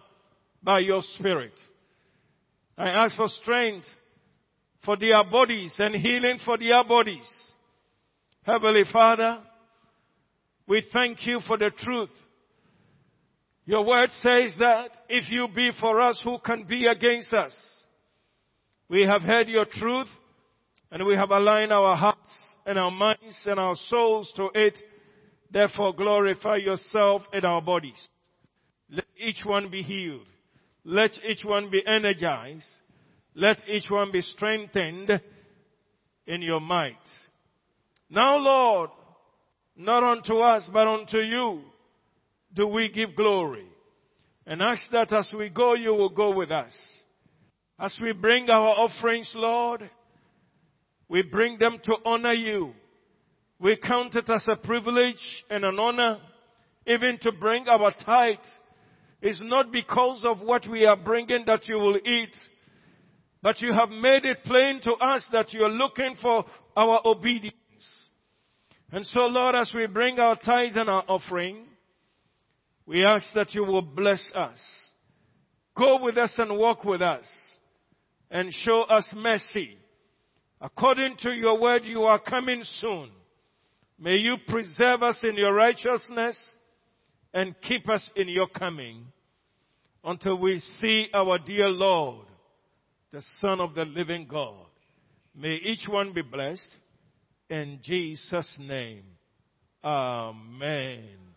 by 0.62 0.80
your 0.80 1.00
spirit. 1.02 1.54
I 2.76 2.88
ask 2.88 3.16
for 3.16 3.28
strength 3.28 3.86
for 4.84 4.96
their 4.96 5.24
bodies 5.24 5.74
and 5.78 5.94
healing 5.94 6.38
for 6.44 6.58
their 6.58 6.84
bodies. 6.84 7.28
Heavenly 8.42 8.84
Father, 8.90 9.40
we 10.66 10.82
thank 10.92 11.26
you 11.26 11.40
for 11.46 11.58
the 11.58 11.70
truth. 11.70 12.10
Your 13.66 13.84
word 13.84 14.10
says 14.12 14.54
that 14.58 14.90
if 15.08 15.30
you 15.30 15.48
be 15.54 15.70
for 15.78 16.00
us, 16.00 16.20
who 16.24 16.38
can 16.44 16.64
be 16.64 16.86
against 16.86 17.32
us? 17.32 17.54
We 18.88 19.02
have 19.02 19.22
heard 19.22 19.48
your 19.48 19.66
truth 19.66 20.08
and 20.90 21.06
we 21.06 21.14
have 21.14 21.30
aligned 21.30 21.72
our 21.72 21.96
hearts 21.96 22.32
and 22.66 22.78
our 22.78 22.90
minds 22.90 23.42
and 23.46 23.58
our 23.58 23.76
souls 23.88 24.32
to 24.36 24.48
it 24.54 24.76
Therefore 25.50 25.94
glorify 25.94 26.56
yourself 26.56 27.22
in 27.32 27.44
our 27.44 27.60
bodies. 27.60 28.08
Let 28.88 29.06
each 29.16 29.44
one 29.44 29.70
be 29.70 29.82
healed. 29.82 30.26
Let 30.84 31.12
each 31.24 31.44
one 31.44 31.70
be 31.70 31.82
energized. 31.86 32.66
Let 33.34 33.58
each 33.68 33.90
one 33.90 34.12
be 34.12 34.20
strengthened 34.20 35.20
in 36.26 36.42
your 36.42 36.60
might. 36.60 36.94
Now 38.08 38.36
Lord, 38.36 38.90
not 39.76 40.04
unto 40.04 40.38
us, 40.38 40.68
but 40.72 40.86
unto 40.86 41.18
you 41.18 41.62
do 42.54 42.66
we 42.66 42.88
give 42.88 43.16
glory. 43.16 43.66
And 44.46 44.62
ask 44.62 44.82
that 44.92 45.12
as 45.12 45.32
we 45.36 45.48
go, 45.48 45.74
you 45.74 45.90
will 45.90 46.08
go 46.08 46.34
with 46.34 46.50
us. 46.50 46.72
As 47.78 47.96
we 48.02 48.12
bring 48.12 48.50
our 48.50 48.68
offerings, 48.68 49.30
Lord, 49.34 49.88
we 51.10 51.22
bring 51.22 51.58
them 51.58 51.78
to 51.84 51.96
honor 52.06 52.32
you. 52.32 52.72
We 53.58 53.76
count 53.76 54.14
it 54.14 54.30
as 54.30 54.46
a 54.48 54.54
privilege 54.54 55.20
and 55.50 55.64
an 55.64 55.78
honor 55.78 56.18
even 56.86 57.18
to 57.22 57.32
bring 57.32 57.66
our 57.68 57.90
tithe. 57.90 58.36
It's 59.20 59.42
not 59.44 59.72
because 59.72 60.24
of 60.24 60.40
what 60.40 60.66
we 60.68 60.86
are 60.86 60.96
bringing 60.96 61.44
that 61.46 61.68
you 61.68 61.78
will 61.78 61.96
eat, 61.96 62.34
but 63.42 63.60
you 63.60 63.72
have 63.72 63.90
made 63.90 64.24
it 64.24 64.44
plain 64.44 64.80
to 64.82 64.92
us 64.92 65.26
that 65.32 65.52
you 65.52 65.62
are 65.62 65.70
looking 65.70 66.14
for 66.22 66.44
our 66.76 67.00
obedience. 67.04 67.56
And 68.92 69.04
so, 69.04 69.22
Lord, 69.22 69.56
as 69.56 69.72
we 69.74 69.86
bring 69.88 70.18
our 70.20 70.36
tithe 70.36 70.76
and 70.76 70.88
our 70.88 71.04
offering, 71.08 71.66
we 72.86 73.04
ask 73.04 73.26
that 73.34 73.52
you 73.52 73.64
will 73.64 73.82
bless 73.82 74.30
us. 74.34 74.58
Go 75.76 76.02
with 76.02 76.16
us 76.16 76.32
and 76.38 76.56
walk 76.56 76.84
with 76.84 77.02
us 77.02 77.24
and 78.30 78.52
show 78.54 78.82
us 78.82 79.12
mercy. 79.14 79.76
According 80.60 81.16
to 81.22 81.30
your 81.30 81.58
word, 81.58 81.84
you 81.84 82.02
are 82.02 82.18
coming 82.18 82.62
soon. 82.80 83.10
May 83.98 84.16
you 84.16 84.36
preserve 84.48 85.02
us 85.02 85.18
in 85.22 85.36
your 85.36 85.54
righteousness 85.54 86.38
and 87.32 87.54
keep 87.62 87.88
us 87.88 88.08
in 88.16 88.28
your 88.28 88.48
coming 88.48 89.06
until 90.04 90.38
we 90.38 90.58
see 90.80 91.08
our 91.12 91.38
dear 91.38 91.68
Lord, 91.68 92.26
the 93.12 93.22
Son 93.40 93.60
of 93.60 93.74
the 93.74 93.84
living 93.84 94.26
God. 94.26 94.66
May 95.34 95.54
each 95.54 95.86
one 95.88 96.12
be 96.12 96.22
blessed 96.22 96.76
in 97.48 97.80
Jesus' 97.82 98.56
name. 98.58 99.04
Amen. 99.84 101.29